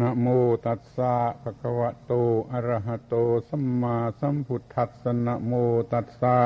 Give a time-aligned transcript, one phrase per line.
[0.00, 0.26] นะโม
[0.66, 2.12] ตัสสะภะคะวะโต
[2.52, 3.14] อะระหะโต
[3.48, 5.52] สัมมาสัมพุทธัสสะนะโม
[5.92, 6.38] ตัสสะ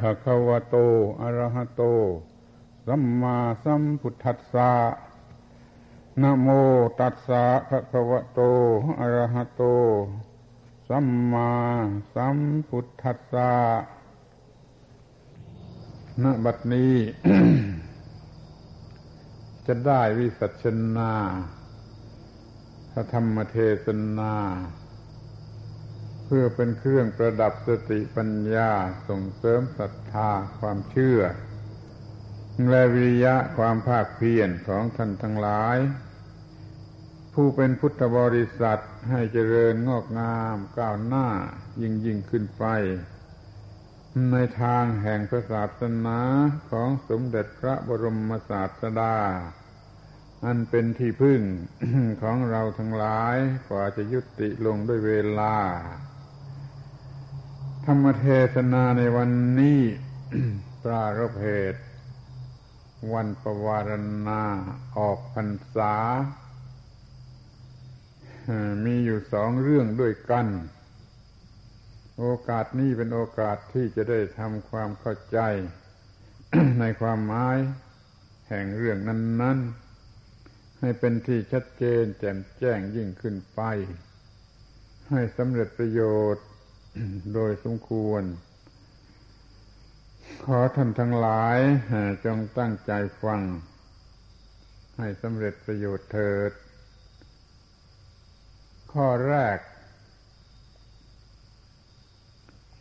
[0.00, 0.76] ภะคะวะโต
[1.22, 1.82] อะระหะโต
[2.86, 4.70] สัมมาสัมพุทธัสสะ
[6.22, 6.48] นะโม
[7.00, 8.40] ตัสสะภะคะวะโต
[9.00, 9.62] อะระหะโต
[10.88, 11.50] สัมมา
[12.14, 12.38] สัม
[12.68, 13.50] พุทธัสสะ
[16.22, 16.94] ณบัดนี้
[19.66, 20.64] จะได้วิสัช
[20.96, 21.12] นา
[22.96, 23.86] ระธรรมเทศ
[24.18, 24.36] นา
[26.24, 28.70] เพื่อเป็นเครื่องประดับสติปัญญา
[29.08, 31.20] ส่งเสริมศรัทธาความเชื่อ
[32.70, 35.78] และวิริยะความภาคเพียรของท่านทั้งหลาย
[37.34, 41.28] ผู้เป็นพุทธบริษัทให้เจริญงอกงามก้าวหน้า
[41.80, 42.64] ยิ่งยิ่งขึ้นไป
[44.32, 46.18] ในทางแห่งพระศาสนา
[46.70, 49.16] ของสมเด็จพระบรมศาสดา
[50.48, 51.40] อันเป็นที่พึ่ง
[52.22, 53.36] ของเราทั้งหลาย
[53.68, 55.56] กว่าจะยุติลงด้วยเวลา
[57.84, 59.30] ธรรมเทศนาในวัน
[59.60, 59.80] นี้
[60.82, 61.82] ปรารภเหตุ
[63.12, 63.90] วันประวาร
[64.28, 64.42] ณา
[64.98, 65.94] ออกพรรษา
[68.84, 70.46] มีอยู่สองเรื่องด้วยกัน
[72.18, 75.38] โอกาสนี้เป็นโอกาสที่จะได้ทำความเข้าใจ
[76.80, 77.58] ในความหมาย
[78.48, 79.85] แห่งเรื่องนั้น ๆ
[80.86, 83.60] ให้เป็นที่ชัดเจนแจ่มแจ้งยิ่งขึ้นไป
[85.10, 86.02] ให้สำเร็จประโย
[86.34, 86.46] ชน์
[87.34, 88.22] โดยสมควร
[90.44, 91.58] ขอท่านทั้งหลาย
[92.24, 92.92] จงตั้งใจ
[93.22, 93.40] ฟัง
[94.98, 96.52] ให้สำเร็จประโยชน์เถิด
[98.92, 99.58] ข้อแรก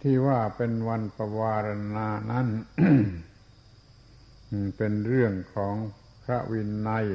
[0.02, 2.48] ที่ว่าเป็นวันประวารณานั้น
[4.78, 5.76] เป็นเรื่องของ
[6.24, 7.08] พระวินัย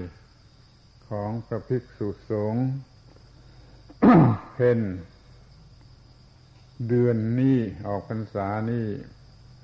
[1.10, 2.66] ของพระภิกษุสงฆ์
[4.56, 4.78] เป็น
[6.88, 8.86] เดือนนี้ออกพรรษานี้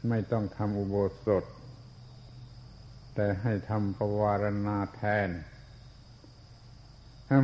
[0.08, 1.44] ไม่ต้องทำอุโบสถ
[3.14, 5.28] แต่ให้ทำปวารณาแทน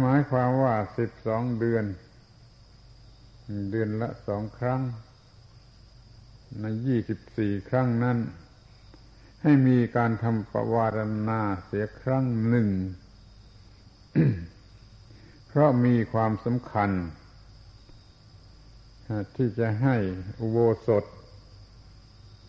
[0.03, 1.85] หมายความว่าสิบสองเดือน
[3.71, 4.81] เดือนละสองครั้ง
[6.61, 8.19] ในยี่สิบสี่ครั้งนั้น
[9.43, 10.99] ให้มีการทำปวาร
[11.29, 12.69] ณาเสียครั้งหนึ่ง
[15.47, 16.91] เพราะมีความสำคัญ
[19.37, 19.97] ที่จะให้
[20.41, 21.05] อุโบสถ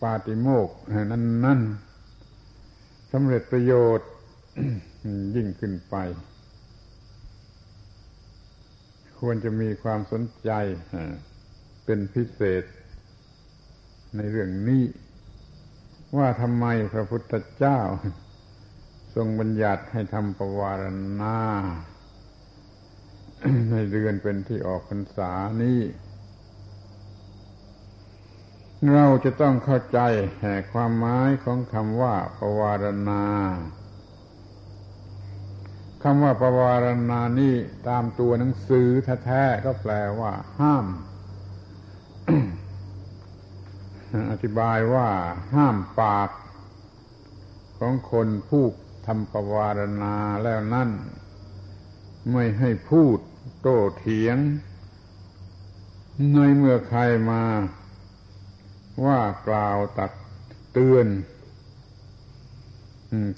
[0.00, 0.68] ปาติโมก
[1.10, 1.60] นั้นนั่น
[3.12, 4.10] สำเร็จประโยชน์
[5.34, 5.96] ยิ่งขึ้นไป
[9.18, 10.50] ควรจะมีความสนใจ
[11.84, 12.64] เป็นพิเศษ
[14.16, 14.84] ในเรื่องนี้
[16.16, 17.78] ว่าทำไมพระพุทธเจ้า
[19.14, 20.84] ทรงบัญญัติให้ทำประวาร
[21.20, 21.38] ณา
[23.70, 25.32] ในเดือนเป็นที่ออกพรรษา
[25.62, 25.80] นี้
[28.94, 29.98] เราจะต้องเข้าใจ
[30.40, 33.24] แห่ความหมายของคำว่าประวารณา
[36.02, 37.54] คำว่าประวารณานี่
[37.88, 38.88] ตามตัวหนังสือ
[39.24, 40.86] แท้ๆก็แปลว่า ห้าม
[44.30, 45.08] อธิบายว่า
[45.54, 46.30] ห้ามปาก
[47.78, 48.64] ของคนผู้
[49.06, 50.90] ทำปวารณาแล้วนั่น
[52.32, 53.18] ไม่ให้พูด
[53.60, 54.36] โต้เถียง
[56.34, 57.00] ในเมื่อใคร
[57.30, 57.42] มา
[59.04, 60.12] ว่ากล่าวตัก
[60.72, 61.06] เตือน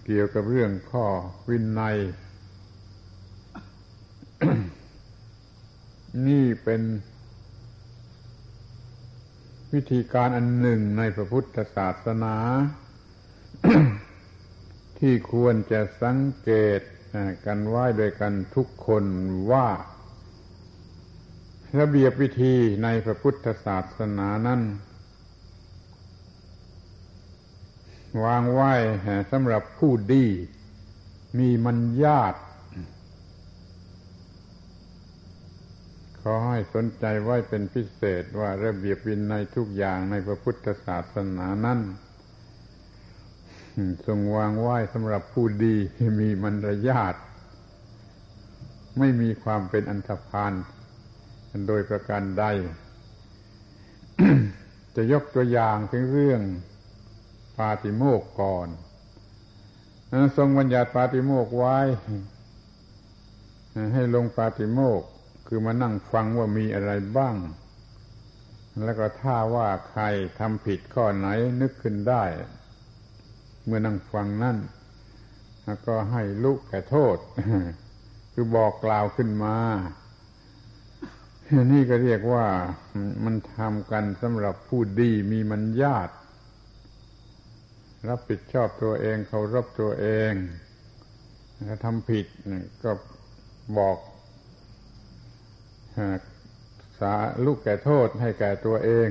[0.04, 1.06] เกี่ยวกับเรื่องข้อ
[1.48, 1.96] วินัย
[6.26, 6.82] นี่เป็น
[9.72, 12.36] วิธีการอันหนึ่งในพระพุทธศาสนา
[14.98, 16.80] ที่ควรจะสังเกต
[17.46, 19.04] กันไว้โดยกันทุกคน
[19.52, 19.68] ว่า
[21.78, 24.60] ระเบียบวิธีในพระพุทธศาสนานั้น
[28.24, 28.72] วางไว้
[29.30, 30.26] สำหรับผู้ดี
[31.38, 32.34] มีมัญญาต
[36.20, 41.80] ขอให้สนใจไว้เป็นพิเศษว่าระเบียบวินัยทุกอย่างในพระพุทธศาสนานั้น
[44.06, 45.76] ทรงวางไว้สำหรับผู้ดี
[46.20, 47.14] มีมารยาท
[48.98, 50.52] ไม่มีความเป็นอันธพาล
[51.66, 52.44] โดยประการใด
[54.96, 56.42] จะยกตัวอย่างถึงเรื่อง
[57.56, 58.68] ปาติโมกก่อน
[60.36, 61.78] ทรงบัญญัติปาติโมกไว้
[63.94, 65.02] ให้ลงปาติโมก
[65.46, 67.36] คือมานั่งฟังว่ามีอะไรบ้าง
[68.84, 70.02] แล้วก็ถ้าว่าใคร
[70.38, 71.28] ทำผิดข้อไหน
[71.60, 72.24] นึกขึ้นได้
[73.66, 74.58] เมื่อนั่งฟังนั่น
[75.64, 77.16] แล้วก็ให้ลุกแก่โทษ
[78.32, 79.56] คือบอกกล่าวขึ้นมา
[81.72, 82.46] นี่ก็เรียกว่า
[83.24, 86.08] มันทำกันสำหรับผู้ดีมีมัญญาต
[88.08, 90.32] รับผิดชอบตัวเองเคารพตัวเอง
[91.68, 92.26] ถ้าทำผิด
[92.84, 92.90] ก็
[93.78, 93.98] บอก
[97.00, 97.14] สา
[97.44, 99.08] ลูกแก่โทษให้แก่ตัวเอง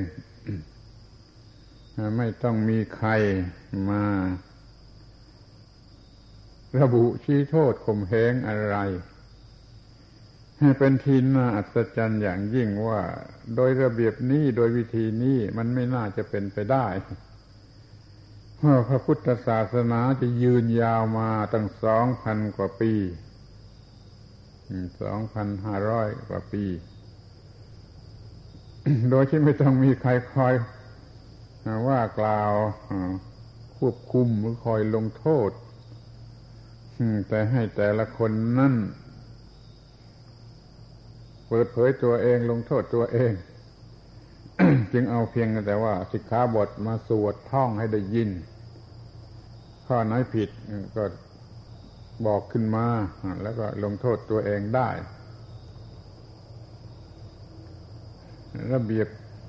[2.17, 3.09] ไม่ต้องมีใคร
[3.89, 4.03] มา
[6.79, 8.77] ระบุชี้โทษข่มเหงอะไร
[10.77, 13.01] เป็นทีน่าอัศจรรย์อย่างยิ่งว่า
[13.55, 16.87] โดยระเบียบนี้โดยวิธีนี้มันไม่น่าจะเป็นไปได้
[18.63, 22.93] ว่าพระพุทธศาสนาจะยืนยาวมาตั้งสองพันกว่าปี
[25.01, 26.65] สองพันห้าร้อยกว่าปี
[29.11, 30.53] โดยที่ไม่ต้องมีใครคอย
[31.87, 32.51] ว่ากล่าว
[33.77, 35.51] ควบคุมหรือคอยลงโทษ
[37.29, 38.73] แต่ให้แต่ละคนนั่น
[41.47, 43.33] เปิดเผยตัวเองลงโทษตัวเอง
[44.93, 48.29] จึงเอาเพียงแต่ว่า สิกขาบทมาสวดท่องให้ได้ยิน
[49.87, 50.49] ข้อไหนผิด
[50.95, 51.03] ก็
[52.25, 52.85] บอกขึ้นมา
[53.41, 54.89] แล้วก็ลงโทษตัวเองได้
[58.73, 59.07] ระเบียบ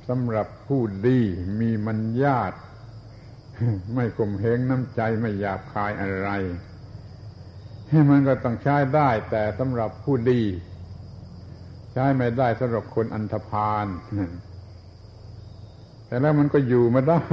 [0.08, 1.20] สำหรับผู้ดี
[1.61, 2.53] มีมัญญาต
[3.94, 6.31] ไม่ข่มเหงน้ำใจไม่หยาบคายอะไร
[8.11, 10.43] มันก็ต้องใช้ได้แต่สำหรับผู้ดี
[11.93, 13.87] ใช้ไม่ได้สำหรับคนอันธพาล
[16.06, 17.25] แต่แล้วมันก็อยู่มาได้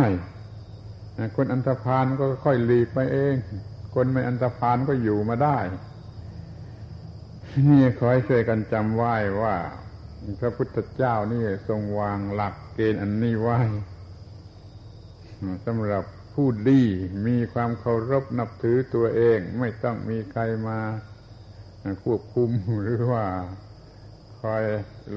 [1.38, 3.36] คนอันธพาลก็ค่อยหลีกไปเอง
[3.96, 5.58] คนไม่อันธพาลก็อยู่มาได้
[7.70, 9.56] นี่ขอให้ช่วยกันจำไว้ว่า
[10.40, 13.60] พระพุทธเจ้านี่ทรงวางหลักเกณฑ์อันนี้ไว้
[15.66, 16.04] สำหรับ
[16.34, 16.82] ผู้ดี
[17.28, 20.80] มีความเคารพนับถือตัวเอง ไม่ต้องมีใครมา
[22.04, 22.50] ควบคุม
[22.82, 23.26] หรือว่า
[24.42, 24.64] คอย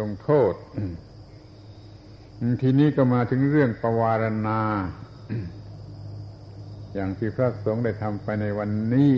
[0.00, 0.52] ลงโทษ
[2.62, 4.60] ทีนี้ก็มาถึงเรื่องปวารณา
[6.94, 9.12] อย่างที่พระสงฆ์ได้ทำไปในวันนี้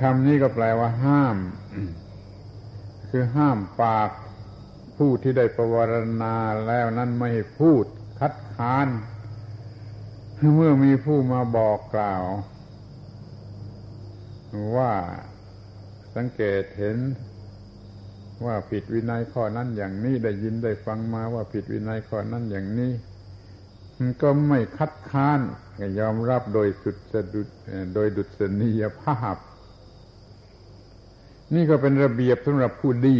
[0.00, 1.36] คำนี้ก็แปลว่าห้าม
[3.10, 4.10] คือห้ามปาก
[4.96, 6.36] ผู้ที่ได้ประวารณา
[6.66, 7.84] แล้วนั้นไม่ให้พูด
[8.20, 8.88] คัดค้าน
[10.54, 12.24] เมื่อมีผู้มาบอกกล่าว
[14.76, 14.92] ว่า
[16.16, 16.98] สังเกตเห็น
[18.44, 22.92] ว่าผิดวินัยข้อนั้นอย่างนี้ได้ยินได้ฟังมาว่าผิดวินัยข้อนั้นอย่างนี้
[23.98, 25.40] มันก็ไม่คัดค้าน
[25.98, 27.48] ยอมรับโดยสุดสดุด
[27.94, 29.36] โดยดุษณียภาพ
[31.54, 33.18] นี่ก็เป็นระเบียบสำหรับผู้ดี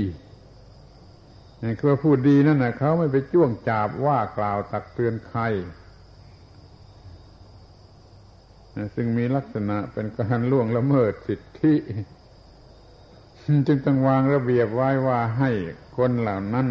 [1.79, 5.43] คือว่าผู้ดีนั่นนะเขาไม่ไปจ้วงจาบว่ากล่าวตักเตือนใคร
[8.95, 11.75] ซึ่งมีลักษณะเป็นการล่วงละเมิดสิทธิ
[13.67, 15.51] จึงต้องวางระเบียบไว้ว่าให้
[15.97, 16.69] คนเหล่านั้น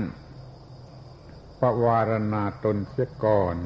[1.62, 3.58] ประวารณาตนเสียก่อน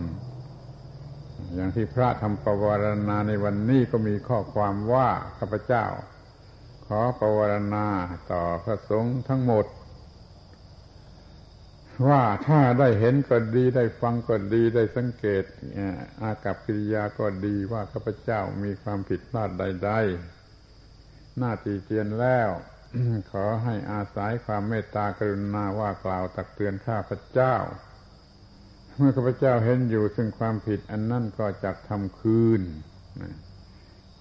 [1.54, 5.86] อย่างที่พระทำประวารณาในวันนี้ก็มีข้อความว่าข้าพเจ้า
[6.88, 7.88] ขอประวารณา
[8.31, 9.66] ต่อพระสงฆ์ทั้งหมด
[12.05, 15.44] ว่าถ้าได้เห็นก็ดีได้ฟังก็ดีได้สังเกต
[16.21, 19.91] อากับกิริยาก็ดีว่าข้าพเจ้ามีความผิดพลาดใด
[20.65, 22.49] ๆ หน้าตีเตียนแล้ว
[23.31, 27.56] ขอให้อาศัยความเมตตากรุณาว่ากล่าวตักเตือนข้าพเจ้า
[28.95, 32.61] เมื่อข้าพเจ้าเห็นอยู่ซึ่งความผิดอันนั้นก็จักทำคืน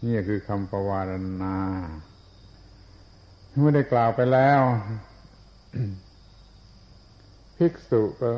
[0.07, 1.59] นี่คือคำประวารณา
[3.55, 4.61] เมื่อได้กล่าวไปแล้ว
[7.57, 8.31] ภิกษุก็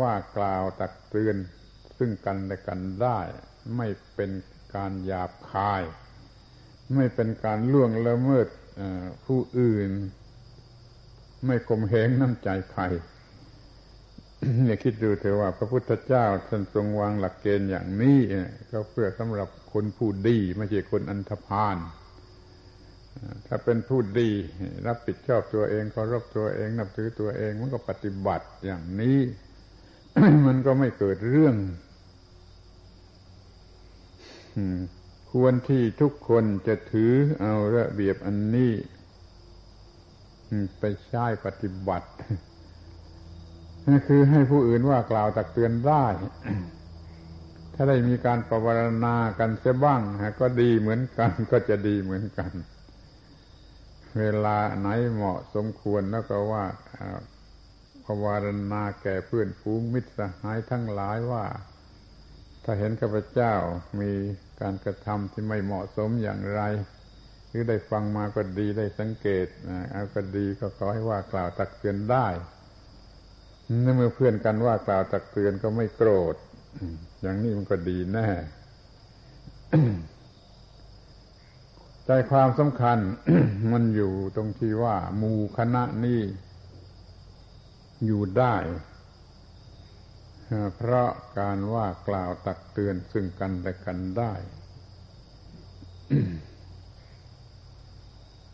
[0.00, 1.36] ว่ากล่าวตักเตือน
[1.98, 3.18] ซึ่งกันและกันได้
[3.76, 4.30] ไม่เป็น
[4.74, 5.82] การหยาบคาย
[6.94, 8.46] ไม่เป็นการล่วงละเมิด
[9.26, 9.90] ผู้อื่น
[11.46, 12.82] ไม่ข่มเหงน้ำใจใคร
[14.64, 18.18] เนี่ยคิดดูเถอะว่า พระพุทธเจ้าท่านทรงวางหลักเกณฑ์อย่างนี้
[18.72, 21.76] ก็เพื่อสำหรับคนผู้ดี ไม่ใช่คนอันธพาล
[23.46, 24.30] ถ้าเป็นผู้ดี
[24.86, 29.18] รับผิดชอบตัวเองเคารพตัวเองนับถือตัวเองมันก็ปฏิบัติอย่างนี้
[30.46, 31.56] มันก็ไม่เกิดเรื่อง
[35.32, 38.72] ควรที่ทุกคนจะถือเอาระเบียบอันนี้
[40.78, 42.08] ไปใช้ปฏิบัติ
[43.86, 46.06] นั่นคือให้ผู้อื่นว่ากล่าวตักเตือนได้
[47.74, 50.00] ถ้าได้มีการประวรณากันเสียบ้าง
[50.40, 52.50] ก็ดีเหมือนกัน ก็จะดีเหมือนกัน
[54.18, 56.64] เวลาไหนเหมาะสมควรแล้วก็ว่า
[58.04, 61.44] ประวารณาแก่เพื่อนฟูงมิตรสหายทั้งหลายว่า
[62.64, 63.54] ถ้าเห็นข้าพเจ้า
[64.00, 64.12] มี
[64.60, 66.62] การกระทำที่ไม่เหมาะสมอย่างไร
[67.48, 69.46] หรือได้ฟังมาก็ดีได้สังเกต
[69.92, 72.28] เอาก็ดีก็ขอให้ว่ากล่าวตักเตือนได้
[73.96, 76.36] เมื่อเพื่อนกันว่ากล่าวตักเตือนก็ไม่โกรธ
[77.22, 78.28] อย่างนี้มันก็ดีแน่
[82.06, 82.98] ใจความสำคัญ
[83.72, 86.20] มันอยู่ตรงที่ว่าหมู่คณะนี้
[88.04, 88.56] อยู่ได้
[90.76, 94.32] เพราะการว่ากล่าวตักเตือนซึ่งกันและกันได้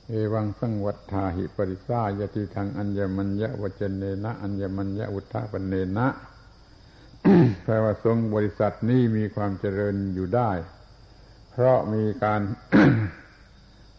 [0.09, 6.07] เอวังสังวัฏฐาหิปริสายติทางอัญญมัญญะวจเนนะอัญญมัญญะอุทธาปเนนะ
[7.65, 10.51] แปลว่าทรงบริษัทนี้มีความเจริญอยู่ได้
[11.51, 12.41] เพราะมีการ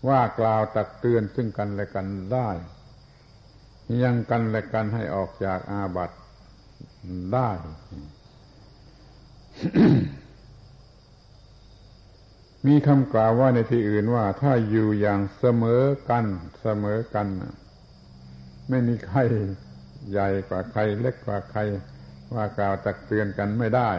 [0.07, 2.49] ว่ากล่าวตักเตือนซึ่งกันและกันได้
[4.03, 6.17] ยังกันและกันให้ออกจากอาบัติ
[7.33, 7.49] ได้
[12.67, 16.25] มีคำกล่าวว่าในที่อื่นว่า ถ้าอยู่อย่างเสมอกัน
[16.61, 17.27] เสมอกัน
[18.69, 19.19] ไม่มีใคร
[20.11, 21.59] ใหญ่กว่าใคร เล็กกว่าใคร
[22.35, 23.91] ว่ากล่าวตักเตือนกันไม่ได้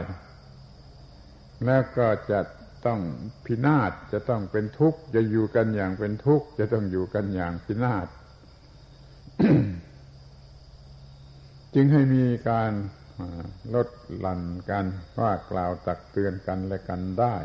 [1.65, 2.41] แล้วก็จะ
[2.87, 3.01] ต้อง
[3.45, 8.07] พินาศจะต้องเป็นทุกข์จะอยู่กันอย่างเป็นทุกข์จะต้องอยู่กันอย่างพินาศ
[11.75, 12.73] จึงให้มีการ
[13.75, 14.85] ลดหลั่นกัน
[15.21, 17.37] ว่ากล่าวตักเตือนกันและกันได้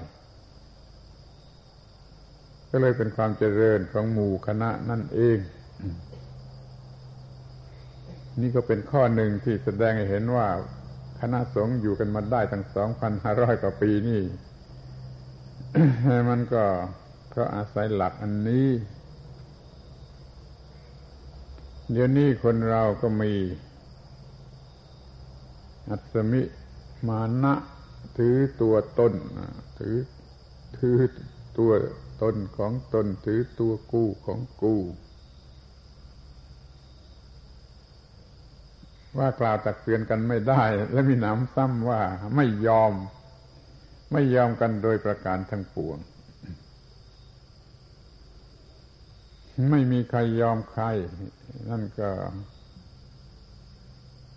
[2.70, 5.38] ก็เลยเป็นความเจริญของหมู่คณะนั่นเอง
[8.42, 10.48] นี่ก็เป็นข้อหนึ่งที่แสดงให้เห็นว่า
[11.22, 14.22] คณะสงฆ์อยู่กันมาได้ตั้งสองพันห้าร้อยกว่าปีนี่
[16.29, 16.65] มันก็
[17.29, 18.67] เพราะอาศัยหลักอันนี้
[21.91, 23.34] เดี๋ยวนี้คนเราก็มี
[25.89, 26.41] อัศมิ
[27.08, 27.53] มานะ
[28.17, 29.13] ถือตัวตน
[29.79, 29.96] ถือ
[30.77, 30.96] ถือ
[31.58, 31.72] ตัว
[32.22, 34.82] ตนของตนถือตัวกู้ของกู้
[39.17, 42.01] ว่ากล่าวตักเตือนกันไม่ได้ และมีหนำซ้ำว่า
[42.36, 42.94] ไม่ยอม
[44.12, 45.97] ไม่ยอมกันโดยประการทั้งปวง
[49.71, 50.83] ไม่มีใครยอมใคร
[51.69, 52.12] นั่นก็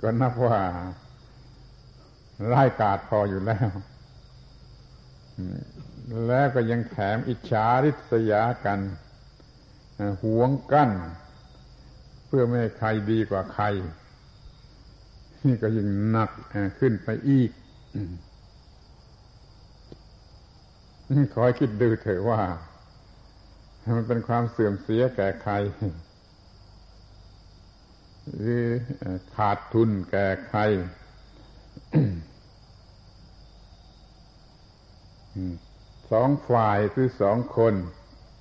[0.02, 0.58] ก็นับว่า
[2.50, 3.68] ร้ายกาดพออยู่แล้ว
[6.26, 8.80] แล้วก็ยังแถมอิจฉาริษยากัน
[10.22, 10.90] หวงกั้น
[12.26, 13.64] เพื่อไม่ให้ใครดีกว่าใคร
[15.46, 16.30] นี่ก็ยิ่งหนัก
[16.78, 17.50] ขึ้นไปอีก
[21.32, 22.40] ขอให้คิดดูเถอะว่า
[23.96, 25.52] มันเป็นความเสื่อมเสียแก่ใคร
[28.36, 28.64] หรือ
[29.36, 30.60] ขาดทุนแก่ใคร
[36.10, 37.74] สองฝ่ายคือสองคน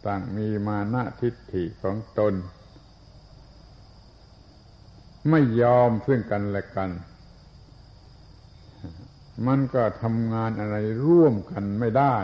[0.05, 2.33] ต่างมีมานะทิฏฐิของตน
[5.29, 6.89] ไม่ยอมซึ่งกันและกัน
[9.45, 10.75] มันก็ทำงานอะไร
[11.05, 12.15] ร่วมกันไม่ได้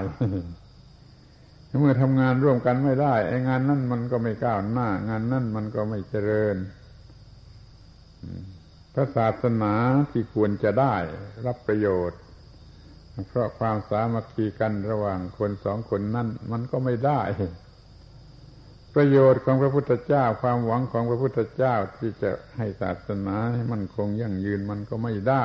[1.80, 6.58] เมื่อทำงานร่วมกันไม่ได้ไอ้งานนั่นมันก็ไม่ก้าวหน้า งานนั่นมันก็ไม่เจริญ
[8.94, 9.74] พระศาสนา
[10.12, 10.96] ที่ควรจะได้
[11.46, 12.20] รับประโยชน์
[13.28, 17.22] เพราะความสามัคคีกันระหว่างคนสองคนนั้นมันก็ไม่ได้
[18.96, 25.44] ประโยชน์ของพระพุทธเจ้า ความหวังของพระพุทธเจ้าที่จะให้ศาสนาให้มันคงยั่งยืนมันก็ไม่ได้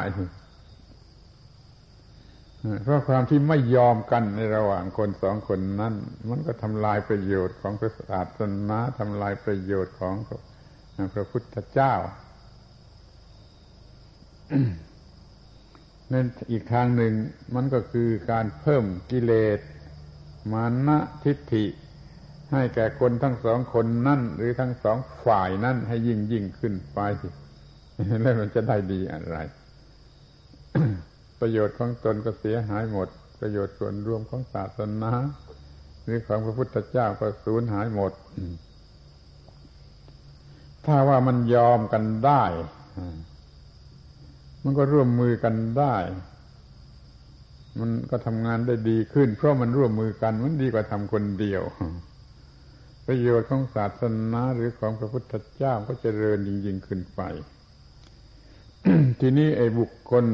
[2.83, 5.95] เพราะความที่ไม่ยอมกันในระหว่างคนสองคนนั้น
[6.29, 10.15] มันก็ทำลายประโยชน์ของพระศาสนาทำลายประโยชน์ของ
[11.15, 11.95] พระพุทธเจ้า
[16.13, 17.13] นั่นอีกทางหนึ่ง
[17.55, 19.61] มันก็คือการเพิ่มกิเลส
[20.53, 21.65] มานะทิฏฐิ
[22.53, 26.99] ให้แก่คนทั้งสองคนนั่น หรือทั้งสองฝ่ายนั่นให้ยิ่งยิ่งขึ้นไป
[28.23, 29.37] แล้วมันจะได้ดีอะไร
[31.41, 33.09] ประโยชน์ของตนก็เสียหายหมด
[33.41, 35.13] ประโยชน์ส่วนรวมของศาสนา
[36.03, 38.13] หรือของพระพุทธเจ้าก็สูญหายหมด
[40.85, 42.45] ถ้าว่ามันยอมกันได้
[44.63, 45.97] มันก็ร่วมมือกันได้
[47.81, 51.63] มันก็ทำงานได้ดีขึ้น เพราะมันร่วมมือกันมันดีกว่าทำคนเดียว
[53.07, 54.03] ประโยชน์ของศาส
[54.33, 57.21] นาหรือของพระพุทธเจ้าก็จเจริญยิ่งๆขึ้นไป
[59.21, 60.25] ทีนี้ไอ้บุคคล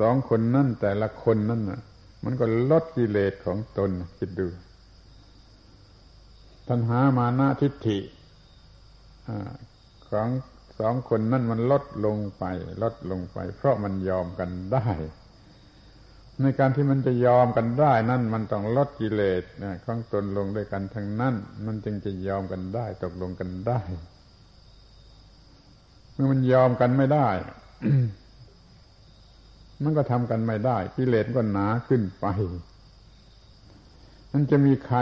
[0.00, 1.80] สองคนนั่นแต่ละคนนั่นน่ะ
[2.24, 4.48] มันก็ลดกิเลสของตนคิดดู
[6.68, 7.98] ตัณหามานะทิฏฐิ
[10.08, 10.28] ของ
[10.78, 12.44] สองคนนั่นมันลดลงไป
[12.82, 14.88] ลดลงไป เพราะมันยอมกันได้
[16.40, 19.42] ในการที่มันจะยอมกันได้นั่นมันต้องลดกิเลส
[19.86, 21.34] ของตนลงด้วยกันทั้งนั้น
[21.66, 23.80] มันจึงจะยอมกันได้ ตกลงกันได้
[26.12, 27.28] เมื่อมันยอมกันไม่ได้
[29.82, 32.26] มันก็ทำกันไม่ได้กิเลสก็หนาขึ้นไป
[34.32, 34.98] มันจะมีใคร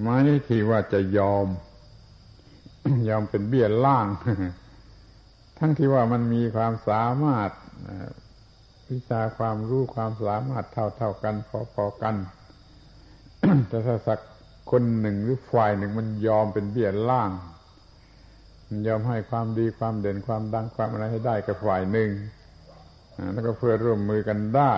[0.00, 0.08] ไหม
[0.48, 1.46] ที่ว่าจะยอม
[3.08, 4.06] ยอมเป็นเบี้ยล่าง
[5.58, 7.50] ทั้งที่ว่ามันมีความสามารถ
[8.88, 11.34] วิชาความรู้ความสามารถเท่าเท่ากัน
[11.74, 12.16] พอๆกัน
[13.68, 14.20] แต่ถ้าสัก
[14.70, 17.30] คนหนึ่งหรือฝ่ายหนึ่งมันยอมเป็นเบี้ยล่าง
[18.66, 22.10] มันยอมให้ความดีความเด่นความดังความอะไรให้ได้กับฝ่ายหนึ่ง
[23.32, 24.74] แล้วก็เพื่อร่วมมือกันได้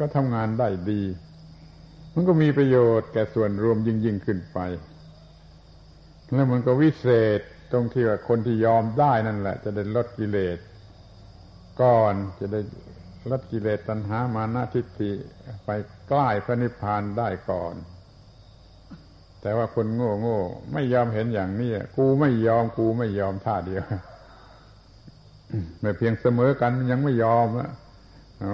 [0.00, 1.02] ก็ทำงานได้ดี
[2.14, 4.58] มันก็มีประโยชน์แก่ส่วนรวมยิ่งยิ่งขึ้นไป
[6.34, 7.40] แล้วมันก็วิเศษ
[7.72, 10.58] ตรงที่ว่าคนที่ยอมได้นั่นแหละ จะได้ลดกิเลส
[11.82, 12.60] ก่อนจะได้
[13.30, 15.12] ลดกิเลสตัณหามานะทิฏฐิ
[15.64, 15.70] ไป
[16.08, 17.74] ใกล้พระนิพพานได้ก่อน
[19.40, 20.40] แต่ว่าคนโง่โง่
[20.72, 23.84] ไม่ยอมเห็นอย่างนี้กูไม่ยอมกูไม่ยอมท่าเดียว
[25.80, 27.70] ไม่เพียงเสมอกันยังไม่ยอมอะ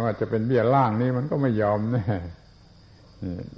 [0.04, 2.04] ว่าจะเป็นเบี้ยล่างนี้มันก็ไม่ยอมแน่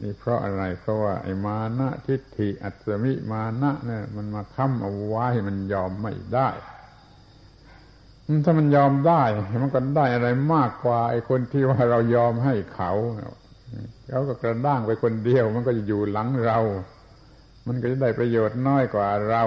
[0.02, 6.48] นี่เพราะอะไรเพราะว่าไอ้มานะทิฏฐิอัตมิมานะเนี่ย มันมาค้ำเอาไว้มันยอมไม่ได้
[8.44, 9.22] ถ้ามันยอมได้
[9.62, 12.92] มันก็ได้อะไรมากกว่า ไอ้คนที่ว่าเรายอมให้เขา
[14.10, 16.58] เขาก็กระด้างไปคนเดียว มันก็จะอยู่หลังเรา
[17.66, 19.44] มันก็จะได้ประโยชน์น้อยกว่าเรา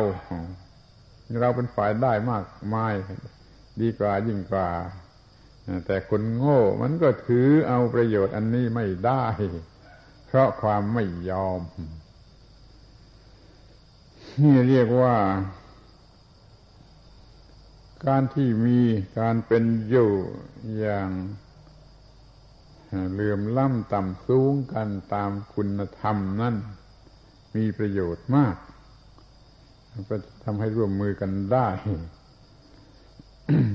[1.42, 2.44] เราเป็นฝ่ายได้มาก
[2.76, 2.94] มาย
[3.82, 4.70] ดีกว่ายิ่งกว่า
[5.86, 9.26] แต่คนโง่มันก็ถือเอาประโยชน์อันนี้ไม่ได้
[10.26, 11.62] เพราะความไม่ยอม
[14.42, 15.16] นี่เรียกว่า
[18.08, 18.80] การที่มี
[19.20, 20.12] การเป็นอยู่
[20.80, 21.10] อย่าง
[23.14, 26.56] เลื่อมล้ำต่ำสูงกันตามคุณธรรมนั่น
[27.56, 28.56] มีประโยชน์มาก
[30.10, 31.68] ก็ทำให้ร่วมมือกันได้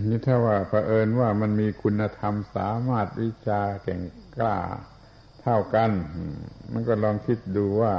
[0.08, 4.00] นี่ถ้าว่าเผอิญว่ามันมีคุณธรรมสามารถวิชาเก่ง
[4.38, 4.58] กล้า
[5.40, 5.90] เท่ากัน
[6.72, 7.94] มันก็ลองคิดดูว่า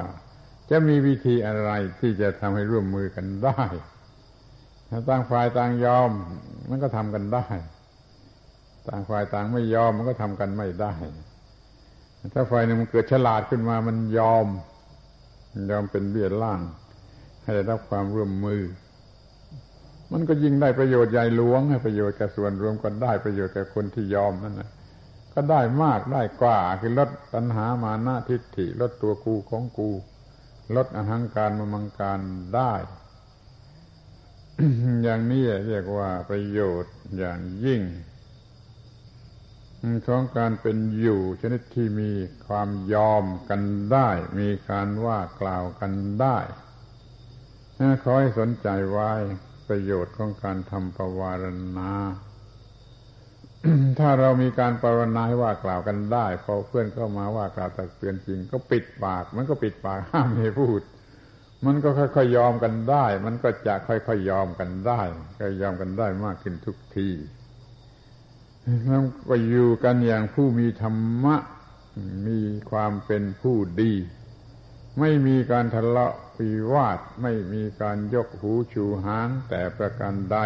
[0.69, 3.61] จะมีวิธีอะไรที่จะทำให้ร่วมมือกันได้
[5.09, 6.11] ต่างฝ่ายต่างยอม
[6.69, 7.45] มันก็ทำกันได้
[8.87, 10.93] ต่างฝ่ายต่างไม่ยอมมันก็ทำกันไม่ได้
[12.33, 14.45] ถ้าฝ่ายหนึ่งมันเกิดฉลาดขึ้นมามันยอม
[15.71, 16.61] ยอมเป็นเบี้ยล่าง
[17.41, 18.61] ให้ได้รับความร่วมมือ
[20.11, 24.69] มันก็ยิ่งได้ประโยชน์ใหญ่หลวงให้ประโยชน์แก่ส่วนรวมก็ได้ประโยชน์แก่คนที่ยอมนั่นแหละ
[25.33, 29.91] ก็ได้มากได้กว่าคือลดตัณหามานะทิฏฐิลดตัวกูของกู
[30.75, 32.19] ลดอหังการมมังการ
[32.55, 32.73] ได้
[35.03, 37.81] อย่างนี้เรียกว่าประโยชน์อย่างยิ่ง
[40.07, 42.11] ของการเป็นอยู่ชนิดที่มี
[42.47, 43.61] ความยอมกัน
[43.93, 45.91] ได้ มีการว่ากล่าวกัน
[46.21, 46.37] ได้
[48.03, 49.11] ขอให้สนใจไว้
[49.67, 51.45] ประโยชน์ของการทำปวาร
[51.77, 51.91] ณา
[53.99, 60.81] ถ้าเรามีการปรนนาให้ว่ากล่าวกันได้ พอเพื่อนเข้ามาว่ากล่าวตักเตือนจริง ก็ปิดปาก มันก็ปิดปากห้ามไม่พูด
[61.65, 65.01] มันก็ค่อยๆยอมกันได้ มันก็จะค่อยๆยอมกันได้
[65.39, 67.09] ก็ยอมกันได้มากขึ้นทุกที
[68.85, 71.35] แล้วก็อยู่กันอย่างผู้มีธรรมะ
[72.27, 72.39] มี
[72.71, 73.93] ความเป็นผู้ดี
[74.99, 80.37] ไม่มีการทะเลาะวิวาท ไม่มีการยกหูชูหางแต่ประการใด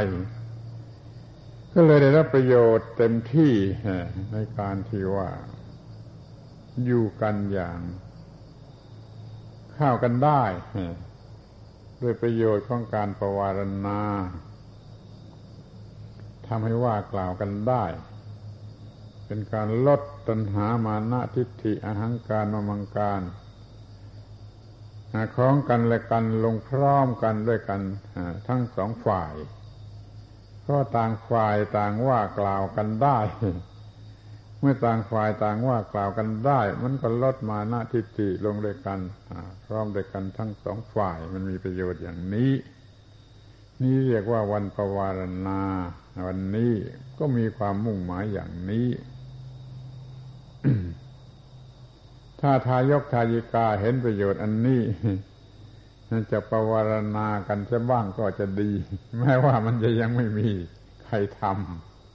[1.73, 3.53] ก็เลยได้รับประโยชน์เต็มที่
[4.33, 5.29] ในการที่ว่า
[6.85, 7.79] อยู่กันอย่าง
[9.73, 10.43] เข้ากันได้
[12.01, 14.01] ด้วยประโยชน์ของการประวารณา
[16.47, 17.85] ทำให้ว่ากล่าวกันได้
[19.25, 23.21] เป็นการลดตัณหามานะทิฏฐิอหังการมมังการ
[25.35, 27.81] คล้องกันและกันลงพร้อมกันด้วยกัน
[28.47, 29.33] ทั้งสองฝ่าย
[30.61, 33.19] เพราะต่างฝ่ายต่างว่ากล่าวกันได้
[34.59, 38.99] เมื่อต่างฝ่ายต่างว่ากล่าวกันได้ มันก็ลดมาหน้าทิฏฐิลงด้วยกัน
[39.65, 42.51] พร้อมด้วยกันทั้งสองฝ่ายมันมีประโยชน์อย่างนี้
[43.81, 45.61] นี่เรียกว่าวันประวารณา
[46.27, 46.73] วันนี้
[47.19, 48.87] ก็มีความมุ่งหมายอย่างนี้
[52.41, 54.81] ถ้าทายกทายิกาเห็นประโยชน์อันนี้
[56.31, 58.71] จะประวารณากันจะบ้างก็จะดี
[59.19, 60.49] แม้ว่ามันจะยังไม่มี
[61.05, 61.43] ใครท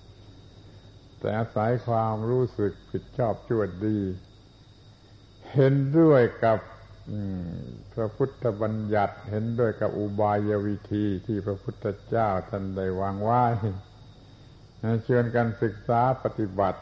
[0.05, 3.99] ำแต่อาศัยความรู้สึกผิดชอบชั่วดี
[5.53, 6.59] เห็นด้วยกับ
[7.93, 13.45] พระพุทธบัญญัติเห็นด้วยกับอุบายวิธีที่พระพุทธเจ้าท่านได้วางไว้
[15.05, 16.81] เชิญกันศึกษาปฏิบัติ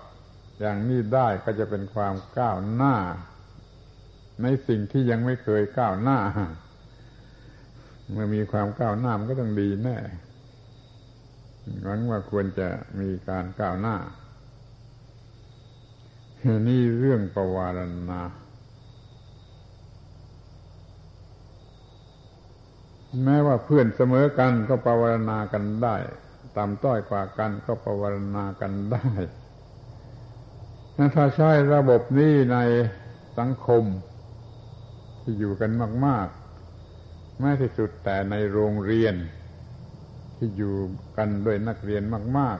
[0.60, 2.96] อย่างนี้ได้ก็จะเป็นความก้าวหน้า
[4.42, 6.18] ในสิ่งที่ยังไม่เคยก้าวหน้า
[8.10, 9.98] เมื่อมีความก้าวหน้ามันก็ต้องดีแน่
[11.82, 12.68] หวังว่าควรจะ
[13.00, 13.96] มีการก้าวหน้า
[16.68, 18.22] นี่เรื่องประวารณา
[23.24, 25.96] แม้ว่าเพื่อนเสมอกันก็ปรารณากันได้
[26.56, 29.08] ต่ำต้อยกว่ากันก็ปรารณากันได้
[31.14, 32.58] ถ้าใช้ระบบนี้ใน
[33.38, 33.84] สังคม
[35.22, 35.70] ที่อยู่กัน
[36.06, 39.14] มากๆแม้ที่สุดแต่ในโรงเรียน
[40.36, 40.74] ที่อยู่
[41.16, 42.02] กันด้วยนักเรียน
[42.38, 42.58] มาก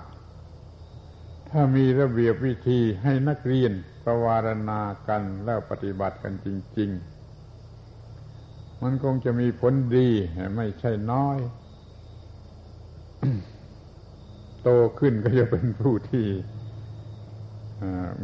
[0.75, 3.73] ๆ ถ้ามีระเบียบวิธีให้นักเรียน
[4.05, 6.49] ประวารณากันแล้วปฏิบัติกันจ
[6.79, 6.91] ริง
[7.87, 10.09] ๆ มันคงจะมีผลดี
[10.57, 11.39] ไม่ใช่น้อย
[14.63, 16.27] โตขึ้นก็จะเป็นผู้ที่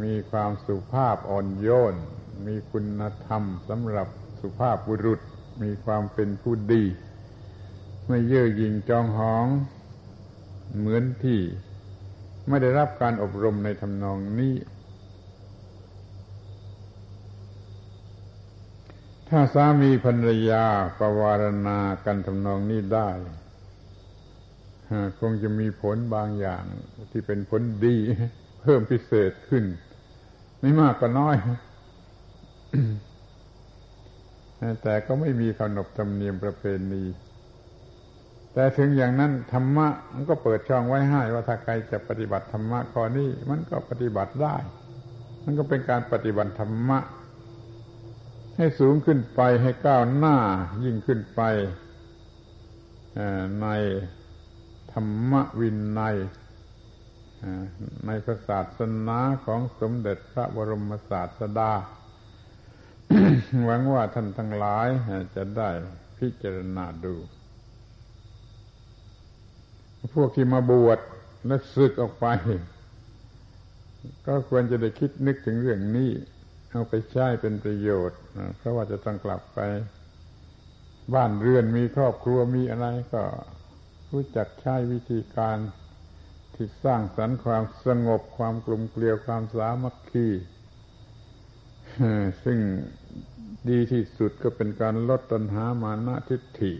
[0.03, 1.95] มีความสุภาพอ่อนโยน
[2.45, 4.07] มีคุณธรรมสำหรับ
[4.41, 5.19] สุภาพบุรุษ
[5.61, 6.83] มีความเป็นผู้ดี
[8.07, 9.45] ไม่เย่อหยิ่งจองหอง
[10.77, 11.39] เหมือนที่
[12.47, 14.55] ไม่ได้รับการอบรมในทำนองนี้
[19.29, 20.65] ถ้าสามีภรรยา
[20.99, 23.09] ประวารณากันทำนองนี้ได้
[25.19, 26.63] คงจะมีผลบางอย่าง
[27.11, 27.97] ที่เป็นผลดี
[28.61, 29.65] เพิ่มพิเศษขึ้น
[30.59, 31.35] ไม่มากก็น้อย
[34.83, 37.03] แต่ก็ไม่มีขนบธรรมเนียมประเพณี
[38.53, 44.55] แต่ถึงอย่างนั้นธรรมะมันก็เปิดช่องไว้ให้ว่าถ้าใครจะปฏิบัติธรรมะข้อนี้มันก็ปฏิบัติได้
[45.43, 46.99] มันก็เป็นการปฏิบัติธรรมะ
[48.57, 50.37] ให้สูงขึ้นไปให้ก้าวหน้า
[50.83, 51.41] ยิ่งขึ้นไป
[53.61, 53.67] ใน
[54.91, 55.69] ธรรมวิ
[55.99, 56.17] นัย
[58.05, 58.09] ใน
[58.47, 61.71] ศาสนาของสมเด็จพระบรมศาสดา
[63.65, 64.87] หวังว่าท่านทั้งหลาย
[65.35, 65.69] จะได้
[66.19, 67.15] พิจารณาดู
[70.15, 70.99] พวกที่มาบวช
[71.47, 72.25] และศึกออกไป
[74.27, 76.11] ก็ควรจะได้คิดนึกถึงเรื่องนี้
[76.71, 78.19] เอาไปใช้เป็นประโยชน์
[78.57, 79.59] เพราะว่าจะต้องกลับไป
[81.13, 83.23] บ้านเรือนมีครอบครัวมีอะไรก็
[84.11, 85.57] รู้จักใช้วิธีการ
[86.55, 90.27] ที่สร้างสรรค์ความสงบความกลุ่มเกลียวความสามัคคี
[92.43, 92.59] ซึ่ง
[93.69, 96.73] ดีที่สุดก็เป็นการลดตัณหามานะทิฏฐิ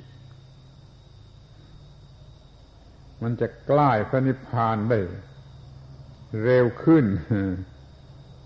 [3.21, 4.99] มันจะใกล้พระนิพพานได้
[6.43, 7.05] เร็วขึ้น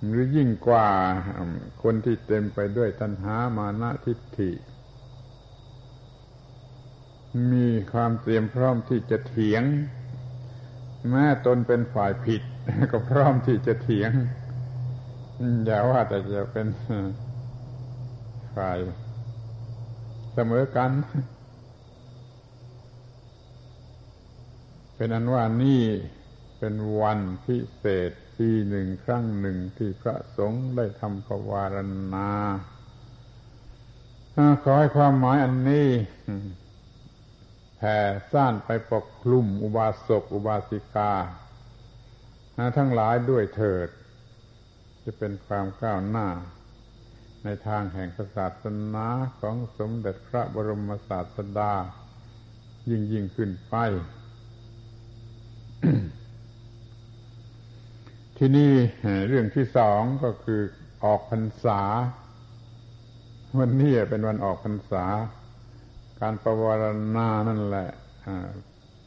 [0.09, 0.89] หรือยิ่งกว่า
[1.83, 4.51] คนที่เต็มไปด้วยตัณหามานะทิฏฐิ
[7.51, 9.63] มีความเตรียมพร้อมที่จะเถียง
[11.09, 12.41] แม้ตนเป็นฝ่ายผิด
[12.91, 14.11] ก็พร้อมที่จะเถียง
[15.65, 16.67] อย่าว่าแต่จะเป็น
[18.55, 18.77] ฝ่าย
[20.33, 20.91] เสมอกัน
[24.95, 25.83] เป็นอันว่านี่
[26.59, 31.75] เป็นวันพิเศษปีหนึ่งครั้งหนึ่งที่พระสงฆ์ได้ทำภาวาร
[32.13, 32.31] ณา
[34.63, 35.89] ขอให้ความหมายอันนี้
[37.77, 37.97] แผ่
[38.31, 41.13] ซ่านไปปกคลุมอุบาสกอุบาสิกา
[42.77, 43.89] ทั้งหลายด้วยเถิด
[45.03, 46.27] จะเป็นความก้าวหน้า
[47.43, 49.07] ในทางแห่งศาสนา
[49.39, 51.73] ของสมเด็จพระบรมศาสดา
[52.89, 53.75] ยิ่งยิ่งขึ้นไป
[58.37, 58.73] ที่นี่
[59.27, 60.61] เรื่องที่สองก็คือ
[61.03, 61.81] ออกพรรษา
[63.59, 65.05] วันนี้เป็นวันออกพรรษา
[66.21, 66.83] การประวร
[67.15, 67.89] ณานั่นแหละ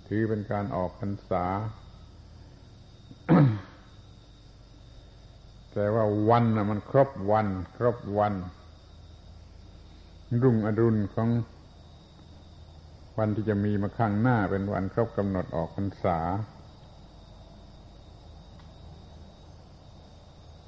[0.06, 1.44] ถือเป็นการออกพรรษา
[5.78, 8.34] แต่ว่าวันนะมันครบวัน ครบวัน
[10.42, 11.28] รุ่งอรุณของ
[13.18, 16.18] วันที่จะมีมาข้างหน้าเป็นวันครบกำหนดออกพรรษา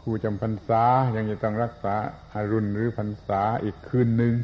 [0.00, 0.82] ผู้จำพรรษา
[1.16, 1.94] ยังจะต้องรักษา
[2.34, 4.34] อารุณหรือพรรษาอีกคืนหนึ่ง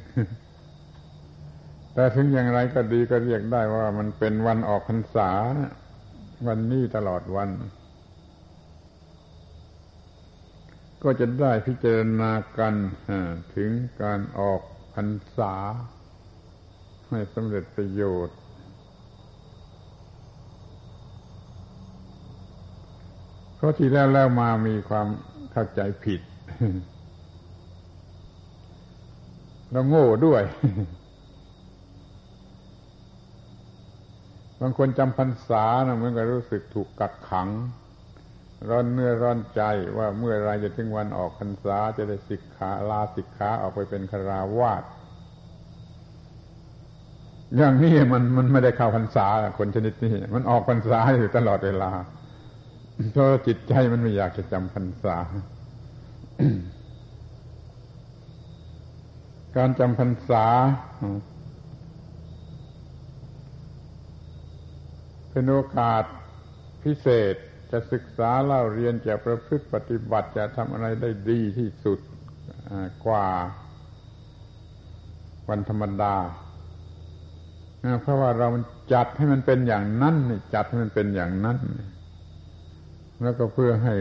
[1.94, 5.30] แต่ถึงอย่างไรก็ดีก็เรียกได้ว่ามันเป็นวันออกพรรษา
[6.46, 7.50] วันนี้ตลอดวัน
[11.04, 12.74] ก็จะได้พิจารณากัน
[13.54, 13.70] ถึง
[14.02, 14.60] การออก
[14.94, 15.54] พรรษา
[17.10, 18.36] ให้สำเร็จประโยชน์
[23.56, 25.06] เพราะที่แล้วแล้วมามีความ
[25.52, 26.20] เข้าใจผิด
[29.70, 30.42] แล้วโง่ด้วย
[34.60, 37.48] บางคนจำพรรษานะมันก็รู้สึกถูกกักขัง
[38.68, 39.62] ร้อนเนื้อร้อนใจ
[39.98, 44.84] ว่าเมื่อไรจะถึงวันออกพรรษาจะได้สิกขาลาสิกขาออกไปเป็นคราวาส
[47.56, 49.26] อย่างนี้มันมันไม่ได้เข้าพรรษา
[49.58, 51.90] คนชนิดนี้ มันออกพรรษาอยู่ตลอดเวลา
[53.12, 55.16] เพราะจิตใจมันไม่อยากจะจำพรรษา
[59.56, 60.46] การจำพรรษา
[65.30, 66.04] เป็นโอกาส
[66.84, 67.34] พิเศษ
[67.74, 71.98] จะศึกษาเล่าเรียนจะประพฤติปฏิบัติจะทำอะไรได้ดีที่สุด
[73.06, 73.26] กว่า
[75.48, 76.16] วันธรรมดา
[78.02, 78.48] เพราะว่าเรา
[78.92, 80.16] จัดให้มันเป็นอย่างนั้น
[80.54, 81.58] จัดให้มันเป็นอย่างนั้น
[83.22, 83.96] แล้วก็เพื่อให้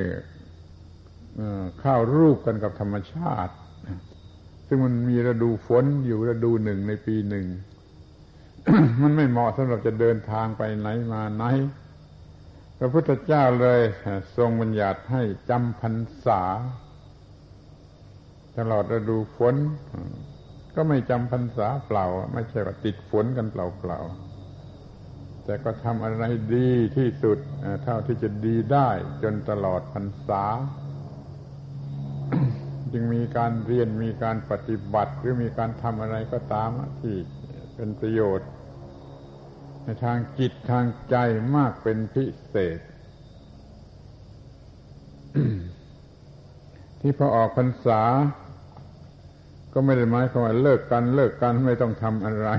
[1.80, 3.54] เข้ารูปกันกับธรรมชาติ
[4.68, 7.46] ซึ่งมันมีฤดูฝนอยู่ฤดูหนึ่งในปีหนึ่ง
[9.02, 11.44] มันไม่เหมาะสำหรับจะเดินทางไปไหนมาไหน
[12.84, 13.82] ระพุทธเจ้าเลย
[14.38, 16.42] ทรงบัญญัติให้จำพรรษา
[18.58, 19.56] ตลอดฤดูฝน
[20.76, 26.24] ก็ไม่จำพรรษาเปล่า ไม่ใช่ว่าติดฝนกันเปล่าๆแต่ก็ทำอะไร
[26.56, 27.38] ดีที่สุด
[27.84, 28.90] เท่าที่จะดีได้
[29.24, 30.44] จนตลอดพรรษา
[32.92, 36.70] จึงมีการเรียนมีการปฏิบัติ หรือมีการทำอะไรก็ตาม
[37.02, 37.16] ที่
[37.76, 38.50] เป็นประโยชน์
[39.84, 41.16] ในทางจิตทางใจ
[41.56, 42.80] มากเป็นพิเศษ
[47.00, 48.02] ที่พอออกพรรษา
[49.74, 52.50] ก็ไม่ได้หมายความว่าเลิกกันเลิกกันไม่ต้องทำอะไร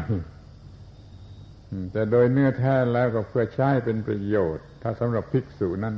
[1.92, 5.94] แต่โดยเนื้อแท้แล้วก็เพื่อใช้เป็นประโยชน์ ถ้าสำหรับภิกษุนั้น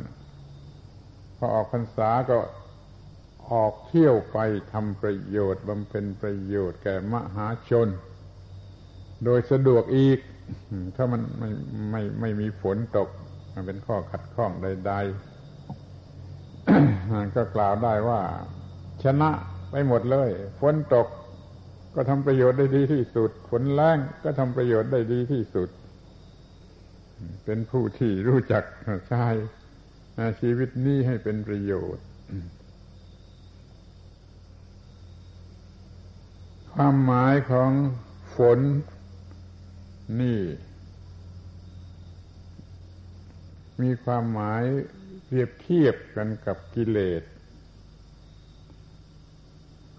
[1.36, 2.38] พอออกพรรษาก็
[3.52, 4.38] ออกเที่ยวไป
[4.72, 7.88] ทำประโยชน์บำเพ็ญประโยชน์แก่มหาชน
[9.24, 10.18] โดยสะดวกอีก
[10.96, 11.50] ถ้ามันไม่
[11.90, 13.08] ไม่ไม่มีฝนตก
[13.54, 18.20] มันเป็นข้อขัดข้องใดๆก็กล่าวได้ว่า
[19.04, 19.30] ชนะ
[19.70, 20.30] ไปหมดเลย
[20.60, 21.08] ฝนตก
[21.94, 25.68] ก็ทำประโยชน์ได้ดีที่สุด ฝนแรงก็ทำประโยชน์ได้ดีที่สุด
[27.44, 28.64] เป็นผู้ที่รู้จัก
[29.08, 29.26] ใช้
[30.40, 32.04] ชีวิตนี้ให้เป็นประโยชน์
[36.72, 37.70] ความหมายของ
[38.36, 38.58] ฝน
[40.20, 40.40] นี่
[43.80, 44.62] มีความหมาย
[45.24, 47.22] เปรียบเทียบกันกับกิเลส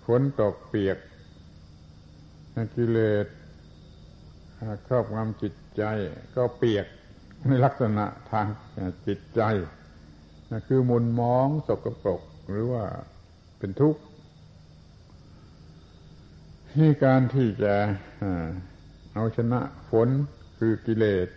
[0.05, 0.97] ฝนตกเปียก
[2.75, 3.27] กิเลส
[4.87, 5.83] ครอบงำจิตใจ
[6.35, 6.85] ก็เปียก
[7.47, 8.47] ในลักษณะทาง
[9.07, 9.41] จิตใจ
[10.67, 12.83] คือมุนมองสกปรกหรือว่า
[13.57, 14.01] เป็นทุกข์
[16.73, 17.75] ที่การที่จะ
[19.17, 20.09] เอาชนะฝน
[20.59, 21.27] คือกิเลส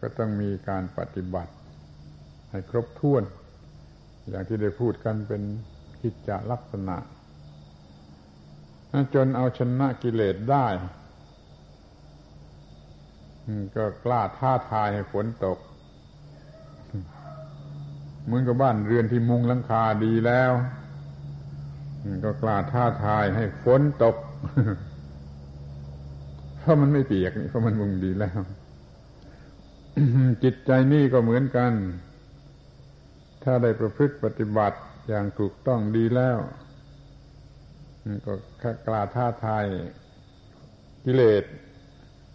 [0.00, 1.52] ก็ต้องมีการปฏิบัติ
[2.50, 3.22] ให้ครบถ้วน
[4.30, 5.42] อย่างที่ได้พูดกันเป็น
[6.02, 6.96] กิจจลักษณะ
[9.14, 10.66] จนเอาชนะกิเลสได้
[13.76, 15.58] ก็กล้าท้าทายให้ฝนตก
[18.24, 20.52] เหมือนกับบ้านเรือนที่มุงหลังคาดีแล้ว
[22.24, 24.16] ก็กล้าท้าทายให้ฝนตก
[26.64, 28.38] เพราะมันไม่เปียกนี่เพราะมันมุงดีแล้ว
[30.42, 31.72] จิตใจนี่ก็เหมือนกัน
[33.42, 36.38] ถ้าได้ประพฤติปฏิบัติอย่างถูกต้องดีแล้ว
[38.26, 38.32] ก็
[38.86, 39.64] กล้าท้าทาย
[41.04, 41.44] กิเลส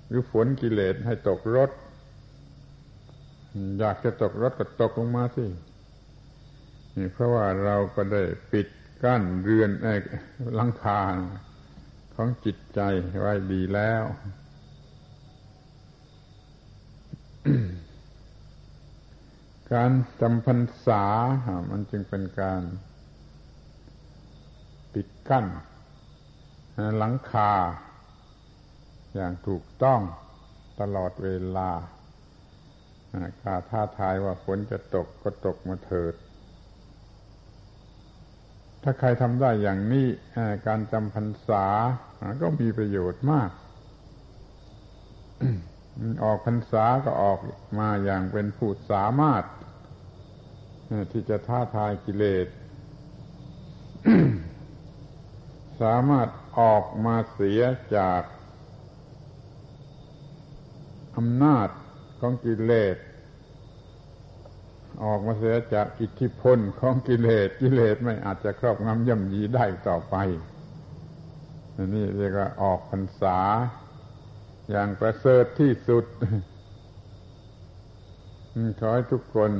[0.07, 1.71] หรือฝนกิเลสให้ตกรถ
[3.79, 5.45] อยากจะตกรถก็ตกลงมาสิ
[7.13, 8.67] เพราะว่าเราก็ได้ปิด
[9.03, 9.93] กั้นเรือนไอ้
[10.59, 11.01] ลังคา
[12.21, 12.81] ของจิตใจ
[13.19, 14.03] ไว้ดีแล้ว
[19.73, 21.03] การจำพรรษา
[21.69, 22.61] มันจึงเป็นการ
[24.93, 25.45] ปิดกั้น
[26.97, 27.51] หลังคา
[29.15, 30.01] อย่างถูกต้อง
[30.79, 31.71] ตลอดเวลา
[33.43, 36.13] การท้าทายว่าฝนจะตกก็ตกมาเถิด
[38.83, 40.07] ถ้าใครทำได้อย่างนี้
[40.67, 41.65] การจำพรรษา
[42.41, 43.49] ก็มีประโยชน์มาก
[46.23, 47.39] ออกพรรษาก็ออก
[47.79, 49.43] มาอย่างเป็นผู้สามารถ
[51.11, 52.47] ที่จะท้าทายกิเลส
[55.81, 56.27] สามารถ
[56.59, 57.61] ออกมาเสีย
[57.95, 58.21] จาก
[61.17, 61.69] อำนาจ
[62.19, 62.97] ของกิเลส
[65.03, 70.15] ออกมาเสียจากอิทธิพลของกิเลสกิเลสไม่อาจจะครอบงำย่ำยีได้ต่อไป
[71.95, 73.39] นี่เรียกว่าออกพรรษา
[74.69, 76.05] อย่างประเสริฐที่สุด
[78.79, 79.51] ขอให้ทุกคน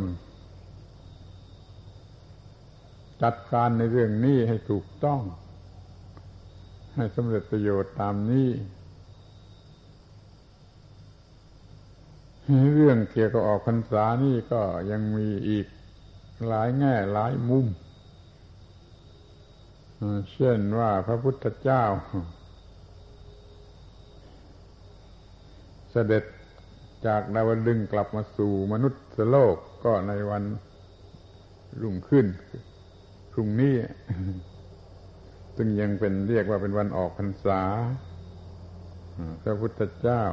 [3.23, 5.21] จัดการในเรื่องนี้ให้ถูกต้อง
[6.95, 8.47] ให้สำเร็จประโยชน์ตามนี้
[12.49, 15.67] เรื่องเกี่ยวกับออกพรรษานี่ก็ยังมีอีก
[16.47, 17.65] หลายแง่หลายมุม
[20.31, 21.83] เช่นว่าพระพุทธเจ้า
[25.91, 26.23] เสด็จ
[27.05, 30.43] จากดาวดึงกลับมาสู่มนุษย์โลกก็ในวัน
[31.81, 32.25] รุ่งขึ้น
[33.31, 33.75] พรุ่งนี้
[35.55, 37.61] ซึ่งยังเป็นเรียกว่าเป็นวันออกพรรษา
[39.43, 40.23] พระพุทธเจ้า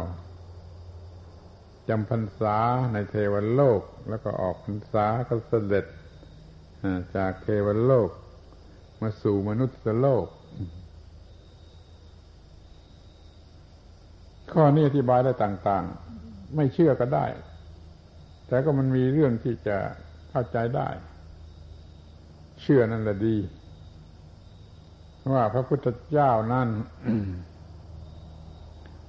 [1.89, 2.57] จำพรรษา
[2.93, 5.87] ในเทวโลก แล้วก็ออกพรรษาก็เสด็จ
[7.17, 8.11] จากเทวโลก
[9.01, 10.27] มาสู่มนุษย์โลก
[14.53, 15.85] ข้อนี้อธิบายได้ต่าง
[16.21, 17.27] ๆ ไม่เชื่อก็ได้
[18.47, 19.77] แต่ก็มันมีเรื่องที่จะ
[20.31, 20.89] เข้าใจได้
[22.61, 23.37] เชื่อนั่นแหละดี
[25.33, 26.69] ว่าพระพุทธเจ้านั่น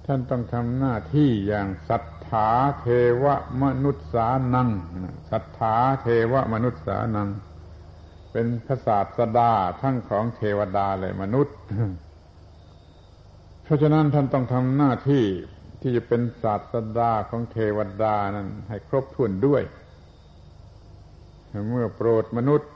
[0.06, 2.50] ท่านต้องทำหน้าที่อย่างศรัท ธา
[2.82, 2.88] เท
[3.24, 3.26] ว
[3.64, 4.70] มนุษย์สานัง
[5.32, 7.30] ศรัทธาเทวมนุษย์สานัง
[8.32, 11.56] เป็นพระศาสดาทั้งของเทวดาและมนุษย์
[13.64, 15.26] เพราะฉะนั้นท่านต้องทำหน้าที่
[15.82, 19.64] ที่จะเป็นศาสดาของเทวดานั้นให้ครบถ้วนด้วย
[21.70, 22.70] เมื่อโปรดมนุษย์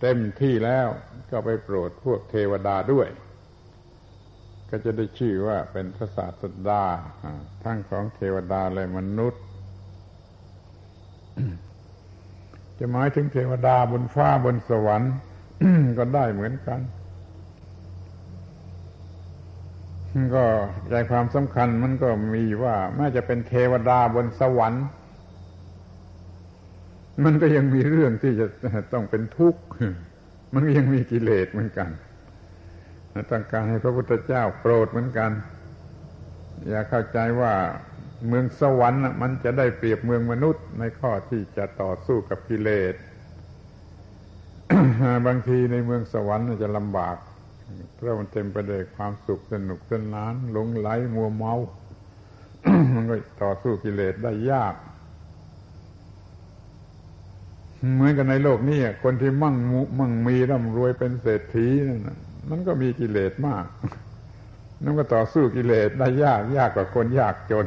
[0.00, 0.88] เต็มที่แล้ว
[1.30, 3.08] ก็ไปโปรดพวกเทวดาด้วย
[4.70, 6.84] ก็จะได้ชื่อว่าเป็นพระศาสดา
[7.64, 9.42] ทั้งของเทวดาและมนุษย์
[12.78, 15.12] จะหมายถึงเทวดาบนฟ้าบนสวรรค์
[15.98, 16.80] ก็ได้เหมือนกัน
[20.34, 20.44] ก็
[20.88, 24.84] ใจความสำคัญมันก็มีว่าแม้จะเป็นเทวดาบนสวรรค์
[27.24, 28.46] มันก็ยังมีเรื่องที่จะ
[28.92, 29.62] ต้องเป็นทุกข์
[30.54, 31.90] มันก็ยังมีกิเลสเหมือนกัน
[33.30, 35.30] ต้องการให้พระพุทธเจ้าโปรดเหมือนกัน
[36.68, 37.54] อย่าเข้าใจว่า
[38.28, 42.94] เมืองสวรรค์มันจะได้เปรียบเมืองมนุษย์ในข้อที่จะต่อสู้กับกิเลส
[45.26, 47.16] บางทีในเมืองสวรรค์จะลำบาก
[47.94, 51.54] เพราะมันเต็มไปด้วยความสุขสนุกสนานหลงไหลมัวเมา
[52.94, 54.74] มันก็ต่อสู้กิเลสได้ยาก
[57.94, 59.56] เหมือนกันในโลกนี้คนที่มั่ง
[59.98, 62.02] มั่งมีร่ำรวยเป็นเศรษฐีนั่น
[62.48, 63.64] มันก็มีกิเลสมาก
[64.84, 67.66] นั่นก็ต่อสู้กิเลสได้ยากยากกว่าคนยากจน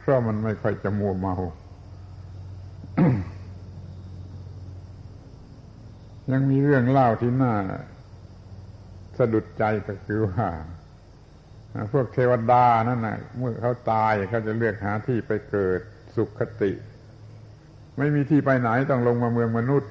[0.00, 1.34] เพราะมันไม่ค่อยจะมัวเมา
[6.32, 7.54] ยังมีเรื่องเล่าที่น่า
[9.18, 10.48] สะดุดใจก็คือว่า
[11.92, 15.80] พวกเทวดานั่นนะเมื่อเขาตายเขาจะเลือกหาที่ไปเกิด
[16.16, 16.72] สุขคติ
[17.98, 19.90] ไม่มีที่ไปไหนต้องลงมาเมืองมนุษย์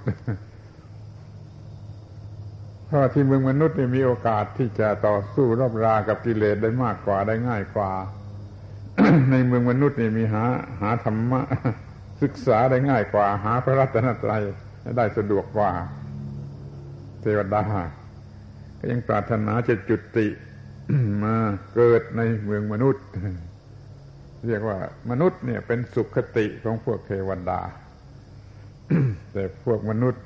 [2.87, 7.91] เพราะที่เมืองมนุษย์นี่มีโอกาสที่จะต่อสู้รบรากับกิเลสได้มากกว่าได้ง่ายกว่า
[9.31, 10.43] ในเมืองมนุษย์นี่มีหา
[10.81, 11.41] หาธรรมะ
[12.21, 14.41] ศึกษาได้ง่ายกว่า หาพระรัตนตรัย
[14.97, 15.71] ได้สะดวกกว่า
[17.21, 17.63] เทวดา
[18.77, 20.27] ก็ยังปรารถนาจะจุติ
[21.23, 21.35] มา
[21.73, 23.03] เกิดในเมืองมนุษย์
[24.47, 24.77] เรียกว่า
[25.09, 27.61] มนุษย์เนี่ยเป็นสุขคติของพวกเทวดา
[29.33, 30.23] แต่พวกมนุษย์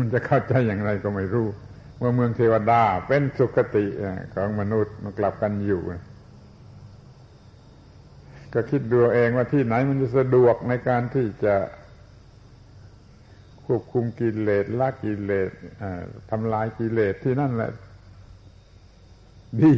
[0.00, 1.46] มันจะเข้าใจอย่างไรก็ไม่รู้
[2.00, 3.86] ว่าเมืองเทวดาเป็นสุคติ
[4.34, 5.82] ของมนุษย์มันกลับกันอยู่
[8.52, 11.56] ก็คิดดูเองว่าที่ไหนมันจะสะดวกในการที่จะ
[13.66, 15.50] ควบคุมกิเลสละกิเลส
[16.30, 17.70] ทำลายกิเลสที่นั่นแหละ
[19.60, 19.72] ดี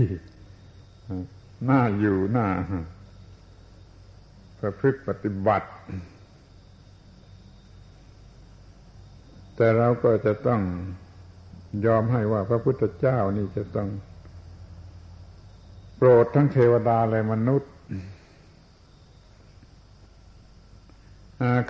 [1.69, 2.47] น่าอยู่น่า
[4.61, 5.69] ประพฤติปฏิบัติ
[9.61, 10.63] แต่เราก็จะต้อง
[11.87, 13.89] ยอมให้ว่าพระพุทธเจ้านี่จะต้อง
[15.97, 17.73] โปรดทั้งเทวดาและมนุษย์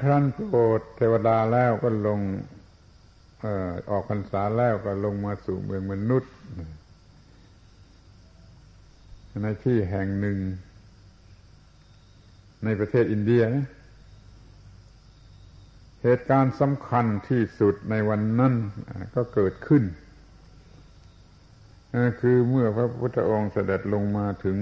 [0.00, 2.20] ครั้นโปรดเทวดาแล้วก็ลง
[3.90, 6.32] ออกพรรษาแล้วก็ลงมาสู่เมืองมนุษย์
[9.42, 10.38] ในที่แห่งหนึ่ง
[12.64, 13.66] ในประเทศอินเดียนะ
[16.02, 18.54] เหตุการณ์สำคัญที่สุดในวันนั้น
[19.14, 19.84] ก็เกิดขึ้น
[22.20, 24.58] คือเมื่อพระพุทธองค์เสด็จลงมาถึง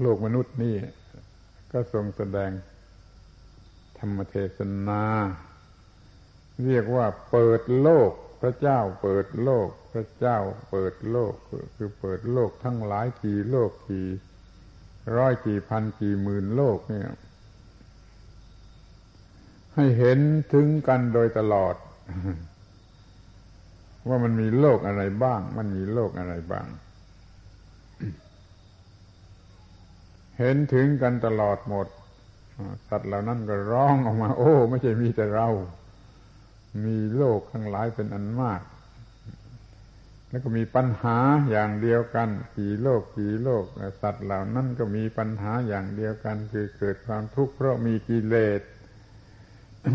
[0.00, 0.76] โลกมนุษย์นี่
[1.72, 2.50] ก็ทรงแสดง
[3.98, 4.58] ธรรมเทศ
[4.88, 5.02] นา
[6.66, 8.10] เรียกว่าเปิดโลก
[8.40, 10.38] พระเจ้าเปิดโลก พระเจ้า
[10.70, 11.34] เปิดโลก
[11.76, 14.06] คือเปิดโลกทั้งหลายกี่โลกกี่
[15.16, 17.08] ร้อยกี่พันกี่หมื่นโลกเนี่ย
[19.80, 20.20] ให้เห็น
[20.52, 21.74] ถึงกันโดยตลอด
[24.08, 26.66] ว่ามันมีโลกอะไรบ้าง มันมีโลกอะไรบ้าง
[30.38, 31.86] เห็นถึงกันตลอดหมด
[32.88, 35.48] สัตว์เหล่านั้นก็ร้องออกมา โอ้ ไม่ใช่มีแต่เรา
[36.84, 38.62] มีโลกทั้งหลายเป็นอันมาก
[40.30, 41.18] แล้วก็มีปัญหา
[41.50, 43.64] อย่างเดียวกันกี่โลกกี่โลก
[44.02, 48.62] สัตว์เหล่านั้นก็มีปัญหาอย่างเดียวกัน คือเกิดความทุกข์เพราะมีกิเลส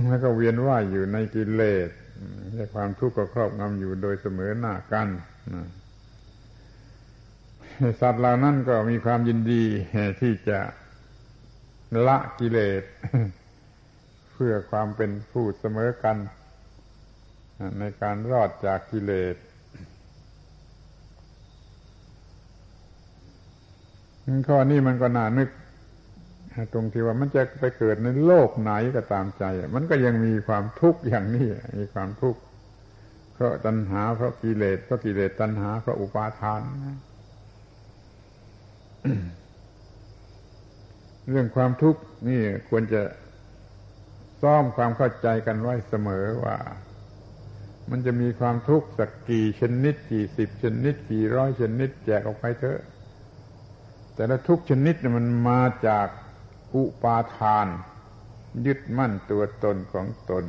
[0.10, 1.90] แล้วก็เวียนว่ายอยู่ในกิเลส
[2.74, 5.08] ความทุกข์ก็ครอบงำอยู่โดยเสมอหน้ากัน
[8.02, 9.64] สัตว์เหล่านั้นก็มีความยินดี
[10.22, 10.60] ที่จะ
[12.08, 12.84] ละกิเลส
[14.34, 16.18] เพื่อความเป็นผู้เสมอกัน
[17.80, 19.36] ในการรอดจากกิเลส
[24.48, 25.50] ข้อนี้มันก็น่านึก
[26.74, 29.44] ตรงที่ว่ามันจะไปเกิดในโลกไหนก็ตามใจ
[29.76, 31.48] มันก็ยังมีความทุกข์อย่างนี้
[31.80, 32.40] มีความทุกข์
[33.34, 36.62] เพราะตัณหาเพราะกิเลสเพราะกิเลสตัณหาเพราะอุปาทาน
[41.30, 43.02] เรื่องความทุกข์นี่ควรจะ
[44.42, 46.58] ซ่อมความเข้าใจกันไว้เสมอว่า
[47.92, 52.80] มันจะมีความทุกข์สักกี่ชนิด กี่สิบชนิด กี่ร้อยชนิด แจกออกไปเถอะ
[54.16, 56.08] แต่ละทุกชนิดมันมาจาก
[56.76, 57.68] อุปาทาน
[58.66, 60.46] ยึดมั่นตัวตนของตน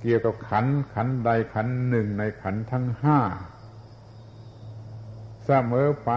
[0.00, 3.20] เกี่ยวกับขันขันใดขันหนึ่งในขันทั้งห้า
[5.44, 6.10] เสมอไป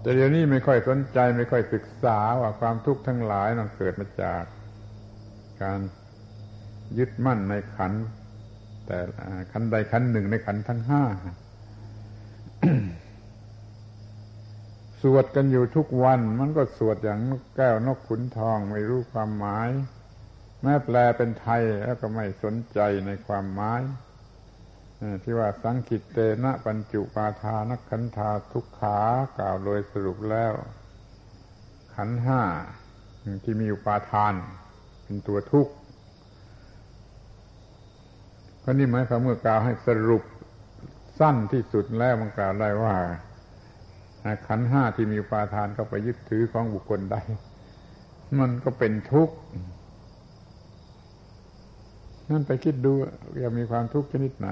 [0.00, 4.42] แต่เดี๋ยวนี้ไม่ค่อยสนใจไม่ค่อยศึกษาว่าความทุกข์ทั้งหลายมันเกิดมาจาก
[5.62, 5.80] การ
[6.98, 7.92] ยึดมั่นในขัน
[8.86, 8.98] แต่
[9.52, 11.04] ขันใดขันหนึ่งในขันทั้งห้า
[15.06, 19.68] สวดกันอยู่ทุกวัน มันก็สวดอย่างนกแก้วนกขุนทองไม่รู้ความหมาย
[20.62, 23.82] แม้แปลเป็นไทยแล้วก็ไม่สนใจในความหมาย
[25.22, 28.98] ที่ว่าสังคิตเตนะปัญจุปาทานักขันธาทุกขา
[29.38, 30.52] กล่าวโดยสรุปแล้ว
[31.94, 32.42] ขันห้า
[33.44, 34.34] ที่มีอุปาทาน
[35.02, 35.72] เป็นตัวทุกข์
[38.60, 40.22] เพราะนี่หมายความเมื่อกล่าวให้สรุป
[41.18, 42.96] สั้นที่สุดแล้วมันกล่าวได้ว่า
[44.46, 47.16] ขันห้าที่มีปาทานก็ไปยึดถือของบุคคลใด
[48.40, 49.36] มันก็เป็นทุกข์
[52.30, 54.48] นั่นไปคิดดูว่ามีความทุกข์ชนิดไหน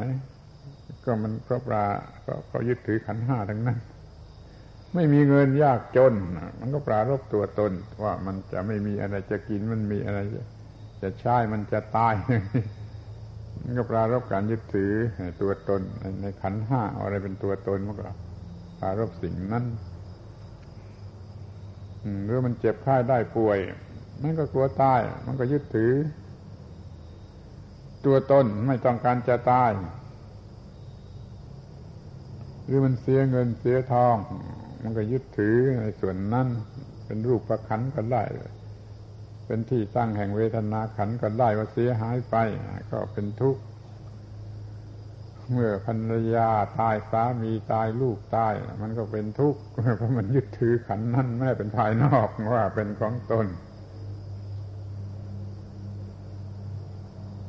[1.05, 1.85] ก็มันเพราะปลา
[2.27, 3.79] ก็เพราะยึดถือขันห้าทั้งนั้น
[4.95, 6.15] ไม่มีเงินยากจน
[6.61, 7.73] มันก็ปรารบตัวตน
[8.05, 10.19] ว่ามันจะไม่มีอะไรจะกินมันมีอะไร
[11.03, 12.15] จะใช้มันจะตาย
[13.63, 14.93] มันก็ปรารบการยึดถือ
[15.43, 15.81] ตัวตน
[16.23, 18.03] ในขันห้าอะไรเป็นตัวตนมันก็
[18.85, 19.65] ปรารบสิ่งนั้น
[22.25, 23.59] หรือมันเจ็บไข้ได้ป่วย
[24.23, 25.93] มันก็กลัวตาย มันก็ยึดถือ
[28.07, 29.71] ตัวตนไม่ต้องการจะตาย
[32.65, 34.17] หรือมันเสียเงินเสียทอง
[34.83, 36.47] มันก็ยึดถือในส่วนนั้น
[37.07, 38.23] เป็นรูปประคันก็ได้
[39.47, 42.37] เป็นที่ตั้งแห่งเวทนาขันก็ได้ว่าเสียหายไป
[42.91, 43.63] ก็เป็นทุกข์
[45.53, 46.49] เมื่อภรรยา
[46.81, 49.61] ตายสามีตายลูกตาย มันก็เป็นทุกข์
[49.97, 53.47] เพราะมันยึดถือขันนั้นแม่เป็นภายนอกว่าเป็นของตน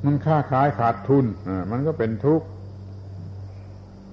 [0.06, 1.26] มันค้าขายขาดทุน
[1.72, 2.48] มันก็เป็นทุกข์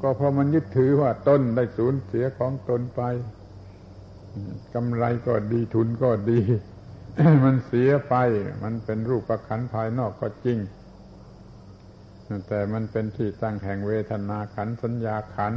[0.03, 3.03] ก็เพราะมันยึดถือว่าตนได้สูญเสียของตนไป
[4.75, 6.41] กำไรก็ดีทุนก็ดี
[7.45, 8.15] มันเสียไป
[8.63, 10.59] มันเป็นรูปประคันภายนอกก็จริง
[12.49, 15.55] แต่มันเป็นที่ตั้งแห่งเวทนาขันสัญญาขัน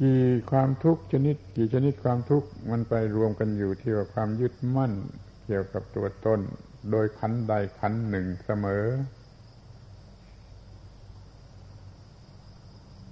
[0.00, 4.92] กี่ความทุกข์ชนิด กี่ชนิดความทุกข์มันไปรวมกันอยู่ที่ว่าความยึดมั่น
[5.46, 6.40] เกี่ยวกับตัวตน
[6.90, 8.84] โดยขันใดขันหนึ่งเสมอ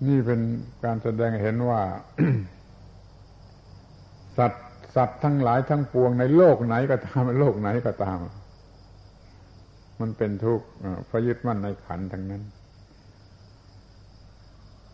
[0.07, 0.41] นี่เป็น
[0.85, 1.83] การแสดงเห็นว่า
[4.39, 4.59] สัตว
[4.97, 8.19] สัตว์ทั้งหลายทั้งปวงในโลกไหนก็ตามโลกไหนก็ตาม
[10.01, 10.67] มันเป็นทุกข์
[11.07, 12.43] เพราะยึดมั่นในขันทั้งนั้น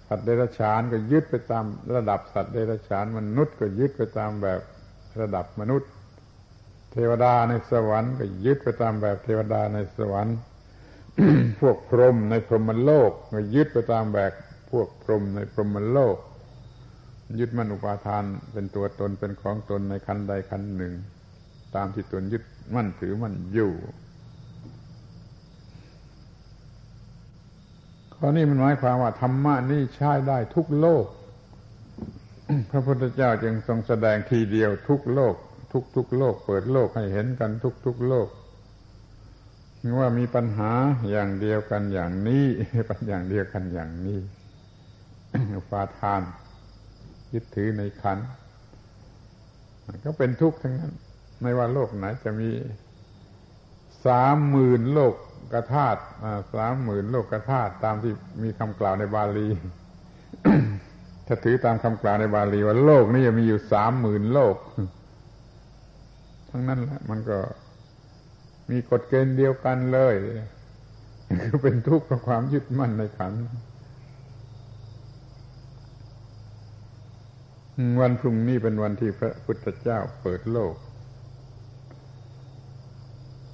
[0.07, 4.61] สัตว์เดรัจฉานก็ยึดไปตามระดับสัตว์เดรัจฉานมนุษย์ก็ยึดไปตามแบบ
[5.21, 5.91] ระดับมนุษย์
[6.93, 10.37] เทวดาในสวรรค์ก็ยึดไปตามแบบเทวดาในสวรรค์
[11.61, 14.33] พวกพรหมในพรหมโลกก็ยึดไปตามแบบ
[14.71, 16.17] พวกพรหมในพรหมโลก
[17.41, 20.95] ยึดมั่นอุปาทานเป็นตัวตนเป็นของตนในคันใดคันหนึ่ง
[21.75, 23.73] ตามที่ตนยึดมั่นถือมั่นอยู่
[28.15, 31.07] ข้อนี้มันหมายความว่าธรรมะนี่ใช้ได้ทุกโลก
[32.71, 35.35] พระพุทธเจ้าจึงทรงแสดงทีเดียวทุกโลก
[35.73, 38.29] ทุกทุกโลก เปิดโลกให้เห็นกันทุกทุกโลก
[39.99, 40.73] ว่ามีปัญหา
[41.11, 42.45] อย่างเดียวกันอย่างนี้
[42.89, 44.19] ปัญอย่างเดียวกันอย่างนี้
[45.71, 46.23] ฟาทาน
[47.33, 48.19] ยึดถือในขัน
[50.05, 50.93] ก็เป็นทุกข์ทั้งนั้น
[51.43, 52.51] ไม่ว่าโลกไหนจะมี
[54.07, 55.15] สามหมื่นโลก
[55.53, 56.01] กระธาตุ
[56.55, 58.13] สามหมื่นโลกกระธาตุตามที่
[58.43, 59.49] มีคำกล่าวในบาลี
[61.27, 64.57] ถ้าถือตามคำกล่าวในบาลีว่าโลกนี้จะมีอยู่สามหมื่นโลก
[66.51, 67.39] ทั้งนั้นแหละมันก็
[68.71, 70.15] มีกฎเกณฑ์เดียวกันเลย
[71.43, 73.33] คือเป็นทุกข์เพราะความยึดมั่นในขัน
[78.01, 80.75] วันพรุ่งนี้เป็นวันที่พระพุทธเจ้าเปิดโลก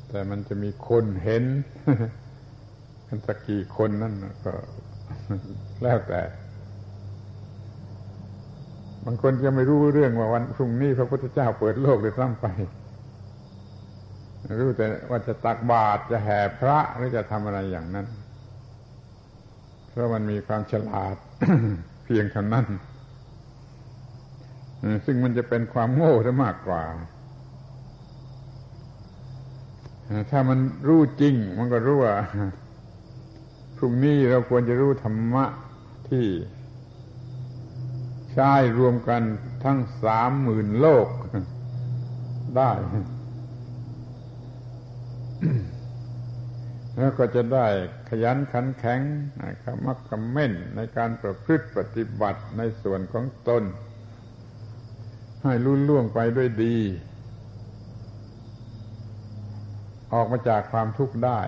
[0.08, 1.44] แต่มันจะมีคนเห็น
[3.08, 4.14] กันสักกี่คนนั่น
[4.44, 4.52] ก็
[5.82, 6.22] แล้วแต่
[9.04, 12.46] บางคนจะไม่รู้เรื่องว่าวันพรุ่งนี้พระพุทธเจ้าเปิดโลกเลยซ้ำไป
[14.60, 18.06] รู้แต่ว่าจะตักบาตรจะแห่พระหรือจะทำอะไรอย่างนั้น
[19.88, 21.16] เพราะมันมีความฉลาด
[22.04, 22.66] เพียงเท่านั้น
[25.04, 26.82] ซึ่งมันจะเป็นความโง่ซะมากกว่า
[30.30, 30.58] ถ้ามัน
[30.88, 32.14] รู้จริง มันก็รู้ว่า
[33.76, 35.44] พรุ่งนี้เราควรจะรู้ธรรมะ
[36.08, 36.26] ที่
[38.32, 39.22] ใช้รวมกัน
[39.64, 41.08] ทั้งสามหมื่นโลก
[42.56, 42.72] ได้
[46.96, 47.66] แล้วก็จะได้
[48.08, 49.00] ขยันขันแข็ง
[49.62, 53.62] ขมักขม้นในการประพฤติปฏิบัติในส่วนของตน
[55.48, 56.76] ให้รุ่นล่วงไปด้วยดี
[60.12, 61.40] ออกมาจากความทุกข์ได้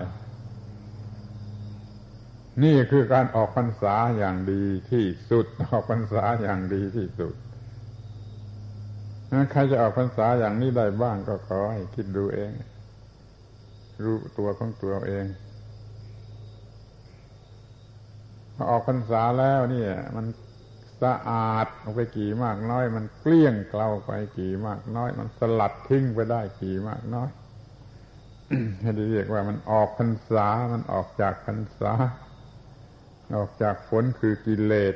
[2.63, 7.35] นี่คือการออกพรรษาอย่างดีที่สุด ออกพรรษาอย่างดีที่สุด
[9.51, 12.51] ใครจะออกพรรษาอย่างนี้ได้บ้างก็ขอให้คิดดูเอง
[14.03, 15.25] รู้ตัวของตัวเอง
[18.55, 19.85] พอออกพรรษาแล้วนี่
[20.15, 20.25] มัน
[21.01, 27.29] สะอาดออกไปกี่มากน้อย มันเกลี้ยงเกลาไปกี่มากน้อย มันสลัดทิ้งไปได้กี่มากน้อย
[28.81, 31.93] ให้เรียกว่ามันออกพรรษา มันออกจากพรรษา
[33.35, 34.95] ออกจากฝนคือกิเลส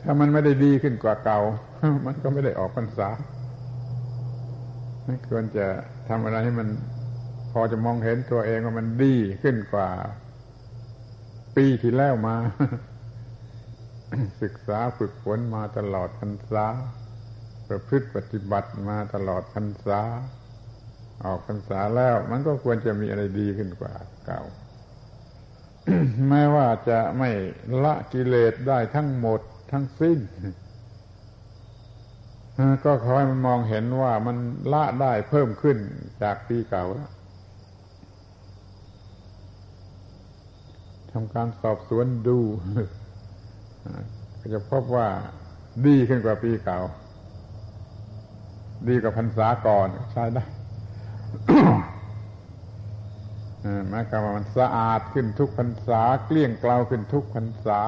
[0.00, 1.40] ถ้ามันไม่ได้ดีขึ้นกว่าเก่า
[2.06, 3.08] มันก็ไม่ได้ออกพรรษา
[5.04, 5.66] ไม่ควรจะ
[6.08, 6.68] ทำอะไรให้มัน
[7.52, 9.90] พอจะมองเห็นตัวเองว่ามันดีขึ้นกว่า
[11.56, 12.36] ปีที่แล้วมา
[14.42, 16.66] ศึกษาฝึกฝนมาตลอดพรรษา
[17.68, 20.00] ประพฤติปฏิบัติมาตลอดพรรษา
[21.24, 23.94] ออกพรรษาแล้วมันก็ควรจะมีอะไรดีขึ้นกว่า
[24.26, 24.42] เก่า
[26.28, 27.30] แม้ว่าจะไม่
[27.84, 29.40] ละกิเลสได้ทั้งหมด
[29.72, 30.18] ทั้งสิ้น
[32.84, 34.36] ก็ขอให้มันมองเห็นว่ามัน
[34.72, 35.78] ละได้เพิ่มขึ้น
[36.22, 37.10] จากปีเก่าแล้ว
[41.12, 42.38] ทำการสอบสวนดู
[44.40, 45.08] ก็จะพบว่า
[45.86, 46.80] ดีขึ้นกว่าปีเก่า
[48.88, 50.44] ดีกว่าพรรษาก่อนใช้ได้
[53.88, 57.80] หมายความว่ามันสะอาดขึ้นทุกพรรษา เกลี้ยงเกลาขึ้นทุกพรรษา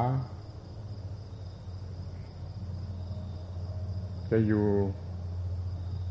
[4.31, 4.66] จะอยู่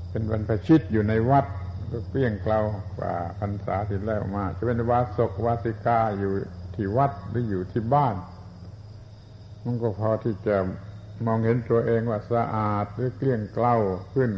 [0.10, 1.46] เป็นวันประชิตอยู่ในวัด
[1.92, 2.60] ก็เปลี่ยงเกลา
[2.98, 6.32] กว่าพรรษาที่แล้วมา จะเป็นวาสกวาสิกาอยู่
[6.76, 8.16] ที่วัดหรืออยู่ที่บ้าน
[9.64, 10.58] มันก็พอที่จะ
[11.26, 13.78] มองเห็นตัวเองว่าสะอาดหรือเกลี้ยงเกล้า
[14.14, 14.32] ขึ้น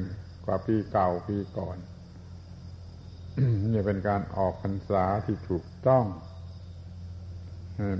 [0.45, 1.77] กว่าปีเก่าปีก่อน
[3.73, 6.05] นี่เป็นการออกพรรษาที่ถูกต้อง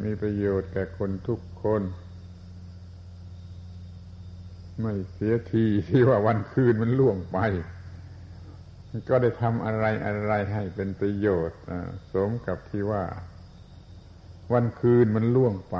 [0.03, 1.81] มีประโยชน์แก่คนทุกคน
[4.81, 7.37] ไม่เสียทีที่ว่าวันคืนมันล่วงไป
[9.09, 11.59] ก็ได้ทำอะไรอะไรให้เป็นประโยชน์
[12.13, 13.03] สมกับที่ว่า
[14.53, 15.75] วันคืนมันล่วงไป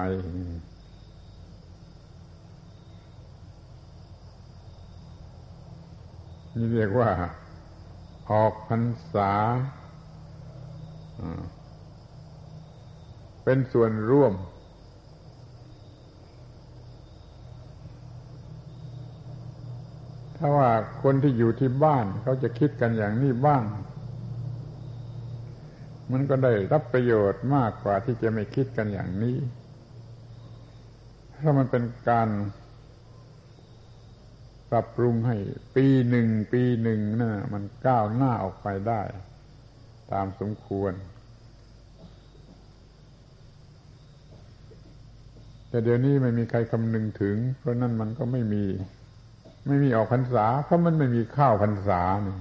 [6.55, 7.09] นี่เรียกว่า
[8.32, 9.32] ออกพรรษา
[13.43, 14.34] เป็นส่วนร่วม
[20.38, 20.70] ถ้าว่า
[21.03, 23.63] คนที่อยู่ที่บ้าน เขาจะคิดกันอย่างนี้บ้าง
[26.12, 29.38] มันก็ได้รับประโยชน์มากกว่าที่จะไม่คิดกันอย่างนี้
[31.41, 32.30] ถ้ามันเป็นการ
[34.72, 35.38] ปรับปรุงให้
[35.76, 39.01] ปีหนึ่งปีหนึ่งนะ่ะมันก้าวหน้าออกไปได้
[40.12, 40.93] ตามสมควร
[45.70, 48.66] แต่เดี๋ยวนี้ไม่มีใครคำนึงถึง เพราะนั่นมันก็ไม่มี
[49.68, 52.38] ไม่มีออกพรรษาเพราะมันไม่มีข้าวพรรษานี่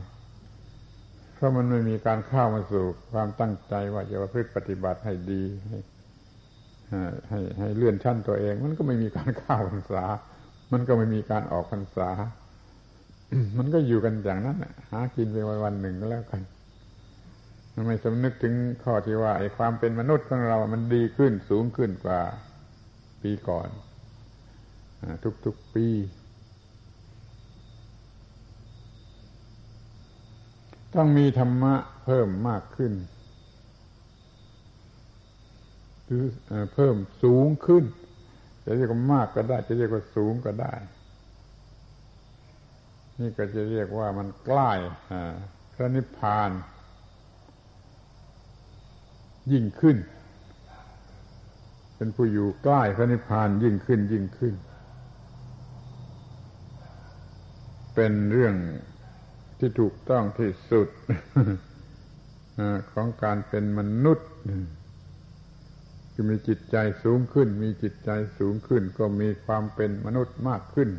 [1.34, 5.78] เพราะมันไม่มีการเข้ามาสู่ความตั้งใจว่าจะประพฤติปฏิบัติให้ดีให้
[7.28, 10.04] ให้ให้เลื่อนชั้นตัวเอง มันก็ไม่มีการเข้าพรรษา
[10.72, 12.10] มันก็ไม่มีการออกพรรษา
[13.58, 14.58] มันก็อยู่กันอย่างนั้น
[14.90, 16.42] หากินไปวันวันหนึ่งก็แล้วกัน
[17.74, 18.54] มันไม่สำนึกถึง
[18.84, 22.20] ข้อที่ว่าไอ้ความเป็นมนุษย์ของเรา มันดีขึ้นสูงขึ้นกว่า
[23.22, 23.68] ปีก่อน
[25.44, 25.86] ทุกๆปี
[30.96, 31.74] ต้องมีธรรมะ
[32.04, 32.92] เพิ่มมากขึ้น
[36.04, 36.24] หรือ
[36.74, 37.84] เพิ่มสูงขึ้น
[38.64, 40.74] จะเรียกว่ามากก็ได้ จะเรียกว่าสูงก็ได้
[43.20, 44.72] นี่ก็จะเรียกว่ามันใกล้
[45.74, 46.50] พระนิพพาน
[49.52, 49.96] ยิ่งขึ้น
[51.96, 54.54] เป็นผู้อยู่ใกล้พระนิพพานยิ่งขึ้นยิ่งขึ้น
[57.94, 58.54] เป็นเรื่อง
[59.64, 60.88] ที่ถูกต้องที่สุด
[62.92, 64.28] ของการเป็นมนุษย์
[66.12, 70.90] คือมีจิตใจสูงขึ้น มีจิตใจสูงขึ้น ก็มีความเป็นมนุษย์มากขึ้น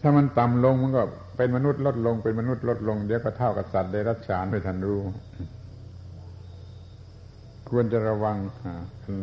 [0.00, 1.02] ถ้ามันต่ำลงมันก็
[1.36, 5.02] เป็นมนุษย์ลดลง เป็นมนุษย์ลดลง เดี๋ยวก็เท่ากับสัตว์เดรัจฉานไม่ทันรู้
[7.70, 8.36] ควรจะระวัง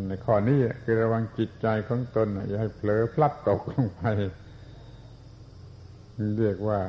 [0.07, 4.03] ในข้อนี้คือระวังจิตใจของตนอย่าให้เผลอพลัดตกลงไป
[6.39, 6.81] เรียกว่า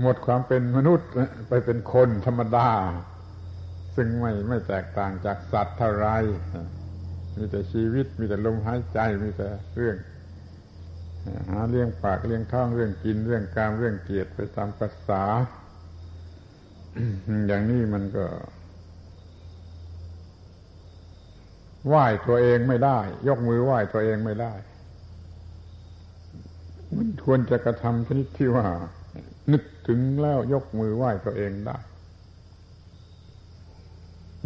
[0.00, 1.08] หมดความเป็นมนุษย์
[1.48, 2.68] ไปเป็นคนธรรมดา
[3.96, 6.08] ซึ่งไม่ไม่แตกต่างจากสัตว์เท่าไร
[7.36, 9.96] มีแต่ชีวิต มีแต่ลมหายใจ มีแต่เรื่อง
[11.50, 15.24] หาเลี้ยงปากเลี้ยงท้องเรื่องกินเรื่องการเรื่องเกียรติไปตามภาษา
[17.48, 18.26] อย่างนี้มันก็
[21.86, 24.52] ไหว้ตัวเองไม่ได้ ยกมือไหว้ตัวเองไม่ได้
[26.96, 28.66] มันควรจะกระทำชนิดที่ว่า
[29.52, 31.76] นึกถึงแล้วยกมือไหว้ตัวเองได้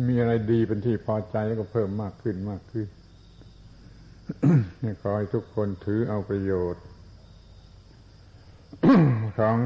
[0.07, 2.89] มีอะไรดีเป็นที่พอใจแล้วก็เพิ่มมากขึ้นมากขึ้น
[5.01, 6.85] ขอให้ทุกคนถือเอาประโยชน์
[9.39, 9.57] ของ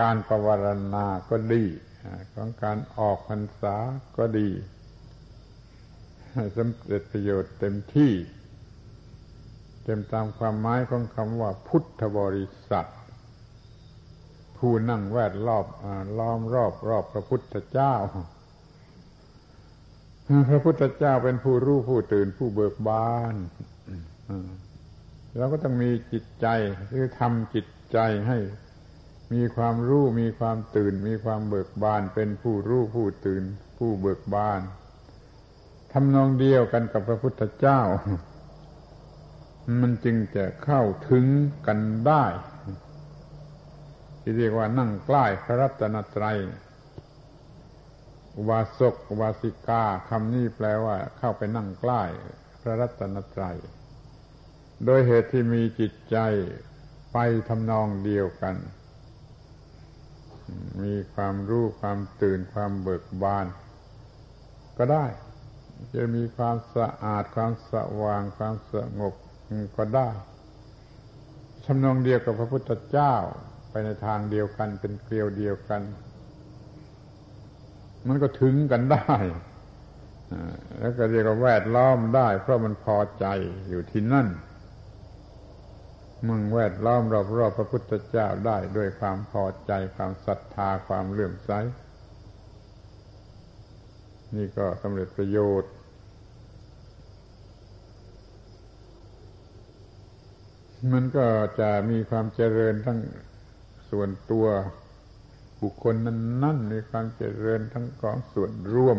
[0.00, 1.64] การประวรณาก็ดี
[2.34, 3.76] ของการออกพรรษา
[4.16, 4.48] ก็ดี
[6.34, 8.12] ให้สำเร็จประโยชน์เต็มที่
[9.84, 12.88] เต็มตามความหมายของคำว่าพุทธบริษัท
[14.58, 15.66] ผู้นั่งแวดรอบ
[16.18, 17.94] ล้อมรอบรอบพระพุทธเจ้า
[20.50, 23.34] พระพุทธเจ้าเป็นผู้รู้ผู้ตื่นผู้เบิกบาน
[25.36, 26.46] เราก็ต้องมีจิตใจ
[26.90, 28.38] คือทำจิตใจให้
[29.32, 33.42] มีความรู้มีความตื่น มีความเบิกบาน เป็นผู้รู้ผู้ตื่น
[33.78, 34.60] ผู้เบิกบาน
[35.92, 37.80] ทำนองเดียวกันกับพระพุทธเจ้า
[39.78, 41.26] มันจึงจะเข้าถึง
[41.66, 42.24] กันได้
[44.20, 46.38] ที่เรียกว่านั่งใกล้พระรัตนตรัย
[48.36, 52.02] อุบาสกอุบาสิกาคำนี้แปลว่า เข้าไปนั่งใกล้
[52.60, 53.56] พระรัตนตรัย
[54.84, 56.16] โดยเหตุที่มีจิตใจ
[57.12, 57.18] ไป
[57.48, 58.56] ทำนองเดียวกัน
[60.82, 63.46] มีความรู้ความตื่นความเบิกบาน
[64.78, 65.06] ก็ได้
[65.94, 69.14] จะมีความสะอาดความสว่างความสงบ
[69.76, 70.08] ก็ได้
[71.64, 73.14] ทำนองเดียวกับพระพุทธเจ้า
[73.70, 75.82] ไปในทางเดียวกันเป็นเกลียวเดียวกัน
[78.08, 79.14] มันก็ถึงกันได้
[80.78, 83.26] แล้วก็เรียกว่าแวดล้อมได้ เพราะมันพอใจ
[83.68, 84.28] อยู่ที่นั่น
[86.28, 87.02] มึงแวดล้อม
[87.38, 91.50] รอบๆพระพุทธเจ้าได้ด้วยความพอใจความศรัทธาความเลื่อมใส
[94.36, 95.72] นี่ก็สำเร็จประโยชน์
[100.92, 101.26] มันก็
[101.60, 102.98] จะมีความเจริญทั้ง
[103.90, 104.46] ส่วนตัว
[105.62, 108.98] บุคคลนั้นนั่นมีความเจริญทั้งของส่วนร่วม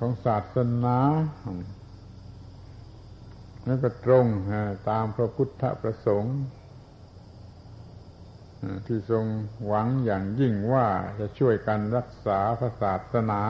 [0.00, 0.98] ของศาสนา
[3.66, 4.26] แล้วก็ตรง
[4.90, 6.38] ตามพระพุทธประสงค์
[8.86, 9.24] ที่ทรง
[9.66, 10.86] หวังอย่างยิ่งว่า
[11.18, 13.42] จะช่วยกันรักษาพระศาสนา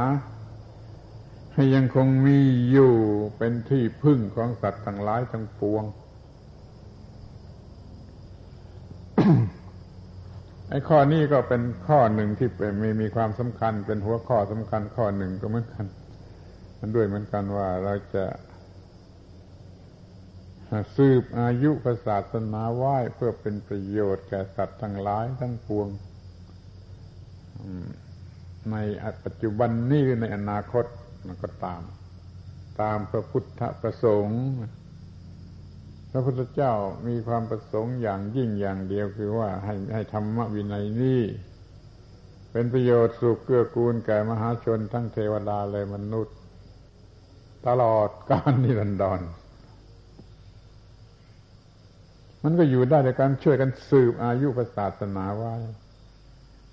[1.55, 2.39] ให้ยังคงมี
[2.71, 2.95] อยู่
[3.37, 5.85] เป็นที่พึ่งของสัตว์ทั้งหลายทั้งปวง
[10.69, 12.49] ไอ้ข้อนี้ก็เป็นข้อหนึ่งที่
[12.83, 15.85] มีมีความสำคัญ เป็นหัวข้อสำคัญข้อหนึ่งก็เหมือนกัน
[16.79, 18.25] มันด้วยเหมือนกันว่าเราจะ
[20.97, 21.71] สืบอายุ
[22.07, 25.89] ศาสนาไหว้เพื่อเป็นประโยชน์แก่สัตว์ทั้งหลายทั้งปวง
[28.71, 28.77] ใน
[29.25, 30.85] ปัจจุบันนี้ในอนาคต
[31.27, 31.83] มันก็ตาม
[32.81, 34.41] ตามพระพุทธประสงค์
[36.15, 36.73] พระพุทธเจ้า
[37.09, 41.23] มีความประสงค์อย่างยิ่งอย่างเดียวคือว่าให้ให้ธรรมวินัยนี้
[42.53, 46.37] เป็นประโยชน์สุขเกื้อกูลแก่มหาชนทั้งเทวดาเลยมนุษย์
[47.67, 49.21] ตลอดกาลนิรันดร
[52.43, 55.55] มันก็อยู่ได้ในการช่วยกันสืบอายุพศาสนาไว้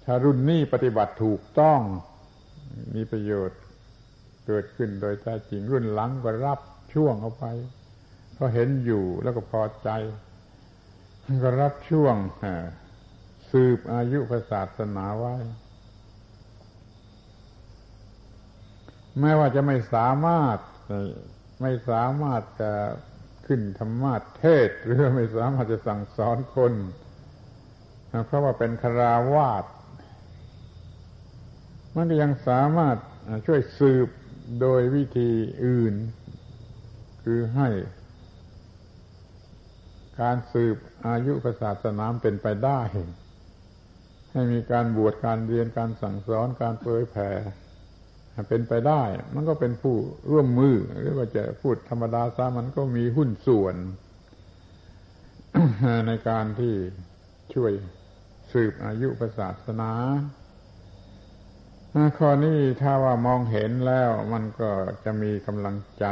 [0.04, 1.80] ถ้ารุ่นนี้ปฏิบัติถูกต้อง
[2.96, 3.60] มีประโยชน์
[4.48, 6.60] เกิดขึ้นโดยแท้จริงรุ่นหลังก็รับ
[6.94, 7.46] ช่วงเอาไป
[8.40, 9.90] เพราะเห็นอยู่แล้วก็พอใจ
[11.44, 12.16] ก็รับช่วง
[13.52, 14.20] สืบอายุ
[14.52, 15.36] ศาสนาไว้
[19.20, 20.58] แม้ว่าจะไม่สามารถ
[21.62, 22.72] ไม่สามารถจะ
[23.48, 26.74] ขึ้นธรรมาเทศ หรือไม่สามารถจะสั่งสอนคน
[28.26, 29.66] เพราะว่าเป็นคราวาส
[31.96, 32.98] มันก็ยังสามารถ
[33.48, 34.08] ช่วยสืบ
[34.62, 35.32] โดยวิธี
[35.66, 35.94] อื่น
[37.24, 37.70] คือให้
[40.22, 42.82] การสืบอายุพศาสนาเป็นไปได้
[44.32, 47.30] ให้มีการบวชการเรียนการสั่งสอนการเผยแผ่
[48.49, 49.03] เป็นไปได้
[49.36, 49.95] มันก็เป็นผู้
[50.32, 53.76] ร่วมมือ หรือว่าจะพูดธรรมดาซะมันก็มีหุ้นส่วน
[56.07, 56.74] ในการที่
[57.53, 57.72] ช่วย
[58.51, 59.09] สืบอายุ
[59.39, 59.91] ศาสนา
[62.17, 64.72] ข้อนี้ถ้าว่ามองเห็นแล้วมันก็
[65.03, 66.05] จะมีกำลังใจ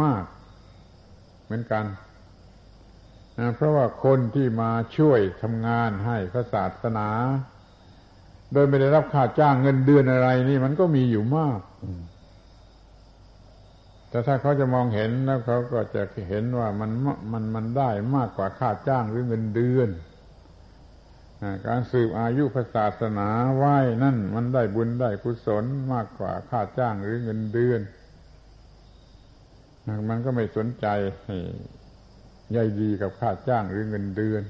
[0.00, 0.24] มาก
[1.44, 1.84] เหมือนกัน
[3.56, 7.08] เพราะว่าคนที่มาช่วยทำงานให้พระศาสนา
[8.52, 11.60] โดยไม่ได้รับค่าจ้างเงินเดือนอะไรนี่มันก็มีอยู่มาก
[14.10, 16.90] แต่ถ้าเขาจะมองเห็นแล้วเขาก็จะเห็นว่ามัน
[17.32, 19.88] มันมันได้มากกว่าค่าจ้างหรือเงินเดือน
[21.66, 27.80] การสืบอายุศาสนาไหว้นั่นมันได้บุญได้กุศลมากกว่าค่าจ้างหรือเงินเดือน
[30.08, 30.86] มันก็ไม่สนใจ
[32.52, 34.42] ใยดีกับค่าจ้างหรือเงินเดือน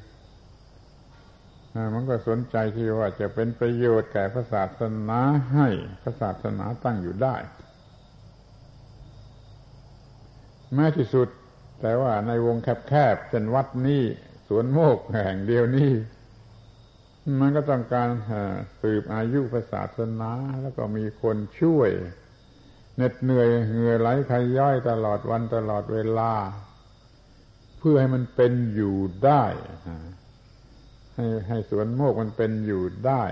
[1.95, 5.21] มันก็สนใจที่ว่าจะเป็นประโยชน์แก่พระศาสนา
[5.53, 5.69] ให้
[6.03, 7.37] พระศาสนาตั้งอยู่ได้
[10.75, 11.29] แม้ที่สุด
[11.81, 14.03] แต่ว่าในวงแคบๆเช่นวัดนี้
[14.49, 15.93] สวนโมกแห่งเดียวนี้
[17.41, 18.09] มันก็ต้องการ
[18.83, 20.31] สืบอายุพระศาสนา
[20.63, 21.91] แล้วก็มีคนช่วย
[22.97, 26.33] เหน็ดเหนื่อยเหงื่อไหลขย้อยตลอดวันตลอดเวลา
[27.89, 29.45] พื่อให้มันเป็นอยู่ได้
[31.15, 33.25] ให้ให้สวนโมกมันเป็นอยู่ได้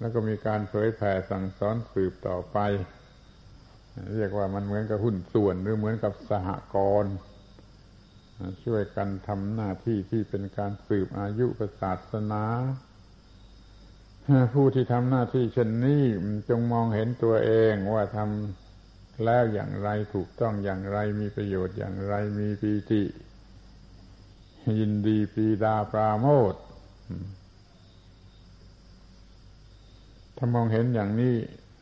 [0.00, 2.58] แล้วก็มีการเผยแผ่สั่งสอนสืบต่อไป
[4.16, 7.14] เรียกว่ามันเหมือนกับหุ้นส่วนหรือเหมือนกับสหกรณ์
[8.64, 11.46] ช่วยกันทำหน้าที่ที่เป็นการสืบอายุ
[11.80, 12.44] ศาสนา
[14.54, 16.02] ผู้ที่ทำหน้าที่เช่นนี้
[16.48, 23.02] จงมองเห็นตัวเองว่าทำแล้วอย่างไรถูกต้องอย่างไรมีประโยชน์อย่างไรมีปีติ
[24.78, 26.54] ยินดีปีดาปราโมท
[30.36, 31.34] ถ้ามองเห็นอย่างนี้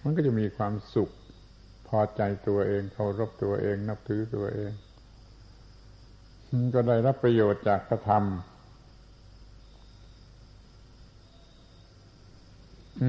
[0.02, 1.10] มันก็จะมีความสุข
[1.88, 4.72] พอใจตัวเองเคารพตัวเอง นับถือตัวเอง
[6.74, 8.20] ก็ได้รับประโยชน์จากกระทำ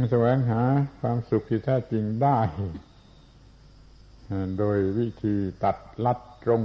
[0.09, 0.61] แสวงหา
[0.99, 2.39] ความสุขที่แท้จริงได้
[4.59, 6.61] โดยวิธีตัดลัดตรง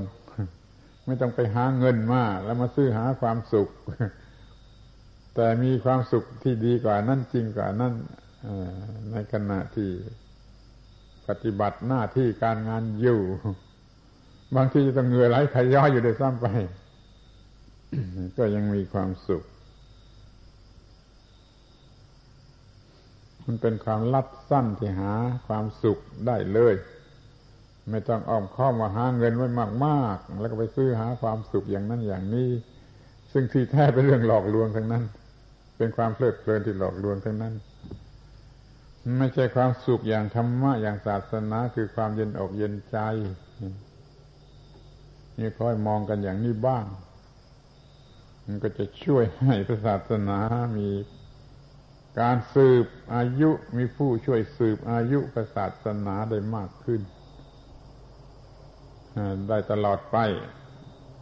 [1.09, 3.68] ไม่ต้องไปหาเงินมาแล้วมาซื้อหาความสุข
[5.34, 7.94] แต่มีความสุขที่ดีกว่านั่นจริงกว่านั่น
[9.12, 9.90] ในขณะที่
[11.28, 13.20] ปฏิบัติหน้าที่การงานอยู่
[14.56, 16.46] บางทีจะต้องเหงื่อไหลขย้อยอยู่ด้วยซ้ำไป
[18.38, 19.42] ก็ยังมีความสุข
[23.46, 25.12] มันเป็นความลัดสั้นที่หา
[25.46, 26.74] ความสุขได้เลย
[27.91, 29.49] ไม่ต้องอ้อมค้อมมาหาเงินไว้
[29.84, 32.51] มากๆ แล้วก็ไปซื้อหาความสุขอย่างนั้นอย่างนี้
[33.32, 35.05] ซึ่งที่แท้เป็นเรื่องหลอกลวงทั้งนั้น
[35.76, 37.55] เป็นความเพลิดเพลินที่หลอกลวงทั้งนั้น
[39.18, 42.99] ไม่ใช่ความสุขอย่างธรรมะอย่างศาสนาคือความเย็นอกเย็นใจ
[45.39, 46.84] นี่ค่อยมองกันอย่างนี้บ้าง
[48.47, 49.55] มันก็จะช่วยให้
[49.86, 50.39] ศาสนา
[50.78, 50.89] มี
[52.20, 55.18] การสืบอายุมีผู้ช่วยสืบอายุ
[55.57, 57.01] ศาสนาได้มากขึ้น
[59.49, 60.16] ได้ตลอดไป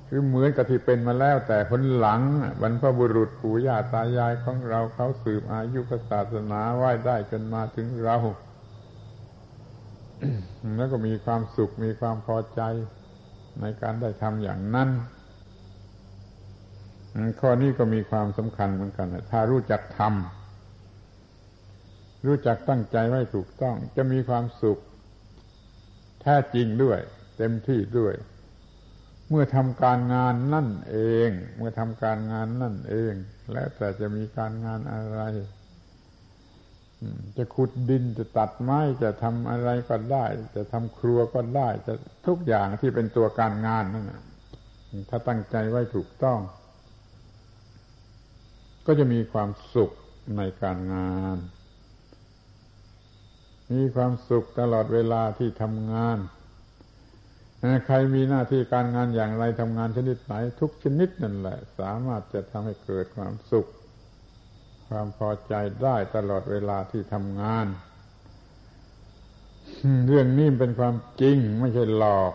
[0.08, 2.20] คือเหมือนกับที่เป็นมาแล้ว แต่คนหลัง
[2.62, 5.80] บรรพบุรุษปู่ย่าตายายของเราเขาสืบอายุ
[6.10, 8.16] ศาสนาไว้ได้จนมาถึงเรา
[10.76, 12.60] แล้วก็มีความสุขมีความพอใจ
[13.60, 14.90] ในการได้ทำอย่างนั้น
[17.40, 24.78] ข้อนี้ก็มีความสำคัญเหมือนกัน ถ้ารู้จักทำรู้จักตั้งใจไว้ถูกต้อง จะมีความสุข
[26.20, 26.98] แท้จริงด้วย
[27.36, 28.14] เต็มที่ด้วย
[29.28, 30.96] เมื่อทำการงานนั่นเอ
[31.28, 33.12] ง เมื่อทำการงานนั่นเอง
[33.52, 35.20] แล้วแต่จะมีการงานอะไร
[37.36, 40.24] จะขุดดินจะตัดไม้จะทำอะไรก็ได้
[40.56, 41.94] จะทำครัวก็ได้ จะ
[42.26, 44.04] ทุกอย่างที่เป็นตัวการงานนั่น
[45.08, 46.38] ถ้าตั้งใจไว้ถูกต้อง
[48.86, 49.90] ก็จะมีความสุข
[50.36, 51.38] ในการงาน
[53.72, 56.18] มีความสุขตลอดเวลาที่ทำงาน
[57.86, 63.66] ใครมีหน้าที่การงานอย่างไรทำงานชนิดไหน ทุกชนิดนั่นแหละ สามารถจะทำให้เกิดความสุข
[64.88, 67.66] ความพอใจได้ตลอดเวลาที่ทำงาน
[70.06, 72.34] เรื่องนี้เป็นความจริงไม่ใช่หลอก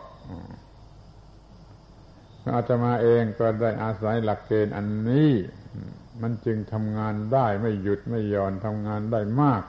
[2.55, 5.31] อาตมาเองก็ได้อาศัยหลักเกณฑ์อันนี้
[6.21, 9.63] มันจึงทำงานได้ไม่หยุดไม่หย่อนทำงานได้มาก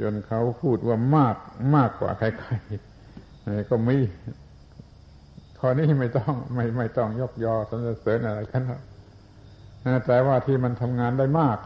[0.00, 1.36] จนเขาพูดว่ามาก
[1.74, 2.87] มากกว่าใครๆ
[3.70, 3.96] ก็มี
[5.58, 8.62] ข้อนี้ไม่ต้องไม่ไม่ต้องยกยอสรรเสริญอะไรกัน
[10.06, 11.58] แต่ว่าที่มันทำงานได้มาก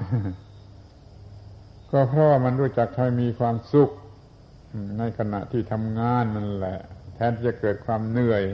[1.91, 3.91] ก็เพราะมันรู้จักทำมีความสุข
[4.99, 6.79] ในขณะที่ทำงานนั่นแหละ
[7.15, 8.45] แทนที่จะเกิดความเหนื่อย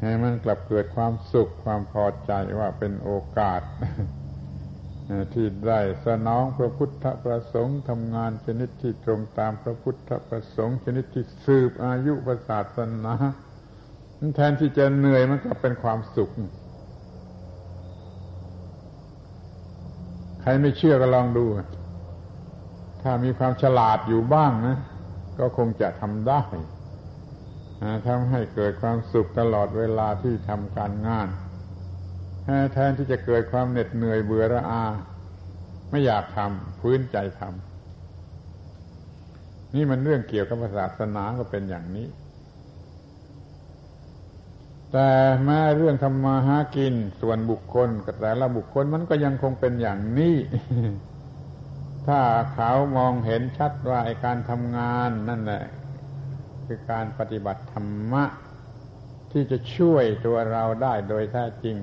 [0.00, 3.60] ให้มันกลับเกิดความสุขความพอใจว่าเป็นโอกาส
[5.34, 13.14] ที่ได้สนองพระพุทธประสงค์ทำงานชนิดที่ตรงตามพระพุทธประสงค์ ชนิดที่สืบอายุประศาสนา
[14.36, 16.30] แทนที่จะเหนื่อยมันก็เป็นความสุข
[20.40, 21.44] ใครไม่เชื่อก็ลองดู
[23.02, 24.78] ถ้ามีความฉลาดอยู่บ้างนะ
[25.38, 26.42] ก็คงจะทำได้
[28.06, 31.28] ทำให้เกิดความสุขตลอดเวลาที่ทำการงาน
[32.72, 34.84] แทนที่จะเกิดความเหน็ดเหนื่อยเบื่อระอา
[35.90, 42.08] ไม่อยากทำพื้นใจทำนี่มันเรื่องเกี่ยวกับศาสนาก็เป็นอย่างนี้
[44.92, 45.10] แต่
[45.44, 50.36] แม้เรื่องทำมาหากินส่วนบุคคลกับแต่ละบุคคลมันก็ยังคงเป็นอย่างนี้
[52.06, 52.20] ถ้า
[52.52, 55.64] เขามองเห็นชัดว่าไอการทำงานนั่นแหละ
[56.66, 58.24] คือการปฏิบัติธรรมะ
[59.32, 61.76] ที่จะช่วยตัวเราได้โดยแท้จริง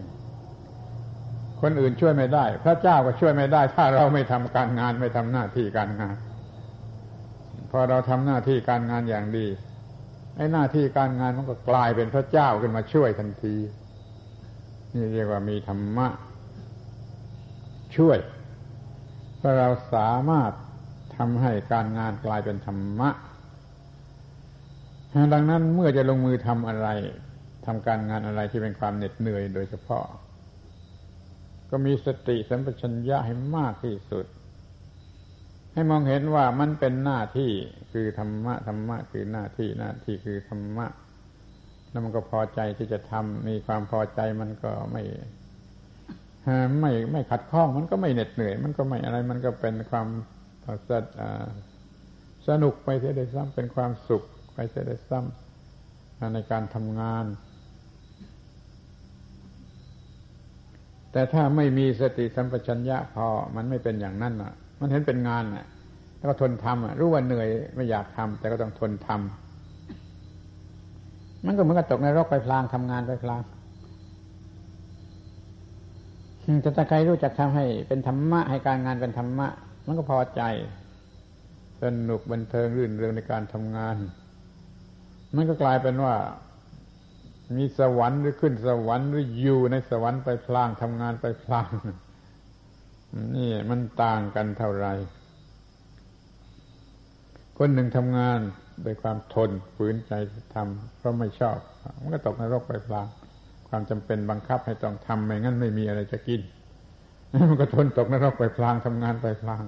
[1.67, 6.15] คนอื่นช่วยไม่ได้ พระเจ้าก็ช่วยไม่ได้ ถ้าเราไม่ทำการงานไม่ทำหน้าที่การงาน
[7.71, 9.47] พอเราทำหน้าที่การงานอย่างดี
[10.35, 13.55] ไอ้หน้าที่การงานมันก็กลายเป็นพระเจ้าขึ้นมาช่วยทันที
[14.93, 16.07] นี่เรียกว่ามีธรรมะ
[17.95, 18.17] ช่วย
[19.37, 20.51] เพราะเราสามารถ
[21.17, 23.09] ทำให้การงานกลายเป็นธรรมะ
[25.33, 26.87] ดังนั้นเมื่อจะลงมือทำอะไร
[27.65, 30.05] ทำการงานอะไรที่เป็นความเหน็ดเหนื่อยโดยเฉพาะ
[31.69, 34.25] ก็มีสติสัมปชัญญะให้มากที่สุด
[35.73, 37.51] ให้มองเห็นว่ามันเป็นหน้าที่
[37.91, 40.87] คือธรรมะธรรมะคือหน้าที่หน้าที่คือธรรมะ
[41.89, 45.03] แล้วมันก็พอใจที่จะทำมีความพอใจมันก็ไม่
[46.79, 50.07] ไม่ไม่ขัดข้องมันก็ไม่เหน็ดเหนื่อย มันก็ไม่อะไร มันก็เป็นความ
[50.89, 50.91] ส
[52.47, 57.25] สนุกไปเสียได้ซ้ำเป็นความสุขไปเสียได้ซ้ำในการทำงาน
[61.15, 65.65] แต่ถ้าไม่มีสติสัมปชัญญะพอมันไม่เป็นอย่างนั้นอะ มันเห็นเป็นงานอะ
[66.17, 73.41] แล้วก็ทนทำอะ รู้ว่าเหนื่อยไม่อยากทำแต่ก็ต้องทนทำมันก็เหมือนกับตกในรกไปพลางทำงานไปพลาง
[76.61, 79.47] แต่ถ้าใครรู้จักทำให้เป็นธรรมะให้การงานเป็นธรรมะ
[79.85, 80.41] มันก็พอใจ
[81.81, 83.95] สนุกบันเทิงรื่นเริงในการทำงาน
[85.35, 86.13] มันก็กลายเป็นว่า
[87.57, 91.69] มีสวรรค์หรือขึ้นสวรรค์หรืออยู่ในสวรรค์ไปพลางทำงานไปพลาง
[93.35, 94.87] นี่มันต่างกันเท่าไร
[97.57, 98.39] คนหนึ่งทำงาน
[98.83, 100.13] โดยความทนฝืนใจ
[100.53, 101.57] ทำเพราะไม่ชอบ
[101.99, 103.07] มันก็ตกนรกไปพลาง
[103.69, 106.41] ความจำเป็นบังคับให้ต้องทำไม่งั้นไม่มีอะไรจะกิน
[107.49, 109.63] มันก็ทนตกนรกไปพลางทำงานไปพลาง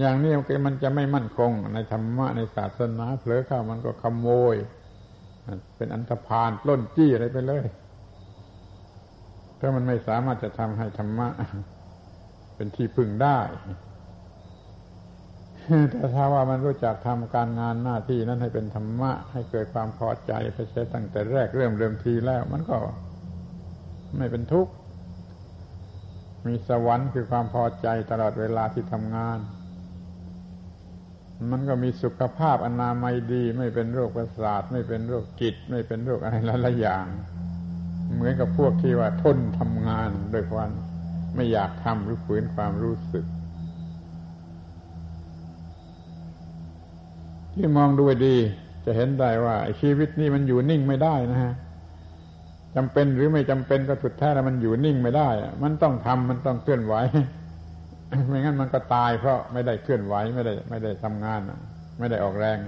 [0.00, 0.32] อย่างนี้
[0.66, 4.56] มันจะไม่มั่นคง ในธรรมะในศาสนาเผลอเข้ามันก็ขโมย
[5.76, 7.64] เป็นอันธพาลปล้นจี้อะไรไปเลย
[9.58, 11.28] ถ้ามันไม่สามารถจะทำให้ธรรมะ
[12.56, 13.38] เป็นที่พึ่งได้
[15.90, 22.76] แต่ถ้าว่ามันรู้จักทำการงานหน้าที่นั้นให้เป็นธรรมะ ให้เกิดความพอใจไปเสียตั้งแต่แรกเริ่มเริ่มทีแล้ว มันก็
[24.16, 24.72] ไม่เป็นทุกข์
[26.46, 29.38] มีสวรรค์คือความพอใจตลอดเวลาที่ทำงาน
[31.50, 37.06] มันก็มีสุขภาพอนามัยดี ไม่เป็นโรคประสาท ไม่เป็นโรคจิต ไม่เป็นโรคอะไรหลายอย่าง
[38.14, 40.70] เหมือนกับพวกที่ว่าทนทำงานด้วยความ
[41.34, 43.24] ไม่อยากทำหรือฝืนความรู้สึก
[47.54, 48.36] ที่มองดูดี
[48.84, 51.54] จะเห็นได้ว่าชีวิตนี้มันอยู่นิ่งไม่ได้นะฮะ
[52.76, 55.28] จำเป็นหรือไม่จำเป็นก็สุดแท้แล้วมันอยู่นิ่งไม่ได้
[55.62, 56.94] มันต้องทำมันต้องเคลื่อนไหว
[58.28, 61.40] ไม่งั้นมันก็ตายเพราะไม่ได้เคลื่อนไหวไม่ได้ ไม่ได้ทำงาน
[61.98, 62.58] ไม่ได้ออกแรง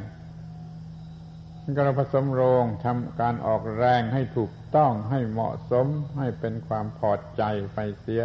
[1.76, 5.86] ก็เราผสมโรงทำการออกแรงให้ถูกต้องให้เหมาะสม
[6.18, 7.42] ให้เป็นความพอใจ
[7.74, 8.24] ไปเสีย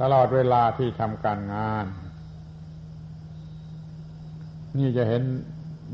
[0.00, 1.86] ตลอดเวลาที่ทำการงาน
[4.78, 5.22] นี่จะเห็น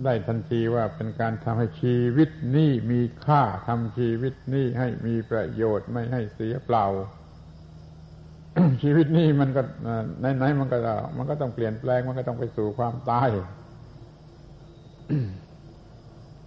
[0.04, 6.86] ได้ทันทีว่าเป็นการทำให้ชีวิตนี้มีค่าทำชีวิตนี้ให้มีประโยชน์ไม่ให้เสียเปล่า
[8.82, 9.62] ชีวิตนี้มันก็
[10.36, 10.78] ไหนๆมันก็
[11.16, 13.28] มันก็ต้องเปลี่ยนแปลงมันก็ต้องไปสู่ความตาย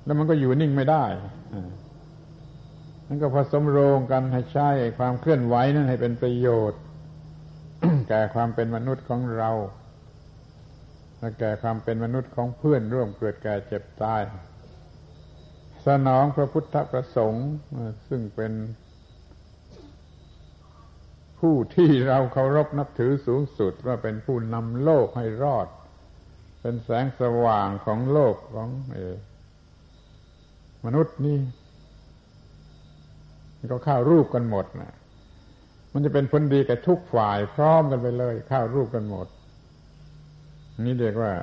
[0.04, 1.06] แล้วมันก็อยู่นิ่งไม่ได้
[3.08, 6.82] มันก็ผสมโรงกันให้ใช้ความเคลื่อนไหวนั้นให้เป็นประโยชน์
[8.10, 9.52] แก่ความเป็นมนุษย์ของเรา
[11.20, 14.22] และแก่ความเป็นมนุษย์ของเพื่อนร่วมเกิดแก่เจ็บตาย
[15.86, 17.48] สนองพระพุทธประสงค์
[18.08, 18.52] ซึ่งเป็น
[21.48, 25.68] ผู้ที่เราเคารพนับถือสูงสุดว่าเป็นผู้นำโลกให้รอด
[26.62, 28.98] เป็นแสงสว่างของโลกของอ
[30.86, 31.40] มนุษย์นี่
[33.72, 34.94] ก็เข้ารูปกันหมดนะ
[35.94, 39.28] มันจะเป็นผลดีกับทุกฝ่ายพร้อมกันไปเลยเข้ารูปกันหมด
[40.86, 41.34] นี่เรียกว่า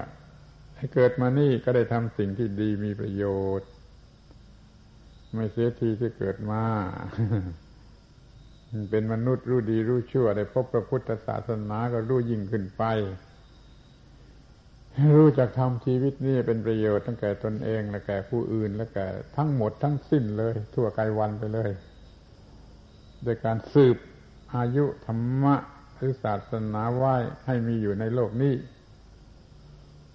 [0.76, 3.24] ให้เกิดมานี่ก็ได้ทำสิ่งที่ดีมีประโย
[3.58, 3.68] ชน์
[5.34, 6.64] ไม่เสียทีที่เกิดมา
[8.90, 12.84] เป็นมนุษย์รู้ดีรู้ชั่วได้พบพระพุทธศาสนาก็รู้ยิ่งขึ้นไป
[15.16, 19.06] รู้จักทำชีวิตนี้เป็นประโยชน์ตั้งแก่ตนเองและแก่ผู้อื่นและแก่
[19.36, 21.70] ทั้งหมดทั้งสิ้นเลย ทั่วกายวันไปเลย
[23.22, 23.96] โดยการสืบ
[24.56, 25.54] อายุธรรมะ
[25.96, 27.14] หรือศาสนาไหว้
[27.46, 28.54] ให้มีอยู่ในโลกนี้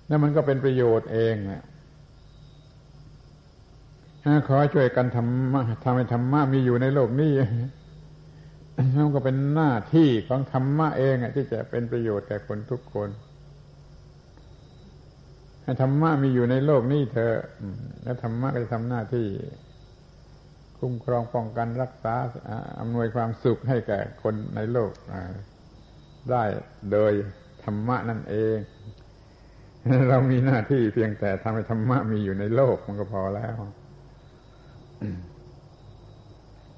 [0.09, 1.63] นั่นมันก็เป็นประโยชน์เองนะ
[4.47, 7.31] ขอช่วยกันทำทำให้ธรรมะมีอยู่ในโลกนี้
[8.77, 13.09] นั่นก็เป็นหน้าที่ของธรรมะเองที่จะเป็นประโยชน์แก่คนทุกคน
[15.63, 17.33] ให้ธรรมะมีอยู่ในโลกนี้เธอ
[18.03, 19.27] แล้วธรรมะก็จะทำหน้าที่
[20.79, 22.15] คุ้มครองป้องกันรักษา
[22.79, 24.91] อำนวยความสุขให้แก่คนในโลก
[26.31, 26.43] ได้
[26.91, 27.11] โดย
[27.63, 28.57] ธรรมะนั่นเอง
[30.09, 33.55] เรามีหน้าที่เพียงแต่ทำให้ธรรมะมีอยู่ในโลกมันก็พอแล้ว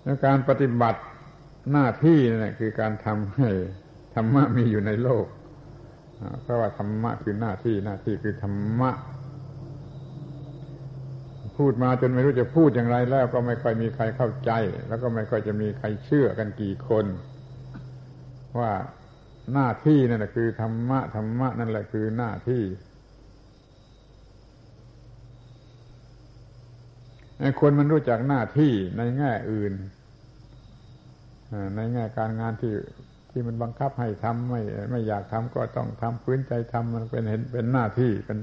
[0.04, 1.02] แล้วการปฏิบัติ
[1.72, 3.50] หน้าที่นี่คือการทำให้
[4.16, 5.26] ธรรมะมีอยู่ในโลก
[6.42, 8.92] เพราะว่าธรรมะคือหน้าที่หน้าที่คือธรรมะ
[11.58, 14.52] พูดมาจนไม่รู้จะพูดอย่างไรแล้วก็ไม่ค่อยมีใครเข้าใจ
[14.88, 17.06] แล้วก็ไม่ค่อยจะมีใครเชื่อกันกี่คน
[18.60, 18.72] ว่า
[19.54, 22.64] หน้าที่นั่นแหละคือธรรมะธรรมะนั่นแหละคือหน้าที่
[27.62, 29.74] คนมันรู้จักหน้าที่ในแง่อื่น
[31.76, 32.74] ในแง่การงานที่
[33.32, 38.40] ที่มันบังคับให้ทำไม่ไม่อยากทำก็ต้องทำพื้นใจทำมันเป็นเห็นเป็นหน้าที่เป็น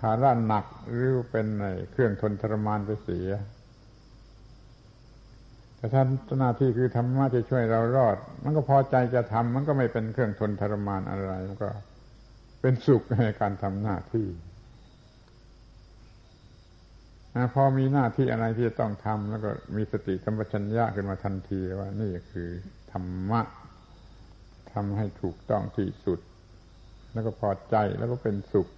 [0.00, 1.46] ภาระหนักหรือเป็น
[1.90, 3.28] เครื่องทนทรมานไปเสีย
[5.76, 6.06] แต่ท่าน
[6.40, 11.70] หน้าที่คือธรรมะจะช่วยเรารอด มันก็พอใจจะทำมันก็ไม่เป็นเครื่องทนทรมานอะไรมันก็
[12.60, 14.26] เป็นสุขในการทำหน้าที่
[17.54, 22.48] พอมีหน้าที่อะไรที่จะต้องทำแล้วก็มีสติสัมปชัญญะขึ้นมาทันทีว่านี่คือ
[22.92, 23.40] ธรรมะ
[24.72, 26.20] ทำให้ถูกต้องที่สุด
[27.12, 28.68] แล้วก็พอใจแล้วก็เป็นสุข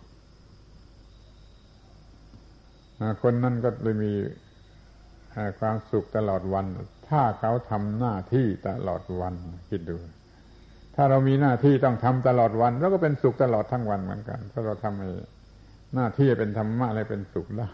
[3.23, 4.13] คนนั้นก็เลยมี
[5.59, 6.67] ความสุขตลอดวัน
[7.09, 9.35] ถ้าเขาทำหน้าที่ตลอดวัน
[9.69, 9.97] คิดดู
[10.97, 17.71] ถ้าเรามีหน้าที่ต้องทำตลอดวันเราก็เป็นสุขตลอดทั้งวันเหมือนกัน ถ้าเราทำหน้าที่เป็นธรรมะอะไรเป็นสุขได้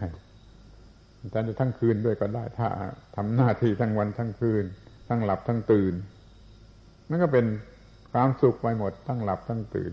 [1.31, 2.67] แต่จะทั้งคืนด้วยก็ได้ ถ้า
[3.15, 4.65] ทำหน้าที่ทั้งวันทั้งคืน
[5.07, 5.93] ทั้งหลับทั้งตื่น
[7.09, 7.45] มันก็เป็น
[8.11, 9.91] ความสุขไปหมด ทั้งหลับทั้งตื่น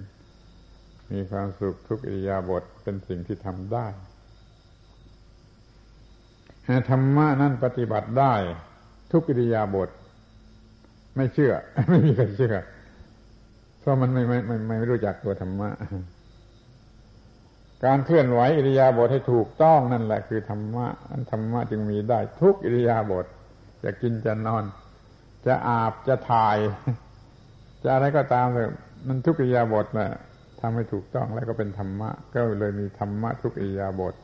[1.12, 3.86] มีความสุขทุกอิยาบถเป็นสิ่งที่ทำได้
[6.90, 8.34] ธรรมะนั่นปฏิบัติได้
[9.12, 9.90] ทุกอิริยาบถ
[11.16, 11.52] ไม่เชื่อ
[11.90, 12.56] ไม่มีใครเชื่อ
[13.80, 15.70] เพราะมันไม่ไม่ไม่ไม่รู้จักตัวธรรมะ
[17.84, 23.26] การเคลื่อนไหวอิริยาบถให้ถูกต้องนั่นแหละคือธรรมะอันธรรมะจึงมีได้ทุกอิริยาบถ
[23.84, 24.64] จะกินจะนอน
[25.46, 26.58] จะอาบจะถ่าย
[27.82, 28.68] จะอะไรก็ตามเลย
[29.06, 30.10] มันทุกอิริยาบทแหละ
[30.60, 34.14] ทำให้ถูกต้องแล้วก็เป็นธรรมะ ก็เลยมีธรรมะทุกอิริยาบท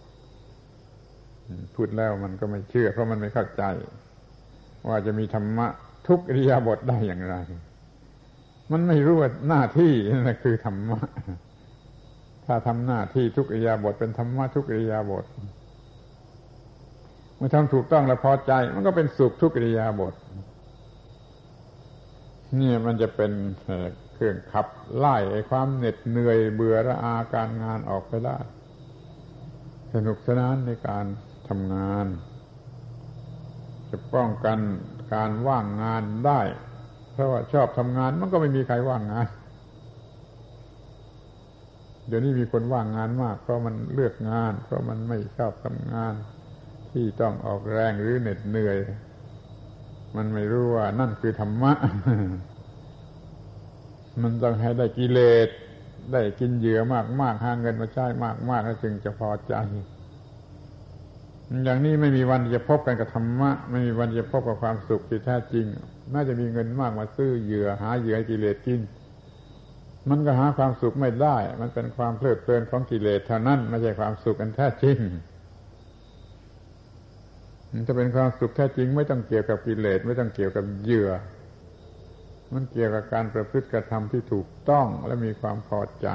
[1.75, 3.63] พูดแล้วมันก็ไม่เชื่อ เพราะมันไม่เข้าใจ
[4.89, 5.67] ว่าจะมีธรรมะ
[6.09, 7.37] ทุกอิริยาบถได้อย่างไร
[8.73, 11.01] มันไม่รู้ว่าหน้าที่นั่นคือธรรมะ
[12.53, 15.25] ถ้าทำหน้าที่ทุกอิยาบทเป็นธรรมะทุกอิยาบท
[17.37, 20.15] เมื่อทำถูกต้องแล้วพอใจ มันก็เป็นสุขทุกอิยาบท
[22.61, 23.33] นี่มันจะเป็น
[24.15, 28.37] เครื่องขับไล่ไอ้ความเหน็ดเหนื่อยเบื่อระอาการงานออกไปได้
[29.95, 31.05] สนุกสนานในการ
[31.49, 32.07] ทำงาน
[33.91, 34.59] จะป้องกัน
[35.15, 36.41] การว่างงานได้
[37.13, 39.27] เพราะว่าชอบทำงานมันก็ไม่มีใครว่างงาน
[42.11, 46.15] เดี๋ยวนี้มีคนว่างงานมาก เพราะมันเลือกงาน เพราะมันไม่ชอบทำงาน
[46.93, 48.79] ที่ต้องออกแรงหรือเหน็ดเหนื่อย
[50.17, 51.73] มันไม่รู้ว่านั่นคือธรรมะ
[54.23, 55.49] มันต้องให้ได้กิเลส
[56.13, 59.55] ได้กินเหยื่อมากมากหาเงินมาใช้มากมากแล้วจึงจะพอใจ
[61.65, 65.67] อย่างนี้ไม่มีวันจะพบกันกับธรรมะ ไม่มีวันจะพบกับความสุขที่แท้จริง
[66.13, 68.81] น่าจะมีเงินมากมาซื้อเหยื่อหาเหยื่อให้กิเลสกิน
[70.09, 74.99] มันก็หาความสุขไม่ได้ มันเป็นความเพลิดเพลินของกิเลสเท่านั้นไม่ใช่ความสุขอันแท้จริง
[77.73, 81.11] มันจะเป็นความสุขแท้จริง ไม่ต้องเกี่ยวกับกิเลสไม่ต้องเกี่ยวกับเหยื่อ
[82.55, 86.09] มันเกี่ยวกับการประพฤติกระทำที่ถูกต้องและมีความพอใจ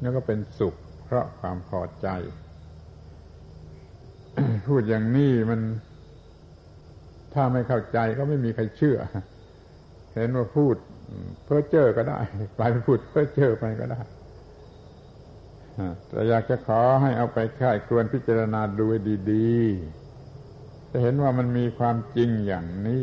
[0.00, 0.74] แล้วก็เป็นสุข
[1.04, 2.08] เพราะความพอใจ
[4.68, 5.60] พูดอย่างนี้มัน
[7.34, 8.98] ถ้าไม่เข้าใจก็ไม่มีใครเชื่อ
[10.14, 10.76] เห็นว่าพูด
[11.44, 12.18] เพ้อเจ้อก็ได้
[12.58, 14.00] กลายเป็นพูดเพ้อเจ้อไปก็ได้
[16.08, 18.86] แต่อยากจะขอให้เอาไปค่ายควรพิจารณาดู
[19.30, 23.02] ดีๆ จะเห็นว่ามันมีความจริงอย่างนี้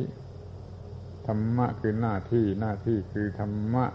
[1.28, 3.86] ธรรมะคือหน้าที่หน้าที่คือธรรมะ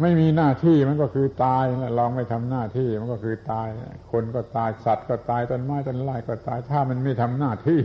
[0.00, 1.64] ไม่มีหน้าที่มันก็คือตาย
[1.98, 3.68] ลองไม่ทำหน้าที่มันก็คือตาย
[4.12, 7.80] คนก็ตายสัตว์ก็ตายต้นไม้ต้นไม้ก็ตาย ถ้ามันไม่ทำหน้าที่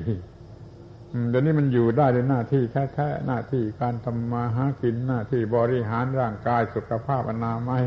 [1.30, 7.84] เดี๋ยวนี้มันอยู่ได้ด้วยหน้าที่แท้ๆหน้าที่การทำมาหากินหน้าที่บริหารร่างกายสุขภาพอนามัย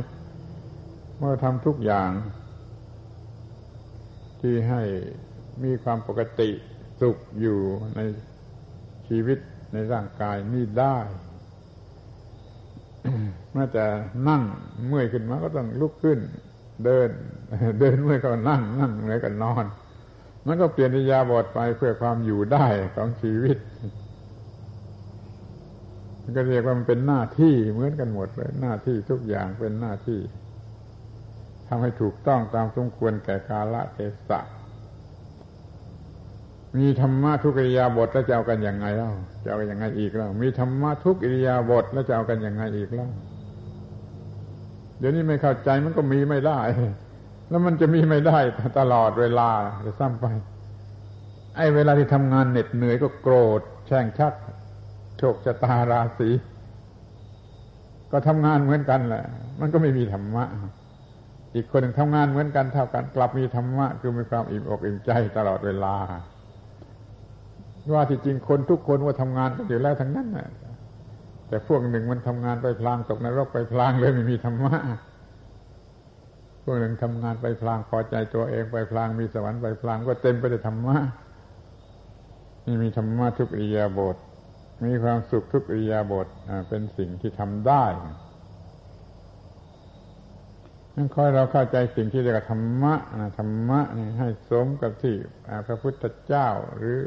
[1.18, 2.10] เมื่อทำทุกอย่าง
[4.40, 4.82] ที่ให้
[5.62, 6.50] มีความปกติ
[7.00, 7.58] สุขอยู่
[7.96, 8.00] ใน
[9.08, 9.38] ชีวิต
[9.72, 10.98] ในร่างกายนี่ได้
[13.52, 13.86] แม้แต่
[14.28, 14.42] นั่ง
[14.86, 16.18] เมื่อยขึ้นมาก็ต้องลุกขึ้น
[16.84, 17.08] เดิน
[17.80, 19.64] เดินเมื่อยก็นั่งนั่งเมื่อยก็นอน
[20.46, 22.66] มันก็เปลี่ยนอิยาบทไปเพื่อความอยู่ได้
[22.96, 23.58] ของชีวิต
[26.22, 30.20] มันก็เรียกว่ามันเป็นหน้าที่เหมือนกันหมดเลยหน้าที่ทุกอย่างเป็นหน้าที่
[31.68, 34.40] ทำให้ถูกต้องตามสมควรแก่กาลเทศะ
[36.76, 39.12] มีธรรมะทุกอิริยาบถแล้วจะเอากันยังไงเล่า
[39.42, 43.08] จะเอากันยังไงอีกเล่ามีธรรมะทุกอิริยาบถแล้วจะเอากันยังไงอีกเล่า
[44.98, 46.58] เดี๋ยวนี้ไม่เข้าใจมันก็มีไม่ได้
[47.52, 48.38] แล้วมันจะมีไม่ได้
[48.78, 49.50] ตลอดเวลา
[49.86, 50.26] จะซ้ำไป
[51.56, 54.34] ไอ้เวลาที่ทำงานเหน็ดเหนื่อยก็โกรธ แช่งชัก
[55.18, 56.30] โชคชะตาราศี
[58.12, 59.24] ก็ทำงานเหมือนกันแหละ
[59.60, 60.44] มันก็ไม่มีธรรมะ
[61.54, 65.94] อีกคนหนึ่งทำงานเหมือนกันเท่ากันกลับมีธรรมะ คือมีความอิ่มอกอิ่มใจตลอดเวลา
[67.92, 70.48] ว่าที่จริงคนทุกคนว่าทำงานกันอยู่แล้วทั้งนั้นนะ
[71.48, 74.76] แต่พวกหนึ่งมันทำงานไปพลางตกนรกไปพลางเลยไม่มีธรรมะ
[76.62, 80.96] พวกหนึ่งทำงานไปพลางพอใจตัวเองไปพลางมีสวรรค์ไปพลางก็เต็มไปด้วยธรรมะ
[82.66, 84.16] นี่มีธรรมะทุกอิยาบท
[84.84, 86.26] มีความสุขทุกอิยาบท
[86.68, 87.84] เป็นสิ่งที่ทำได้
[90.96, 92.94] นั่นคอยเราเข้าใจสิ่งที่เรียกว่าธรรมะ
[93.38, 95.16] ธรรมะนี่ให้สมกับที่
[95.66, 96.98] พระพุทธเจ้าหรือ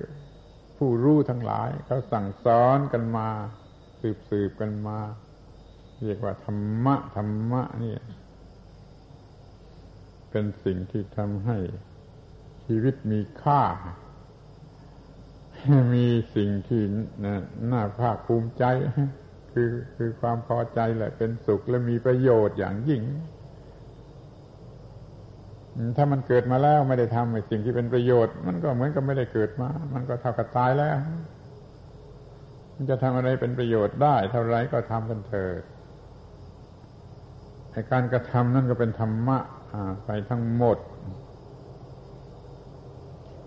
[0.78, 3.28] ผู้รู้ทั้งหลายเขาสั่งสอนกันมา
[4.02, 4.98] สืบสืบกันมา
[6.04, 7.94] เรียกว่าธรรมะธรรมะนี่
[10.38, 11.58] เป็นสิ่งที่ทำให้
[12.66, 13.62] ชีวิตมีค่า
[15.94, 16.82] มีสิ่งที่
[17.72, 18.64] น่าภาคภูมิใจ
[19.52, 23.02] คือคือความพอใจแหละเป็นสุขและมีประโยชน์อย่างยิ่ง
[25.98, 30.98] ถ้ามันเกิดมาแล้วไม่ได้ทำสิ่งที่เป็นประโยชน์ มันก็เหมือนกับไม่ได้เกิดมา มันก็เท่ากับตายแล้ว
[32.76, 35.62] มันจะทำอะไรเป็นประโยชน์ได้ เท่าไรก็ทำกันเถิด
[37.72, 39.40] ในการกระทำนั่นก็เป็นธรรมะ
[40.06, 40.78] ไปทั้งหมด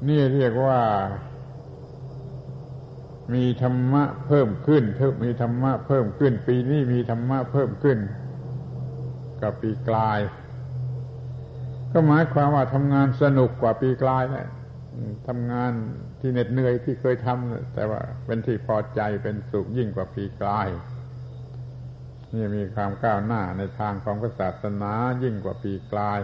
[0.09, 0.81] นี่เรียกว่า
[3.35, 7.99] มีธรรมะเพิ่มขึ้นเพิ่มมีธรรมะเพิ่มขึ้น ปีนี้มีธรรมะเพิ่มขึ้น
[9.43, 10.19] กับปีกลาย
[11.93, 14.49] ก็หมายความว่าทำงานสนุกกว่าปีกลายนะ
[15.29, 15.73] ทำงาน
[16.21, 20.69] ที่เหน็ดเหนื่อยที่เคยทำแต่ว่าเป็นที่พอใจเป็นสุขยิ่งกว่าปีกลาย
[22.35, 24.93] นี่มีความก้าวหน้าในทางของศาสนา
[25.23, 26.21] ยิ่งกว่าปีกลาย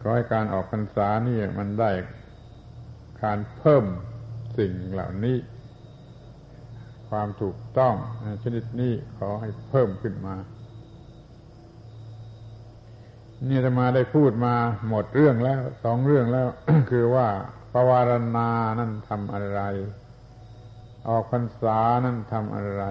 [0.00, 1.90] ขอให้การออกพรรษานี่มันได้
[3.22, 3.84] การเพิ่ม
[4.58, 5.36] สิ่งเหล่านี้
[7.08, 7.94] ควความถูกต้อง
[8.42, 10.34] ชนิดนี้ขอให้เพิ่มขึ้นมา
[13.48, 14.54] นี่จะมาได้พูดมา
[14.88, 16.48] หมดเรื่องแล้วสองเรื่องแล้ว
[16.90, 17.28] คือว่า
[17.72, 19.60] ปวารณานั่นทำอะไร
[21.08, 22.82] ออกพรรษานั่นทำอะไร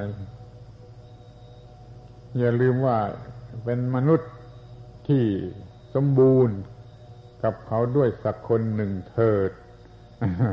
[2.38, 2.98] อย่าลืมว่า
[3.64, 4.32] เป็นมนุษย์
[5.08, 5.24] ที่
[5.94, 6.58] สมบูรณ์
[7.44, 9.52] กับเขาด้วยสักคนหนึ่งเถิด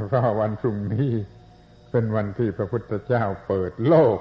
[0.09, 1.13] เพราะวันพรุ่งนี้
[1.91, 4.19] เป็นวันที่พระพุทธเจ้าเปิดโลก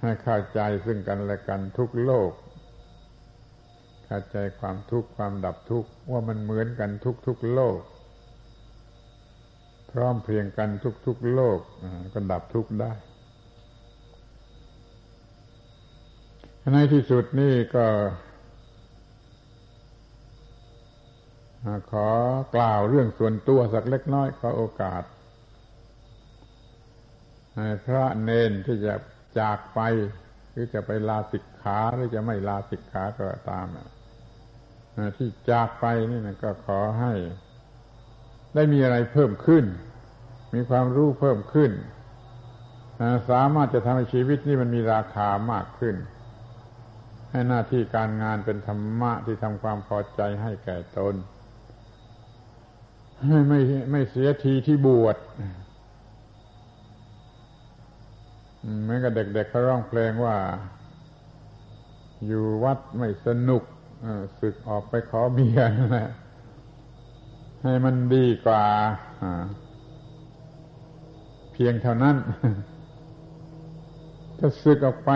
[0.00, 2.30] ให้เข้าใจซึ่งกันและกันทุกโลก
[4.06, 7.78] เข้าใจความทุกข์ความดับทุกข์ว่ามันเหมือนกันทุกทุกโลก
[9.98, 11.58] ร้อมเพียงกันทุกทุกโลก
[12.14, 12.92] ก็ดับทุกข์ได้
[16.72, 17.86] ในที่สุดนี่ก็
[21.90, 22.08] ขอ
[22.56, 25.02] กล่าวเรื่องส่วนตัวสักเล็กน้อยขอโอกาส
[27.84, 28.94] พระเนนที่จะ
[29.38, 29.80] จากไป
[30.50, 33.66] หรือจะไปลาสิกขาหรือจะไม่ลาสิกขาก็ตาม
[35.16, 37.12] ที่จากไปนี่นะก็ขอให้
[38.54, 39.64] ได้มีอะไรเพิ่มขึ้น
[40.54, 41.72] มีความรู้เพิ่มขึ้น
[43.30, 45.96] สามารถจะทำให้ชีวิตนี้มันมีราคามากขึ้น
[47.30, 51.14] ให้หน้าที่การงานเป็นธรรมะที่ทำความพอใจให้แก่ตน
[53.26, 53.60] ไม่ไม่
[53.90, 55.16] ไม่เสียทีที่บวช
[58.82, 60.36] เหมือนกับเด็กๆเขาร้องเพลงว่า
[62.26, 63.62] อยู่วัดไม่สนุก
[64.40, 66.10] สึกออกไปขอเบียร์นะ
[67.62, 68.64] ให้มันดีกว่า
[71.58, 72.16] เพียงเท่านั้น
[74.38, 75.10] ถ้าสึกออกไป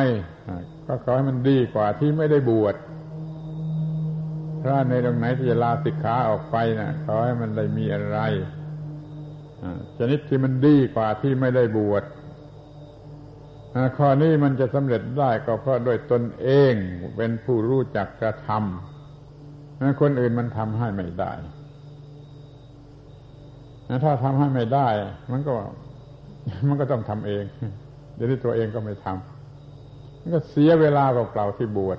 [0.87, 2.77] ก็ขอให้มันดีกว่าที่ไม่ได้บวช
[4.61, 8.19] พระในตรงไหนที่จะลาสิกขาออกไปนะ่ะขอให้มันได้มีอะไร
[9.97, 12.05] ชนิดที่มันดีกว่าที่ไม่ได้บวช
[13.97, 16.73] ข้อนี้มันจะสำเร็จได้ก็เพราะโดยตนเอง
[17.17, 21.33] เป็นผู้รู้จักกระทำคนอื่นมันทำให้ไม่ได้
[24.05, 24.89] ถ้าทำให้ไม่ได้
[25.33, 25.55] มันก็
[26.69, 27.45] มันก็ต้องทำเอง
[28.15, 31.99] เดี๋ยวนี้ตัวเองก็ไม่ทำมันก็เสียเวลาเปล่าๆที่บวช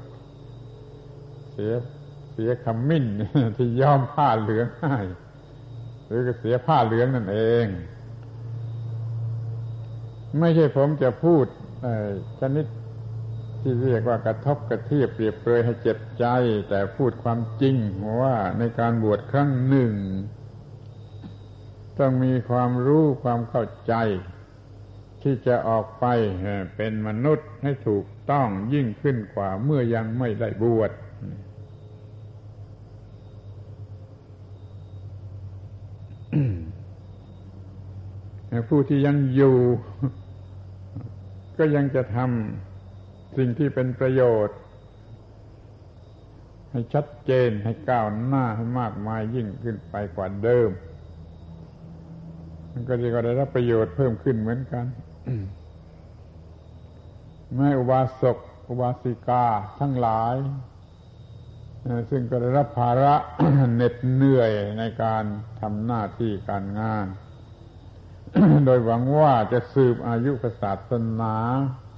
[1.54, 1.72] เสีย
[2.34, 3.06] เสียขมิ้น
[3.58, 4.98] ที่ย้อมผ้าเหลืองให้
[6.06, 7.66] หรือก็เสียผ้าเหลืองนั่นเอง
[10.40, 11.46] ไม่ใช่ผมจะพูด
[12.40, 12.66] ชนิด
[13.62, 16.26] ที่เรียกว่ากระทบกระเทียบเปรียบเปรยให้เจ็บใจ
[16.70, 17.76] แต่พูดความจริง
[18.22, 19.94] ว่าในการบวชครั้งหนึ่ง
[22.00, 23.94] ต้องมีความรู้ความเข้าใจ
[25.24, 26.06] ที่จะออกไป
[26.76, 30.92] เป็นมนุษย์ให้ถูกต้องยิ่งขึ้นกว่าเมื่อยังไม่ได้บวช
[38.70, 39.58] ผู้ที่ยังอยู่
[41.58, 44.58] ก็ยังจะทำสิ่งที่เป็นประโยชน์
[46.72, 50.70] ให้ชัดเจนให้ก้าวหน้าให้มากมายยิ่งขึ้นไปกว่าเดิม
[52.72, 54.86] มันก็จะได้รับประโยชน์เพิ่มขึ้นเหมือนกัน
[57.56, 58.38] แม่อุบาสก
[58.70, 59.46] อุบาสิกา
[59.80, 60.36] ทั้งหลาย
[62.10, 63.16] ซึ่งก็ได้รับภาระ
[63.76, 65.24] เหน็ดเหนื่อยในการ
[65.62, 67.06] ทำหน้าที่การงาน
[68.66, 70.32] โดยหวังว่าจะสืบอายุ
[70.62, 70.92] ศาส
[71.22, 71.36] นา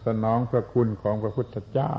[0.06, 1.94] สนองพระคุณของพระพุทธเจ้า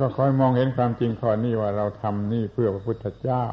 [0.00, 3.46] ก็คอยมองเห็นความจริงข้อนี้ว่าเราทำนี่เพื่อพระพุทธเจ้า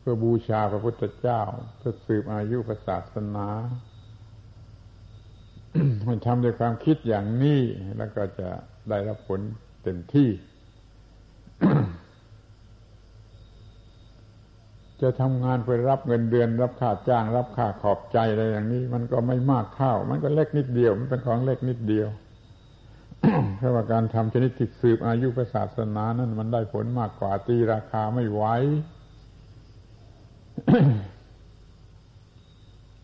[0.00, 1.40] เพื่อบูชาพระพุทธเจ้า
[1.78, 3.48] เพื่อสืบอายุศาสนา
[6.08, 7.60] มันทำด้วยความคิดอย่างนี้
[7.96, 8.48] แล้วก็จะ
[8.88, 9.40] ได้รับผล
[9.82, 10.28] เต็มที่
[15.02, 22.08] จะทำงานไปรับเงินเดือน รับค่าจ้าง รับค่าขอบใจอะไรอย่างนี้ มันก็ไม่มากเท่า มันก็เล็กนิดเดียว มันเป็นของเล็กนิดเดียว
[23.58, 28.44] เพราะว่าการทำชนิดติดสืบอายุศาสนานั้นมันได้ผลมากกว่าตีราคาไม่ไหว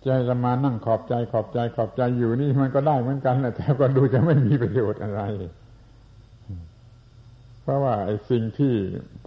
[0.05, 5.22] ใจจะมานั่งขอบใจขอบใจขอบใจอยู่นี่มันก็ได้เหมือนกันแต่ก็ดูจะไม่มีประโยชน์อะไร
[7.62, 8.74] เพราะว่าไอ้สิ่งที่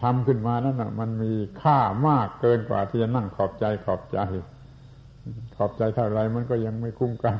[0.02, 4.20] ทำขึ้นมานั้นมันมีค่ามากเกินกว่าที่จะนั่งขอบใจขอบใจ
[5.56, 7.40] ขอบใจเท่าไรมันก็ยังไม่คุ้มกัน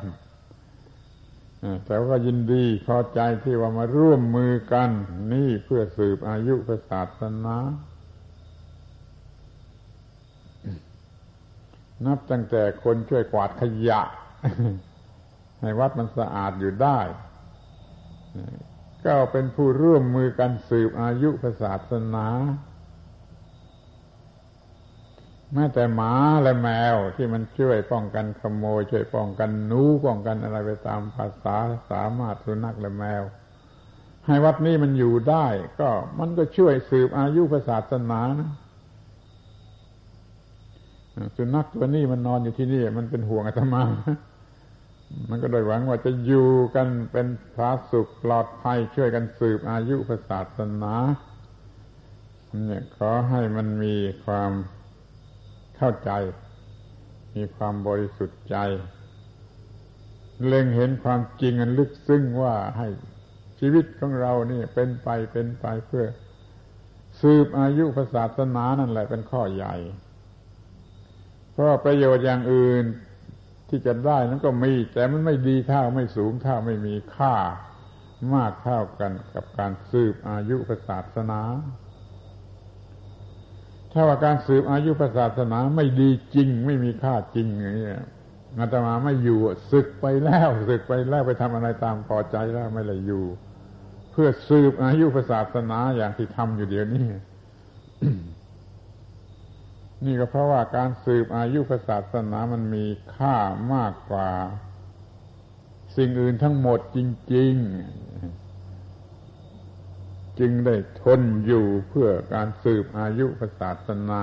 [1.86, 4.90] แต่ว่ายินดีพอใจที่ว่ามาร่วมมือกัน
[5.32, 7.56] นี่เพื่อสืบอายุศาสนา
[12.06, 14.00] นับตั้งแต่คนช่วยกวาดขยะ
[15.60, 16.98] ให้วัดมันสะอาดอยู่ได้
[19.04, 21.30] ก็เป็นผู้ร่วมมือกันสืบอายุ
[21.62, 22.28] ศาสนา
[25.52, 31.56] แม้แต่หมาและแมวที่มันช่วยป้องกันขโมย ช่วยป้องกันหนูป้องกันอะไรไปตามภาษา
[31.90, 33.22] สามารถสุนัขและแมว
[34.26, 35.46] ให้วัดนี้มันอยู่ได้
[35.80, 38.50] ก็มันก็ช่วยสืบอายุศาสนานะ
[41.36, 43.82] สุนัขตัวนี้มันนอนอยู่ที่นี่ มันเป็นห่วงอาตมา
[45.30, 50.94] มันก็โดยหวังว่าจะอยู่กันเป็นพาสุขปลอดภัยช่วยกันสืบอายุพศาสนา
[52.66, 54.52] เนี่ยขอให้มันมีความ
[55.76, 56.10] เข้าใจ
[57.34, 58.56] มีความบริสุทธิ์ใจ
[60.46, 62.88] เล็งเห็นความจริงอันลึกซึ้งว่าให้
[63.58, 66.06] ชีวิตของเรานี่เป็นไปเป็นไปเพื่อ
[67.20, 67.84] สืบอายุ
[68.14, 69.74] ศาสนานั่นแหละเป็นข้อใหญ่
[71.54, 72.84] เพราะประโยชน์อย่างอื่น
[73.68, 77.34] ที่จะได้นั้นก็มี แต่มันไม่ดีเท่าไม่สูงเท่าไม่มีค่า
[78.34, 80.56] มากเท่ากันกับการสืบอายุ
[80.88, 81.40] ศาสนา
[83.92, 87.88] ถ้าว่าการสืบอายุศาสนาไม่ดีจริง ไม่มีค่าจริงอย่างนี้
[88.58, 89.38] อาตมาไม่อยู่
[89.70, 93.24] ศึกไปแล้วศึกไปแล้วไปทำอะไรตามพอใจแล้วไม่เลยอยู่
[94.12, 97.06] เพื่อสืบอายุศาสนาอย่างที่ทำอยู่เดี๋ยวนี้
[100.04, 103.36] นี่ก็เพราะว่าการสืบอายุศาสนามันมีค่า
[103.74, 104.30] มากกว่า
[105.96, 106.98] สิ่งอื่นทั้งหมดจ
[107.34, 107.64] ริง ๆ
[110.38, 113.26] จึงได้ทนอยู่เพื่อการสืบอายุ
[113.60, 114.22] ศาสนา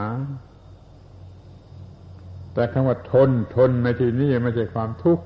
[2.53, 5.25] แต่คำว่าทนทนในที่นี้ไม่ใช่ความทุกข์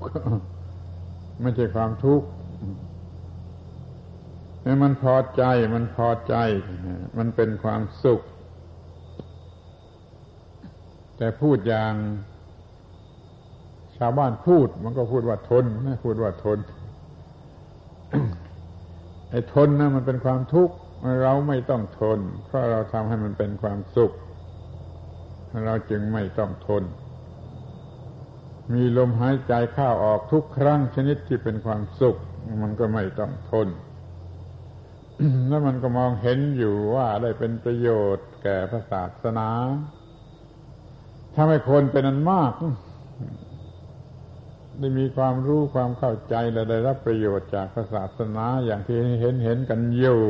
[1.42, 2.28] ไม่ใช่ความทุกข์
[4.84, 5.44] มันพอใจ
[5.76, 6.36] มันพอใจ
[7.18, 8.22] มันเป็นความสุข
[11.18, 11.94] แต่พูดอย่าง
[13.98, 16.60] ชาวบ้านพูด มันก็พูดว่าทนไม่พูดว่าทน
[19.30, 20.76] ไอ้ทนนะมันเป็นความทุกข์
[21.22, 24.12] เราไม่ต้องทน เพราะเราทำให้มันเป็นความสุข
[25.66, 26.84] เราจึงไม่ต้องทน
[28.74, 32.16] มีลมหายใจเข้าออกทุกครั้งชนิดที่เป็นความสุข
[32.64, 33.68] มันก็ไม่ต้องทน
[35.48, 39.50] แล้วมันก็มองเห็นอยู่ว่าได้เป็นประโยชน์แก่พระศาสนา
[41.36, 42.54] ถ้าไม่คนเป็นอันมาก
[44.80, 50.22] ได้มีความรู้ความเข้าใจและได้รับประโยชน์จากศาสนาอย่างที่เห็นเห็นกันอยู่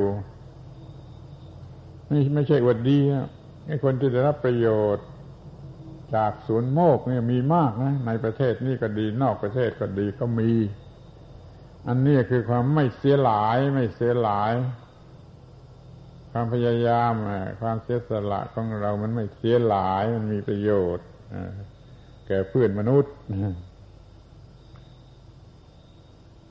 [2.08, 3.28] ไม่ไม่ใช่อวดดีนะ
[3.68, 5.06] ไอ้คนที่ได้รับประโยชน์
[6.16, 10.52] จากศูนย์โมกเนี่ยมีมากนะ ในประเทศนี่ก็ดีนอกประเทศก็ดีก็มี
[11.88, 14.52] อันนี้คือความไม่เสียหลายไม่เสียหลาย
[16.38, 17.14] ความพยายาม
[17.62, 21.08] ความเสียสละของเรามันไม่เสียหลายมันมีประโยชน์
[22.28, 23.14] แก่เพื่อนมนุษย์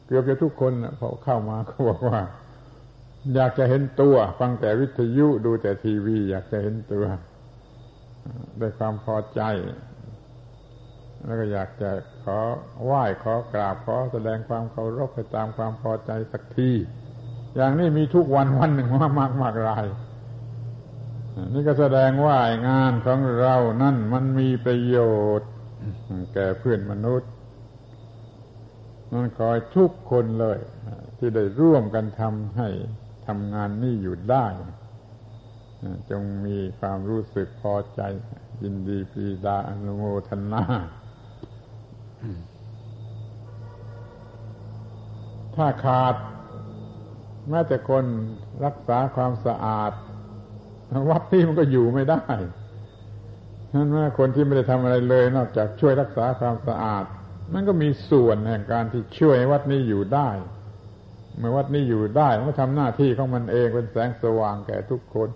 [0.06, 2.20] เกือบจะทุกคนพอเข้ามาเขาบอกว่า
[3.35, 7.05] อยากจะเห็นตัว ฟังแต่วิทยุดูแต่ทีวี อยากจะเห็นตัว
[8.61, 9.40] ด้วยความพอใจ
[11.24, 11.90] แล้วก็อยากจะ
[12.24, 12.39] ขอ
[12.85, 16.73] ไหว้ขอกราบขอแสดงความเคารพไปตามความพอใจสักที
[17.56, 19.86] อย่างนี้มีทุกวันวันหนึ่งมากมากมากราย
[21.55, 24.98] นี่ก็แสดงว่างานของเรานั่นมันมีประโย
[25.39, 25.51] ชน์
[26.35, 27.31] แก่เพื่อนมนุษย์
[29.12, 30.59] มันคอยทุกคนเลย
[31.18, 32.68] ที่ได้ร่วมกันทำให้
[33.26, 34.47] ทำงานนี้อยู่ได้
[36.10, 38.01] จงมีความรู้สึกพอใจ
[38.62, 40.64] ยินดีปีดาอนุโมทนา
[45.55, 46.14] ถ้าขาด
[47.51, 48.05] แม้แต่คน
[48.65, 49.93] รักษาความสะอาด
[51.11, 52.25] วัดที่มันก็อยู่ไม่ได้
[53.71, 57.05] ฉะนั้นว่าคนที่ไม่ได้ทำอะไรเลย นอกจากช่วยรักษาความสะอาด
[57.53, 60.31] มันก็มีส่วนแห่งการที่ช่วยวัดนี้อยู่ได้
[61.39, 65.29] เมื่อวัดนี้อยู่ได้มันก็ทำหน้าที่ของมันเองเป็นแสงสว่างแก่ทุกคน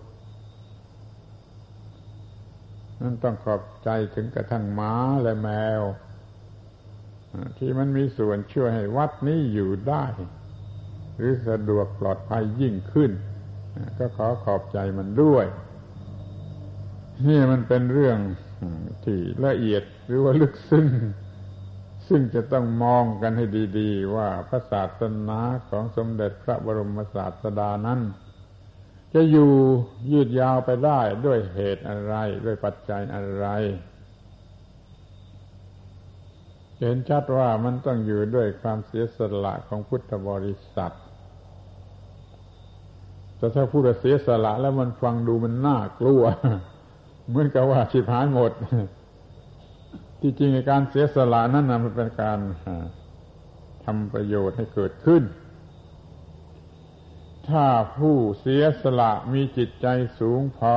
[3.01, 5.49] นั่นต้องขอบใจถึงกระทั่งม้าและแม
[5.81, 5.83] ว
[7.59, 10.05] ที่มันมีส่วนช่วยให้วัดนี้อยู่ได้
[11.19, 13.11] หรือสะดวกปลอดภัยยิ่งขึ้น
[13.99, 15.47] ก็ขอขอบใจมันด้วย
[17.27, 18.19] นี่มันเป็นเรื่อง
[19.05, 20.87] ที่ละเอียดหรือว่าลึกซึ้ง
[22.09, 23.45] ซึ่งจะต้องมองกันให้
[23.79, 25.41] ดีๆ ว่าพระศาสนา
[25.71, 28.01] ของสมเด็จพระบรมศาสดานั้น
[29.15, 29.53] จะอยู่
[30.11, 32.15] ยืดยาวไปได้ด้วยเหตุอะไร
[32.45, 33.47] ด้วยปัจจัยอะไร
[36.81, 40.95] เห็นชัดว่ามันต้องอยู่ด้วยความเสียสละของพุทธบริษัท
[43.39, 46.23] แต่ถ้าพูดเสียสละแล้วมันฟังดูมันน่ากลัว
[47.29, 48.53] เหมือนกับว่าชิบหายหมด
[50.21, 52.39] ที่จริงในการเสียสละนั้นนะมันเป็นการ
[53.85, 55.23] ทำประโยชน์ให้เกิดขึ้น
[57.49, 57.67] ถ้า
[57.99, 59.87] ผู้เสียสละมีจิตใจ
[60.19, 60.77] สูงพอ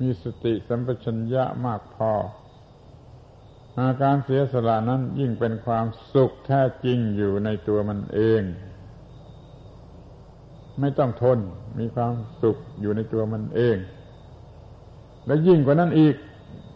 [0.00, 2.12] มีสติสัมปชัญญะมากพอ
[3.78, 8.42] อาการเสียสละนั้นยิ่งเป็นความสุขแท้จริงอยู่ในตัวมันเอง
[10.80, 11.38] ไม่ต้องทน
[11.78, 12.12] มีความ
[12.42, 13.76] สุขอยู่ในตัวมันเอง
[15.26, 16.14] และยิ่งกว่านั้นอีก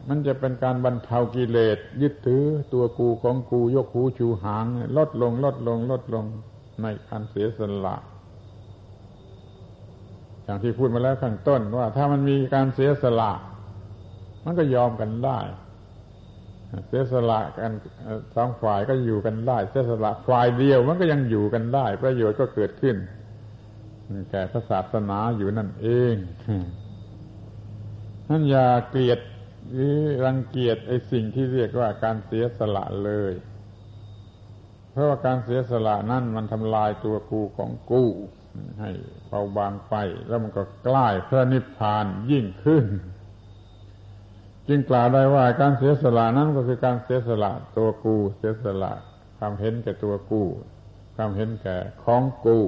[0.09, 4.67] มันจะเป็นการบรรเทากิเลส ยึดถือตัวกูของกูยกหูชูหาง
[4.97, 6.25] ลดลง ลดลง ลดลง
[6.83, 7.97] ในการเสียสละ
[10.45, 13.33] อย่างที่พูดมาแล้วข้างต้นว่า ถ้ามันมีการเสียสละ
[14.45, 15.39] มันก็ยอมกันได้
[16.89, 17.73] เสียสละกัน
[18.35, 22.97] สองฝ่ายก็อยู่กันได้ เสียสละฝ่ายเดียวมันก็ยังอยู่กันได้ ประโยชน์ก็เกิดขึ้น
[24.31, 26.15] แก่พระศาสนาอยู่นั่นเอง
[28.29, 29.21] นั่นอย่าเกลียด
[29.73, 33.33] หรือรังเกียจไอ้สิ่งที่เรียกว่าการเสียสละเลย
[34.91, 38.05] เพราะว่าการเสียสละนั่นมันทำลายตัวกูของกู
[38.81, 38.91] ให้
[39.29, 39.95] เบาบางไป
[40.29, 42.87] แล้วมันก็ใกล้พระนิพพานยิ่งขึ้น
[44.69, 48.93] จึงกล่าวได้ว่าการเสียสละนั้นก็คือการเสียสละตัวกู เสียสละ
[49.39, 50.43] ความเห็นแก่ตัวกู
[51.17, 52.59] ความเห็นแก่ของกู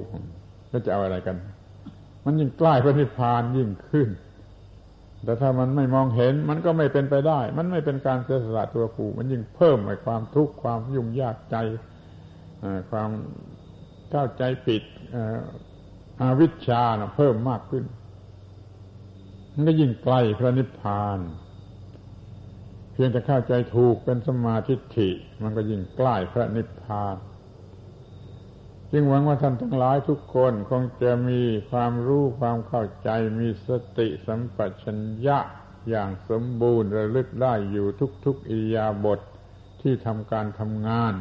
[0.71, 1.37] ก็จะเอาอะไรกัน
[2.25, 4.09] มันยิ่งใกล้พระนิพพานยิ่งขึ้น
[5.25, 11.57] แต่ถ้ามันไม่มองเห็นมันก็ไม่เป็นไปได้ มันไม่เป็นการเสียสละตัวกูมันยิ่งเพิ่มไอ้ความทุกข์ความยุ่งยากใจ
[12.91, 13.11] ความ
[14.11, 14.83] เข้าใจผิด
[16.21, 17.85] อาวิชชานะเพิ่มมากขึ้น
[19.53, 21.19] มันก็ยิ่งใกลพระนิพพาน
[22.93, 25.09] เพียงแต่เข้าใจถูกเป็นสมาธิิ
[25.43, 27.17] มันก็ยิ่งใกล้พระนิพพาน
[28.93, 33.09] จึงหวังว่าท่านทั้งหลายทุกคนคงจะมีความรู้ความเข้าใจ
[33.39, 33.69] มีส
[33.99, 35.39] ติสัมปชัญญะ
[35.89, 37.87] อย่างสมบูรณ์ระลึกได้อยู่
[38.25, 39.21] ทุกๆอิยาบท
[39.81, 41.15] ที่ทำการทำงาน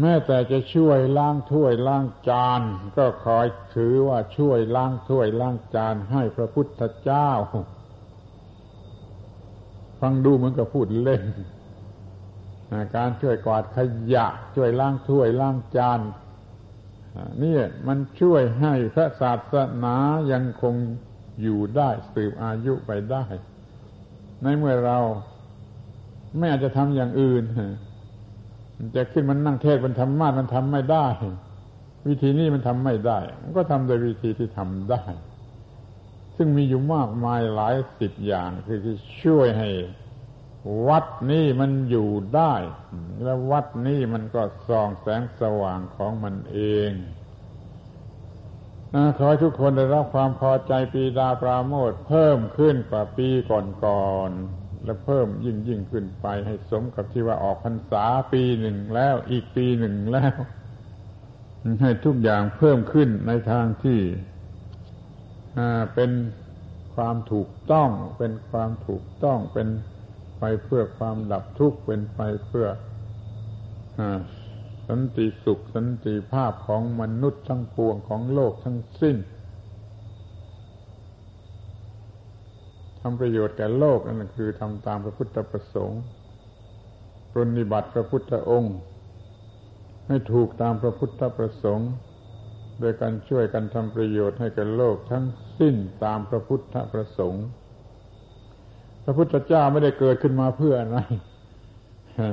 [0.00, 2.62] แม้แต่จะช่วยล้างถ้วยล้างจาน
[2.96, 7.30] ก็คอยถือว่าช่วยล้างถ้วยล้างจานให้พระพุทธเจ้า
[10.00, 11.24] ฟังดูเหมือนกับพูดเล่น
[12.96, 13.78] การช่วยกวาดข
[14.14, 14.26] ยะ
[14.56, 16.00] ช่วยล้างถ้วยล้างจาน
[17.42, 19.54] นี่มันช่วยให้พระศาส
[19.84, 19.96] นา
[20.32, 20.74] ยังคง
[21.42, 23.24] อยู่ได้สืบอายุไปได้
[24.42, 24.98] ในเมื่อเรา
[26.38, 27.44] ไม่อาจจะทำอย่างอื่น
[28.96, 31.06] จะขึ้นมันนั่งเทศมันทำมามันทำไม่ได้
[32.08, 35.02] วิธีนี้มันทำไม่ได้ มันก็ทำโดยวิธีที่ทำได้
[36.36, 39.68] ซึ่งมีอยู่มากมายหลายสิบอย่างคือที่ช่วยให้
[40.88, 42.54] วัดนี้มันอยู่ได้
[43.22, 46.58] และวัดนี้มันก็ส่องแสงสว่างของมันเอ
[46.90, 46.92] ง
[49.16, 60.34] ขอให้ทุกคนได้รับความพอใจปีดาปราโมทเพิ่มขึ้นกว่าปีก่อนๆและเพิ่มยิ่งยิ่งขึ้นไป ให้สมกับที่ว่าออกพรรษาปีหนึ่งแล้วอีกปีหนึ่งแล้ว
[61.82, 64.00] ให้ทุกอย่างเพิ่มขึ้นในทางที่
[65.94, 66.10] เป็น
[66.94, 69.68] ความถูกต้อง เป็นความถูกต้องเป็น
[70.38, 72.66] ไปเพื่อความดับทุกข์เป็นไปเพื่อ
[74.88, 79.16] สันติสุขสันติภาพของมนุษย์ทั้งปวงของโลกทั้งสิ้น
[83.00, 86.00] ทำประโยชน์แก่โลกนั่นคือทำตามพระพุทธประสงค์
[87.32, 88.76] ปรนิบัติพระพุทธองค์
[90.08, 91.90] ให้ถูกตามพระพุทธประสงค์
[92.80, 95.24] โดยการช่วยกันทำประโยชน์ให้แก่โลกทั้ง
[95.58, 95.74] สิ้น
[96.04, 97.44] ตามพระพุทธประสงค์
[99.04, 100.98] พระพุทธเจ้าไม่ได้เกิดขึ้นมาเพื่ออะไร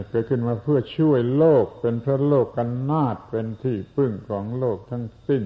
[0.10, 5.44] เกิดขึ้นมาเพื่อช่วยโลกเป็นพระโลกกันนาฏเป็นที่พึ่งของโลกทั้งสิ้น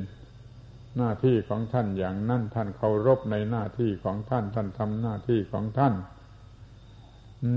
[0.98, 5.94] หน้าที่ของท่านอย่างนั้นท่านเคารพในหน้าที่ของท่านท่านทำหน้าที่ของท่าน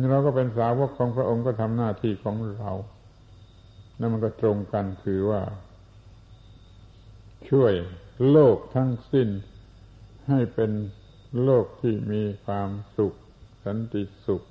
[0.09, 2.73] เราก็เป็นสาวกของพระองค์ก็ทำหน้าที่ของเรา
[3.99, 5.43] แล้วมันก็ตรงกันคือว่า
[7.51, 7.73] ช่วย
[8.31, 9.29] โลกทั้งสิ้น
[10.29, 10.71] ให้เป็น
[11.43, 13.15] โลกที่มีความสุข
[13.69, 14.43] สันติสุข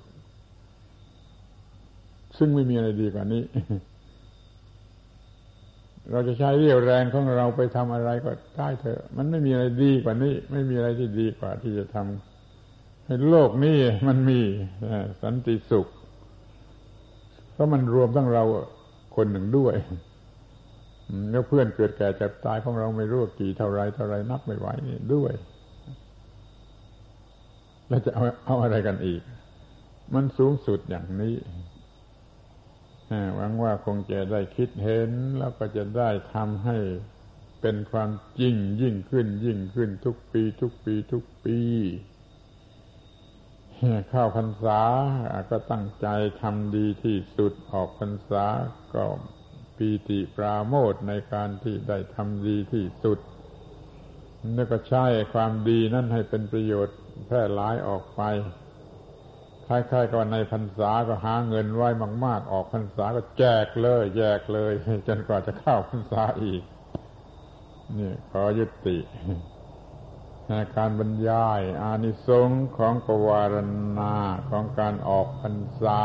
[2.38, 3.42] ซึ่งไม่มีอะไรดีกว่านี้
[6.10, 13.76] เราจะใช้เรี่ยวแรงของเราไปทำอะไรก็ได้เถอะมันไม่มีอะไรดีกว่านี้ ไม่มีอะไรที่ดีกว่า ที่จะทำให้โลกนี้
[14.08, 14.40] มันมี
[15.22, 15.86] สันติสุข
[17.52, 18.44] เพราะมันรวมทั้งเรา
[19.16, 19.74] คนหนึ่งด้วย
[21.30, 25.32] แล้วเพื่อนเกิดแก่เจ็บตายของเราไม่รู้กี่เท่าไรเท่าไรนับไม่ไหวนี่ด้วย
[27.88, 29.22] แล้วจะเอาเอาอะไรกันอีก
[30.14, 31.36] มันสูงสุดอย่างนี้
[33.36, 36.76] หวังว่าคงจะได้คิดเห็น แล้วก็จะได้ทำให้
[37.60, 38.10] เป็นความ
[38.40, 41.58] จริงยิ่งขึ้น ยิ่งขึ้นทุกปี ทุกปี ทุกปี
[44.08, 44.82] เข้าพรรษา
[45.50, 46.06] ก็ตั้งใจ
[46.42, 48.44] ทำดีที่สุดออกพรรษา
[48.94, 49.04] ก็
[49.76, 53.18] ปีติปราโมทในการที่ได้ทำดีที่สุด
[54.54, 55.04] แล้วก็ใช้
[55.34, 58.22] ความดีนั่นให้เป็นประโยชน์ แพร่หลายออกไป
[59.66, 61.88] คล้ายๆกับในพรรษาก็หาเงินไว้
[62.24, 64.72] มาก ๆ ออกพรรษาก็แจกเลยแจกเลย
[65.08, 66.62] จนกว่าจะเข้าพรรษาอีก
[67.98, 68.98] นี่ขอยุติ
[70.76, 73.56] การบรรยายอานิสงส์ของปวาร
[73.98, 74.14] ณา
[74.50, 76.02] ของการออกพรรษา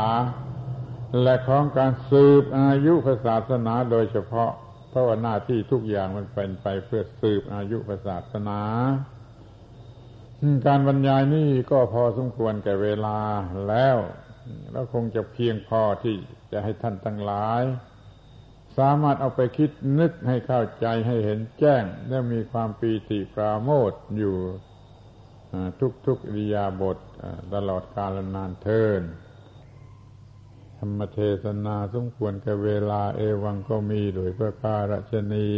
[1.22, 2.94] และของการสืบอายุ
[3.26, 4.50] ศาสนาโดยเฉพาะ
[4.90, 8.60] เพราะว่าหน้าที่ทุกอย่างมันเป็นไปเพื่อสืบอายุศาสนา
[10.66, 13.18] การบรรยายนี่ก็พอสมควรแก่เวลา
[13.68, 13.96] แล้ว
[14.72, 16.16] แล้วคงจะเพียงพอที่
[16.52, 17.62] จะให้ท่านทั้งหลาย
[18.78, 24.36] สามารถเอาไปคิดนึกให้เข้าใจให้เห็นแจ้ง และมีความปีติปราโมทอยู่
[26.06, 26.98] ทุกๆอิริยาบถ
[27.54, 29.02] ตลอดกาลนานเทิน
[30.78, 35.48] ธรรมเทศนาสมควรแก่เวลาเอวังก็มีโดยพระการชนี